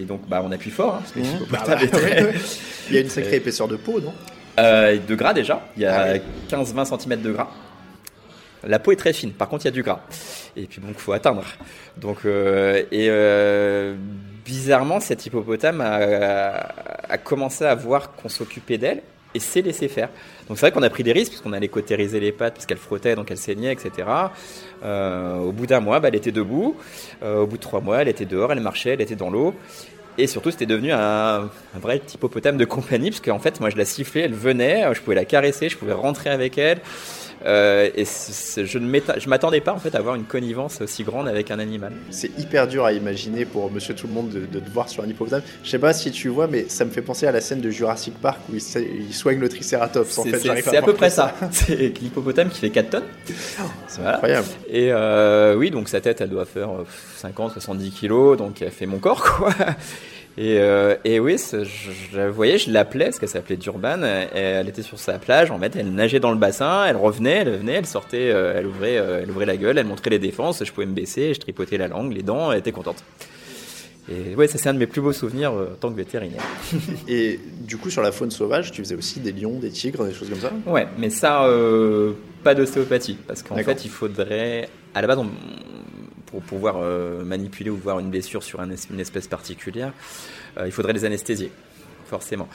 donc 0.07 0.29
bah 0.29 0.43
on 0.45 0.53
appuie 0.53 0.71
fort 0.71 0.97
hein, 0.97 0.99
parce 1.01 1.13
que 1.13 1.21
mmh. 1.21 1.47
bah, 1.51 1.65
bah, 1.67 1.79
il 2.89 2.95
y 2.95 2.99
a 2.99 3.01
une 3.01 3.09
sacrée 3.09 3.37
épaisseur 3.37 3.69
de 3.69 3.77
peau 3.77 4.01
non? 4.01 4.13
euh, 4.59 4.99
de 4.99 5.15
gras 5.15 5.33
déjà 5.33 5.67
il 5.77 5.83
y 5.83 5.87
a 5.87 6.17
15-20 6.51 6.75
ah 6.77 6.99
cm 6.99 7.23
de 7.23 7.33
gras 7.33 7.49
la 8.65 8.79
peau 8.79 8.93
est 8.93 8.97
très 8.97 9.15
fine 9.15 9.33
par 9.33 9.49
contre 9.49 9.65
il 9.65 9.69
y 9.69 9.71
a 9.71 9.73
du 9.73 9.83
gras 9.83 10.03
et 10.57 10.67
puis 10.67 10.81
bon 10.81 10.89
il 10.89 10.95
faut 10.95 11.13
atteindre 11.13 11.45
donc 11.97 12.19
euh, 12.25 12.83
et 12.91 13.07
euh, 13.09 13.95
bizarrement 14.45 15.01
cette 15.01 15.25
hippopotame 15.25 15.81
a, 15.81 16.69
a 17.09 17.19
commencé 17.19 17.65
à 17.65 17.75
voir 17.75 18.13
qu'on 18.13 18.29
s'occupait 18.29 18.79
d'elle 18.79 19.03
et 19.35 19.41
s'est 19.41 19.63
laissé 19.63 19.89
faire. 19.89 20.09
Donc 20.49 20.59
c'est 20.59 20.67
vrai 20.67 20.73
qu'on 20.73 20.83
a 20.83 20.91
pris 20.91 21.03
des 21.03 21.13
risques 21.13 21.31
puisqu'on 21.31 21.53
allait 21.53 21.69
cautériser 21.69 22.21
les 22.21 22.33
pattes 22.33 22.55
parce 22.55 22.67
qu'elle 22.67 22.79
frottait, 22.79 23.15
donc 23.15 23.31
elle 23.31 23.37
saignait, 23.37 23.73
etc. 23.73 24.09
Euh, 24.83 25.37
au 25.37 25.53
bout 25.53 25.67
d'un 25.67 25.81
mois, 25.81 26.01
bah, 26.01 26.09
elle 26.09 26.17
était 26.17 26.33
debout. 26.33 26.77
Euh, 27.23 27.43
au 27.43 27.47
bout 27.47 27.57
de 27.57 27.63
trois 27.63 27.81
mois, 27.81 28.03
elle 28.03 28.09
était 28.09 28.25
dehors, 28.25 28.53
elle 28.53 28.61
marchait, 28.61 28.91
elle 28.91 29.01
était 29.01 29.17
dans 29.17 29.31
l'eau. 29.31 29.55
Et 30.19 30.27
surtout, 30.27 30.51
c'était 30.51 30.67
devenu 30.67 30.93
un, 30.93 30.99
un, 31.75 31.79
vrai 31.81 32.03
hippopotame 32.13 32.57
de 32.57 32.65
compagnie, 32.65 33.11
parce 33.11 33.21
qu'en 33.21 33.39
fait, 33.39 33.61
moi, 33.61 33.71
je 33.71 33.77
la 33.77 33.85
sifflais, 33.85 34.23
elle 34.23 34.35
venait, 34.35 34.93
je 34.93 35.01
pouvais 35.01 35.15
la 35.15 35.25
caresser, 35.25 35.69
je 35.69 35.79
pouvais 35.79 35.93
rentrer 35.93 36.31
avec 36.31 36.59
elle. 36.59 36.81
Euh, 37.46 37.88
et 37.94 38.05
je 38.05 38.79
ne 38.79 39.29
m'attendais 39.29 39.61
pas 39.61 39.72
en 39.72 39.79
fait 39.79 39.94
à 39.94 39.98
avoir 39.98 40.14
une 40.14 40.24
connivence 40.24 40.81
aussi 40.81 41.05
grande 41.05 41.29
avec 41.29 41.50
un 41.50 41.59
animal. 41.59 41.92
C'est 42.11 42.38
hyper 42.38 42.68
dur 42.68 42.85
à 42.85 42.92
imaginer 42.92 43.44
pour 43.44 43.70
Monsieur 43.70 43.94
Tout 43.94 44.07
le 44.07 44.12
Monde 44.12 44.29
de, 44.31 44.40
de 44.46 44.61
te 44.61 44.70
voir 44.70 44.88
sur 44.88 45.03
un 45.03 45.07
hippopotame. 45.07 45.42
Je 45.64 45.70
sais 45.70 45.79
pas 45.79 45.92
si 45.92 46.11
tu 46.11 46.29
vois, 46.29 46.46
mais 46.46 46.66
ça 46.68 46.85
me 46.85 46.90
fait 46.90 47.03
penser 47.03 47.26
à 47.26 47.33
la 47.33 47.40
scène 47.40 47.61
de 47.61 47.70
Jurassic 47.70 48.14
Park 48.20 48.40
où 48.50 48.57
il, 48.57 48.62
il 49.09 49.14
soigne 49.14 49.38
le 49.38 49.48
Triceratops. 49.48 50.18
En 50.18 50.24
fait, 50.24 50.38
c'est 50.38 50.76
à, 50.76 50.83
peu 50.83 50.94
près 50.94 51.11
ça. 51.11 51.35
c'est 51.50 51.76
l'hippopotame 51.76 52.50
qui 52.50 52.61
fait 52.61 52.70
4 52.70 52.90
tonnes. 52.90 53.05
C'est 53.88 54.05
incroyable. 54.05 54.46
Et 54.68 54.92
euh, 54.92 55.55
oui, 55.57 55.70
donc 55.70 55.88
sa 55.88 56.00
tête, 56.00 56.20
elle 56.20 56.31
doit 56.31 56.44
faire 56.44 56.70
50, 57.16 57.53
70 57.53 57.90
kilos, 57.90 58.37
donc 58.37 58.61
elle 58.62 58.70
fait 58.70 58.87
mon 58.87 58.98
corps 58.98 59.22
quoi. 59.22 59.55
Et, 60.38 60.59
euh, 60.59 60.95
et 61.05 61.21
oui, 61.21 61.37
je, 61.38 61.64
je, 61.64 62.21
voyais, 62.29 62.59
je 62.59 62.71
l'appelais, 62.71 63.07
parce 63.07 63.19
qu'elle 63.19 63.29
s'appelait 63.29 63.57
Durban. 63.57 64.03
Elle 64.35 64.69
était 64.69 64.83
sur 64.83 64.99
sa 64.99 65.19
plage, 65.19 65.51
en 65.51 65.59
fait, 65.59 65.77
elle 65.77 65.93
nageait 65.93 66.21
dans 66.21 66.31
le 66.31 66.38
bassin, 66.38 66.85
elle 66.87 66.97
revenait, 66.97 67.38
elle 67.38 67.51
venait, 67.51 67.75
elle 67.75 67.87
sortait, 67.87 68.31
euh, 68.31 68.55
elle 68.57 68.66
ouvrait, 68.66 68.97
euh, 68.97 69.21
elle 69.23 69.31
ouvrait 69.31 69.47
la 69.47 69.57
gueule, 69.57 69.79
elle 69.79 69.87
montrait 69.87 70.11
les 70.11 70.19
défenses, 70.19 70.64
je 70.64 70.73
pouvais 70.73 70.87
me 70.87 70.95
baisser, 70.95 71.35
je 71.35 71.40
tripotais 71.40 71.79
la 71.79 71.88
langue, 71.88 72.12
les 72.12 72.23
dents, 72.23 72.53
elle 72.53 72.59
était 72.59 72.73
contente. 72.73 73.03
Et 74.09 74.35
ouais, 74.35 74.49
ça 74.49 74.59
c'est 74.59 74.69
un 74.69 74.75
de 74.75 74.79
mes 74.79 74.87
plus 74.87 75.01
beaux 75.01 75.12
souvenirs 75.12 75.53
en 75.53 75.77
tant 75.79 75.90
que 75.90 75.97
vétérinaire. 75.97 76.43
et 77.09 77.38
du 77.61 77.77
coup, 77.77 77.90
sur 77.90 78.03
la 78.03 78.11
faune 78.11 78.31
sauvage, 78.31 78.73
tu 78.73 78.83
faisais 78.83 78.97
aussi 78.97 79.21
des 79.21 79.33
lions, 79.33 79.59
des 79.59 79.71
tigres, 79.71 80.05
des 80.05 80.14
choses 80.14 80.31
comme 80.31 80.40
ça? 80.40 80.53
Ouais, 80.66 80.87
mais 80.97 81.11
ça, 81.11 81.47
pas 82.43 82.55
d'ostéopathie, 82.55 83.19
parce 83.27 83.43
qu'en 83.43 83.57
fait, 83.57 83.85
il 83.85 83.90
faudrait, 83.90 84.69
à 84.95 85.03
la 85.03 85.07
base, 85.07 85.19
on, 85.19 85.29
pour 86.31 86.43
pouvoir 86.43 86.77
euh, 86.79 87.25
manipuler 87.25 87.71
ou 87.71 87.77
voir 87.77 87.99
une 87.99 88.11
blessure 88.11 88.43
sur 88.43 88.61
une 88.61 89.01
espèce 89.01 89.27
particulière, 89.27 89.93
euh, 90.59 90.66
il 90.66 90.73
faudrait 90.73 90.93
les 90.93 91.05
anesthésier 91.05 91.51
forcément. 92.07 92.49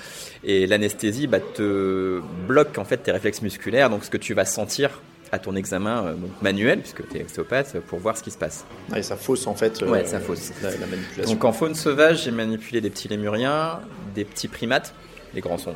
Et 0.44 0.68
l'anesthésie 0.68 1.28
bah, 1.28 1.40
te 1.40 2.20
bloque 2.46 2.78
en 2.78 2.84
fait 2.84 2.98
tes 2.98 3.12
réflexes 3.12 3.42
musculaires, 3.42 3.90
donc 3.90 4.04
ce 4.04 4.10
que 4.10 4.18
tu 4.18 4.34
vas 4.34 4.44
sentir 4.44 5.02
à 5.32 5.40
ton 5.40 5.56
examen 5.56 6.06
euh, 6.06 6.14
manuel, 6.42 6.80
puisque 6.80 7.08
tu 7.08 7.18
es 7.18 7.24
ostéopathe, 7.24 7.80
pour 7.88 8.00
voir 8.00 8.18
ce 8.18 8.24
qui 8.24 8.32
se 8.32 8.38
passe. 8.38 8.66
Ah, 8.92 9.00
et 9.00 9.04
ça 9.04 9.16
fausse 9.16 9.48
en 9.48 9.56
fait 9.56 9.82
ouais, 9.84 10.06
ça 10.06 10.20
fausse. 10.20 10.52
La, 10.62 10.72
manipulation. 10.72 11.34
Donc 11.34 11.46
en 11.46 11.54
faune 11.54 11.74
sauvage, 11.74 12.24
j'ai 12.24 12.32
manipulé 12.32 12.82
des 12.82 12.90
petits 12.90 13.08
lémuriens, 13.08 13.80
des 14.14 14.26
petits 14.26 14.50
primates, 14.50 14.94
les 15.34 15.40
grands 15.40 15.58
sont 15.58 15.74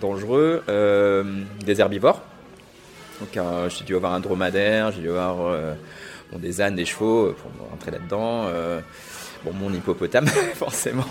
dangereux, 0.00 0.62
des 1.64 1.80
herbivores. 1.80 2.22
Donc 3.20 3.44
j'ai 3.68 3.84
dû 3.84 3.96
avoir 3.96 4.14
un 4.14 4.20
dromadaire, 4.20 4.92
j'ai 4.92 5.02
dû 5.02 5.10
avoir 5.10 5.76
bon, 6.32 6.38
des 6.38 6.60
ânes, 6.60 6.76
des 6.76 6.84
chevaux, 6.84 7.26
euh, 7.26 7.36
pour 7.40 7.50
rentrer 7.70 7.90
là-dedans. 7.90 8.44
Euh, 8.46 8.80
bon, 9.44 9.52
mon 9.52 9.72
hippopotame, 9.72 10.26
forcément. 10.54 11.06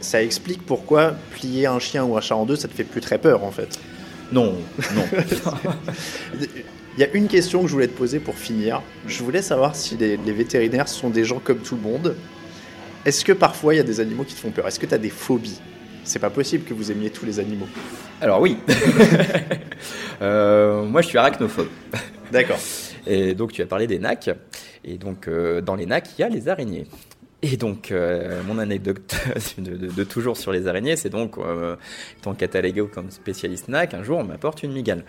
Ça 0.00 0.22
explique 0.22 0.64
pourquoi 0.64 1.14
plier 1.32 1.66
un 1.66 1.78
chien 1.78 2.04
ou 2.04 2.16
un 2.16 2.20
chat 2.20 2.36
en 2.36 2.46
deux, 2.46 2.56
ça 2.56 2.68
te 2.68 2.74
fait 2.74 2.84
plus 2.84 3.00
très 3.00 3.18
peur, 3.18 3.44
en 3.44 3.50
fait. 3.50 3.78
Non, 4.32 4.54
non. 4.94 5.04
Il 6.96 7.00
y 7.00 7.04
a 7.04 7.08
une 7.14 7.26
question 7.26 7.62
que 7.62 7.68
je 7.68 7.72
voulais 7.72 7.88
te 7.88 7.96
poser 7.96 8.18
pour 8.18 8.34
finir. 8.36 8.82
Je 9.06 9.22
voulais 9.22 9.40
savoir 9.40 9.74
si 9.74 9.96
les, 9.96 10.16
vétérinaires 10.16 10.88
sont 10.88 11.08
des 11.08 11.24
gens 11.24 11.38
comme 11.38 11.58
tout 11.58 11.76
le 11.76 11.80
monde. 11.80 12.16
Est-ce 13.06 13.24
que 13.24 13.32
parfois 13.32 13.74
il 13.74 13.78
y 13.78 13.80
a 13.80 13.84
des 13.84 13.98
animaux 14.00 14.24
qui 14.24 14.34
te 14.34 14.40
font 14.40 14.50
peur? 14.50 14.68
Est-ce 14.68 14.78
que 14.78 14.84
tu 14.84 14.94
as 14.94 14.98
des 14.98 15.08
phobies? 15.08 15.58
C'est 16.04 16.18
pas 16.18 16.28
possible 16.28 16.64
que 16.64 16.74
vous 16.74 16.92
aimiez 16.92 17.08
tous 17.08 17.24
les 17.24 17.40
animaux. 17.40 17.68
Alors 18.20 18.40
oui. 18.40 18.58
euh, 20.22 20.84
moi 20.84 21.00
je 21.00 21.08
suis 21.08 21.16
arachnophobe. 21.16 21.68
D'accord. 22.30 22.58
Et 23.06 23.34
donc, 23.34 23.52
tu 23.52 23.62
as 23.62 23.66
parlé 23.66 23.86
des 23.86 23.98
nacs. 23.98 24.30
Et 24.84 24.98
donc, 24.98 25.28
euh, 25.28 25.60
dans 25.60 25.74
les 25.74 25.86
nacs, 25.86 26.10
il 26.18 26.22
y 26.22 26.24
a 26.24 26.28
les 26.28 26.48
araignées. 26.48 26.86
Et 27.42 27.56
donc, 27.56 27.90
euh, 27.90 28.40
mon 28.44 28.58
anecdote 28.58 29.16
de, 29.58 30.04
toujours 30.04 30.36
sur 30.36 30.52
les 30.52 30.68
araignées, 30.68 30.96
c'est 30.96 31.10
donc, 31.10 31.38
euh, 31.38 31.76
étant 32.18 32.34
catalogué 32.34 32.84
comme 32.92 33.10
spécialiste 33.10 33.68
NAC, 33.68 33.94
un 33.94 34.02
jour, 34.02 34.18
on 34.18 34.24
m'apporte 34.24 34.62
une 34.62 34.72
migale. 34.72 35.04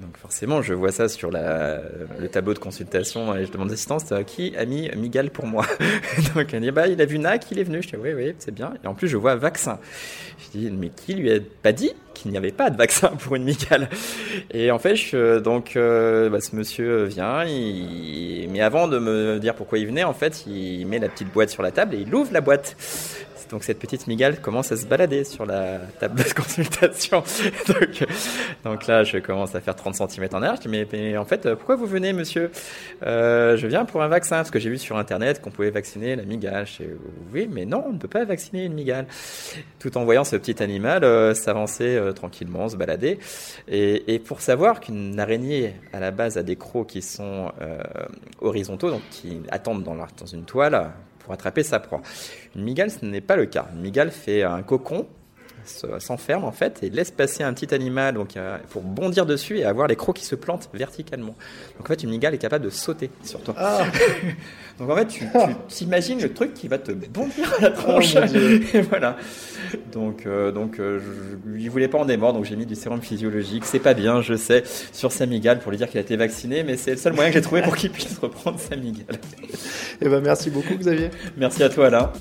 Donc 0.00 0.16
forcément, 0.16 0.62
je 0.62 0.72
vois 0.72 0.92
ça 0.92 1.08
sur 1.08 1.30
le 1.30 2.26
tableau 2.28 2.54
de 2.54 2.58
consultation 2.58 3.36
et 3.36 3.44
je 3.44 3.52
demande 3.52 3.70
l'assistance 3.70 4.04
qui 4.26 4.56
a 4.56 4.64
mis 4.64 4.90
Miguel 4.96 5.30
pour 5.30 5.46
moi. 5.46 5.66
Donc 6.34 6.54
elle 6.54 6.62
dit 6.62 6.70
bah 6.70 6.86
il 6.86 7.00
a 7.02 7.04
vu 7.04 7.18
NAC, 7.18 7.50
il 7.50 7.58
est 7.58 7.64
venu. 7.64 7.82
Je 7.82 7.88
dis 7.88 7.96
oui 7.96 8.12
oui 8.14 8.34
c'est 8.38 8.54
bien. 8.54 8.72
Et 8.82 8.86
en 8.86 8.94
plus 8.94 9.08
je 9.08 9.16
vois 9.16 9.36
vaccin. 9.36 9.78
Je 10.38 10.58
dis 10.58 10.70
mais 10.70 10.88
qui 10.88 11.14
lui 11.14 11.30
a 11.30 11.38
pas 11.62 11.72
dit 11.72 11.92
qu'il 12.14 12.30
n'y 12.30 12.38
avait 12.38 12.50
pas 12.50 12.70
de 12.70 12.76
vaccin 12.76 13.08
pour 13.08 13.36
une 13.36 13.44
Miguel 13.44 13.88
Et 14.50 14.70
en 14.70 14.78
fait 14.78 15.14
donc 15.42 15.76
euh, 15.76 16.30
bah, 16.30 16.40
ce 16.40 16.56
monsieur 16.56 17.04
vient, 17.04 17.44
mais 17.44 18.60
avant 18.60 18.88
de 18.88 18.98
me 18.98 19.38
dire 19.38 19.54
pourquoi 19.54 19.78
il 19.78 19.86
venait, 19.86 20.04
en 20.04 20.14
fait 20.14 20.46
il 20.46 20.86
met 20.86 20.98
la 20.98 21.08
petite 21.08 21.32
boîte 21.32 21.50
sur 21.50 21.62
la 21.62 21.72
table 21.72 21.94
et 21.94 21.98
il 21.98 22.14
ouvre 22.14 22.32
la 22.32 22.40
boîte. 22.40 22.76
Donc 23.50 23.64
cette 23.64 23.80
petite 23.80 24.06
migale 24.06 24.40
commence 24.40 24.70
à 24.70 24.76
se 24.76 24.86
balader 24.86 25.24
sur 25.24 25.44
la 25.44 25.78
table 25.98 26.22
de 26.22 26.32
consultation. 26.34 27.22
donc, 28.64 28.86
là, 28.86 29.02
je 29.02 29.18
commence 29.18 29.54
à 29.56 29.60
faire 29.60 29.74
30 29.74 29.96
cm 29.96 30.28
en. 30.32 30.54
Je 30.54 30.60
dis 30.60 30.68
mais, 30.68 31.16
en 31.16 31.24
fait, 31.24 31.54
pourquoi 31.54 31.74
vous 31.74 31.86
venez, 31.86 32.12
monsieur? 32.12 32.52
Euh, 33.04 33.56
Je 33.56 33.66
viens 33.66 33.84
pour 33.84 34.02
un 34.02 34.08
vaccin 34.08 34.36
parce 34.36 34.52
que 34.52 34.60
j'ai 34.60 34.70
vu 34.70 34.78
sur 34.78 34.96
internet 34.96 35.40
qu'on 35.40 35.50
pouvait 35.50 35.70
vacciner 35.70 36.14
la 36.14 36.24
migale. 36.24 36.66
Je 36.66 36.84
dis, 36.84 36.90
oui, 37.32 37.48
mais 37.50 37.64
non, 37.64 37.84
on 37.88 37.92
ne 37.92 37.98
peut 37.98 38.08
pas 38.08 38.24
vacciner 38.24 38.64
une 38.64 38.74
migale. 38.74 39.06
Tout 39.80 39.98
en 39.98 40.04
voyant 40.04 40.24
ce 40.24 40.36
petit 40.36 40.62
animal 40.62 41.02
euh, 41.02 41.34
s'avancer 41.34 41.96
euh, 41.96 42.12
tranquillement, 42.12 42.68
se 42.68 42.76
balader. 42.76 43.18
Et, 43.68 44.20
pour 44.24 44.42
savoir 44.42 44.80
qu'une 44.80 45.18
araignée 45.18 45.74
à 45.92 45.98
la 45.98 46.10
base 46.10 46.36
a 46.38 46.42
des 46.42 46.54
crocs 46.54 46.86
qui 46.86 47.02
sont 47.02 47.50
horizontaux, 48.40 48.90
donc 48.90 49.00
qui 49.10 49.40
attendent 49.50 49.82
dans 49.82 50.26
une 50.26 50.44
toile 50.44 50.92
pour 51.30 51.34
attraper 51.34 51.62
sa 51.62 51.78
proie. 51.78 52.02
Une 52.56 52.64
migale, 52.64 52.90
ce 52.90 53.04
n'est 53.04 53.20
pas 53.20 53.36
le 53.36 53.46
cas. 53.46 53.68
Une 53.72 53.82
migale 53.82 54.10
fait 54.10 54.42
un 54.42 54.62
cocon, 54.64 55.06
s'enferme 55.64 56.44
en 56.44 56.52
fait 56.52 56.82
et 56.82 56.90
laisse 56.90 57.10
passer 57.10 57.42
un 57.42 57.52
petit 57.52 57.74
animal 57.74 58.14
donc, 58.14 58.36
euh, 58.36 58.58
pour 58.70 58.82
bondir 58.82 59.26
dessus 59.26 59.58
et 59.58 59.64
avoir 59.64 59.86
les 59.86 59.96
crocs 59.96 60.16
qui 60.16 60.24
se 60.24 60.34
plantent 60.34 60.68
verticalement. 60.74 61.34
Donc 61.78 61.82
en 61.82 61.86
fait, 61.86 62.02
une 62.02 62.10
migale 62.10 62.34
est 62.34 62.38
capable 62.38 62.64
de 62.64 62.70
sauter 62.70 63.10
sur 63.24 63.42
toi. 63.42 63.54
Ah. 63.56 63.84
donc 64.78 64.90
en 64.90 64.96
fait, 64.96 65.06
tu, 65.06 65.24
t'imagines 65.68 66.20
le 66.20 66.32
truc 66.32 66.54
qui 66.54 66.68
va 66.68 66.78
te 66.78 66.92
bondir 66.92 67.52
à 67.58 67.62
la 67.62 67.70
tronche. 67.70 68.14
Oh, 68.16 68.36
et 68.74 68.80
voilà. 68.82 69.16
Donc, 69.92 70.26
euh, 70.26 70.50
donc 70.52 70.78
euh, 70.78 71.00
je 71.44 71.50
lui 71.50 71.68
voulais 71.68 71.88
pas 71.88 71.98
en 71.98 72.04
démordre, 72.04 72.38
donc 72.38 72.46
j'ai 72.46 72.56
mis 72.56 72.66
du 72.66 72.74
sérum 72.74 73.00
physiologique. 73.00 73.64
C'est 73.64 73.78
pas 73.78 73.94
bien, 73.94 74.22
je 74.22 74.34
sais, 74.34 74.62
sur 74.92 75.12
sa 75.12 75.26
migale 75.26 75.60
pour 75.60 75.70
lui 75.70 75.78
dire 75.78 75.88
qu'il 75.88 75.98
a 75.98 76.02
été 76.02 76.16
vacciné, 76.16 76.64
mais 76.64 76.76
c'est 76.76 76.92
le 76.92 76.96
seul 76.96 77.12
moyen 77.12 77.30
que 77.30 77.34
j'ai 77.34 77.42
trouvé 77.42 77.62
pour 77.62 77.76
qu'il 77.76 77.90
puisse 77.90 78.18
reprendre 78.18 78.58
sa 78.58 78.76
migale. 78.76 79.18
Eh 80.00 80.08
ben, 80.08 80.20
merci 80.20 80.50
beaucoup, 80.50 80.74
Xavier. 80.74 81.10
Merci 81.36 81.62
à 81.62 81.68
toi, 81.68 81.86
Alain. 81.86 82.12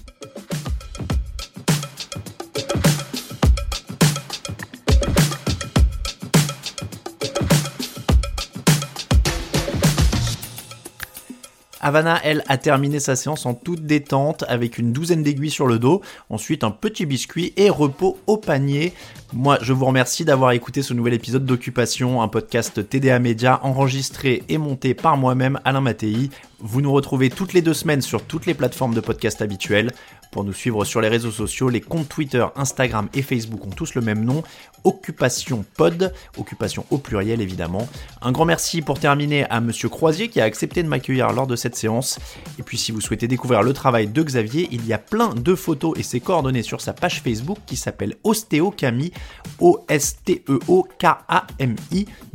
Havana, 11.89 12.19
elle, 12.23 12.43
a 12.47 12.59
terminé 12.59 12.99
sa 12.99 13.15
séance 13.15 13.47
en 13.47 13.55
toute 13.55 13.83
détente 13.83 14.45
avec 14.47 14.77
une 14.77 14.93
douzaine 14.93 15.23
d'aiguilles 15.23 15.49
sur 15.49 15.65
le 15.65 15.79
dos, 15.79 16.03
ensuite 16.29 16.63
un 16.63 16.69
petit 16.69 17.07
biscuit 17.07 17.51
et 17.57 17.71
repos 17.71 18.19
au 18.27 18.37
panier. 18.37 18.93
Moi, 19.33 19.57
je 19.63 19.73
vous 19.73 19.85
remercie 19.85 20.23
d'avoir 20.23 20.51
écouté 20.51 20.83
ce 20.83 20.93
nouvel 20.93 21.15
épisode 21.15 21.45
d'Occupation, 21.45 22.21
un 22.21 22.27
podcast 22.27 22.87
TDA 22.87 23.17
Média 23.17 23.59
enregistré 23.63 24.43
et 24.49 24.59
monté 24.59 24.93
par 24.93 25.17
moi-même, 25.17 25.59
Alain 25.65 25.81
Mattei 25.81 26.29
Vous 26.59 26.81
nous 26.81 26.91
retrouvez 26.91 27.31
toutes 27.31 27.53
les 27.53 27.63
deux 27.63 27.73
semaines 27.73 28.01
sur 28.01 28.21
toutes 28.21 28.45
les 28.45 28.53
plateformes 28.53 28.93
de 28.93 29.01
podcast 29.01 29.41
habituelles. 29.41 29.91
Pour 30.31 30.43
nous 30.43 30.53
suivre 30.53 30.85
sur 30.85 31.01
les 31.01 31.07
réseaux 31.07 31.31
sociaux, 31.31 31.69
les 31.69 31.81
comptes 31.81 32.07
Twitter, 32.07 32.45
Instagram 32.55 33.09
et 33.13 33.23
Facebook 33.23 33.65
ont 33.65 33.71
tous 33.71 33.95
le 33.95 34.01
même 34.01 34.23
nom, 34.23 34.43
Occupation 34.83 35.65
Pod, 35.75 36.13
occupation 36.37 36.85
au 36.91 36.99
pluriel 36.99 37.41
évidemment. 37.41 37.87
Un 38.21 38.31
grand 38.31 38.45
merci 38.45 38.81
pour 38.81 38.99
terminer 38.99 39.49
à 39.49 39.59
Monsieur 39.59 39.89
Croisier 39.89 40.29
qui 40.29 40.39
a 40.39 40.43
accepté 40.43 40.83
de 40.83 40.87
m'accueillir 40.87 41.33
lors 41.33 41.47
de 41.47 41.55
cette 41.55 41.75
séance. 41.75 42.19
Et 42.59 42.63
puis 42.63 42.77
si 42.77 42.91
vous 42.91 43.01
souhaitez 43.01 43.27
découvrir 43.27 43.63
le 43.63 43.73
travail 43.73 44.07
de 44.07 44.21
Xavier, 44.23 44.67
il 44.71 44.85
y 44.85 44.93
a 44.93 44.99
plein 44.99 45.33
de 45.33 45.55
photos 45.55 45.97
et 45.97 46.03
ses 46.03 46.19
coordonnées 46.19 46.63
sur 46.63 46.81
sa 46.81 46.93
page 46.93 47.21
Facebook 47.21 47.57
qui 47.65 47.75
s'appelle 47.75 48.15
Ostéocami, 48.23 49.11
O-S-T-E-O-K-A-M-I, 49.59 50.45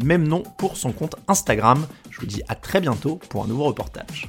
même 0.03 0.27
nom 0.27 0.43
pour 0.59 0.77
son 0.77 0.91
compte 0.93 1.15
Instagram. 1.29 1.87
Je 2.11 2.21
vous 2.21 2.27
dis 2.27 2.43
à 2.49 2.57
très 2.57 2.81
bientôt 2.81 3.21
pour 3.29 3.45
un 3.45 3.47
nouveau 3.47 3.65
reportage. 3.65 4.29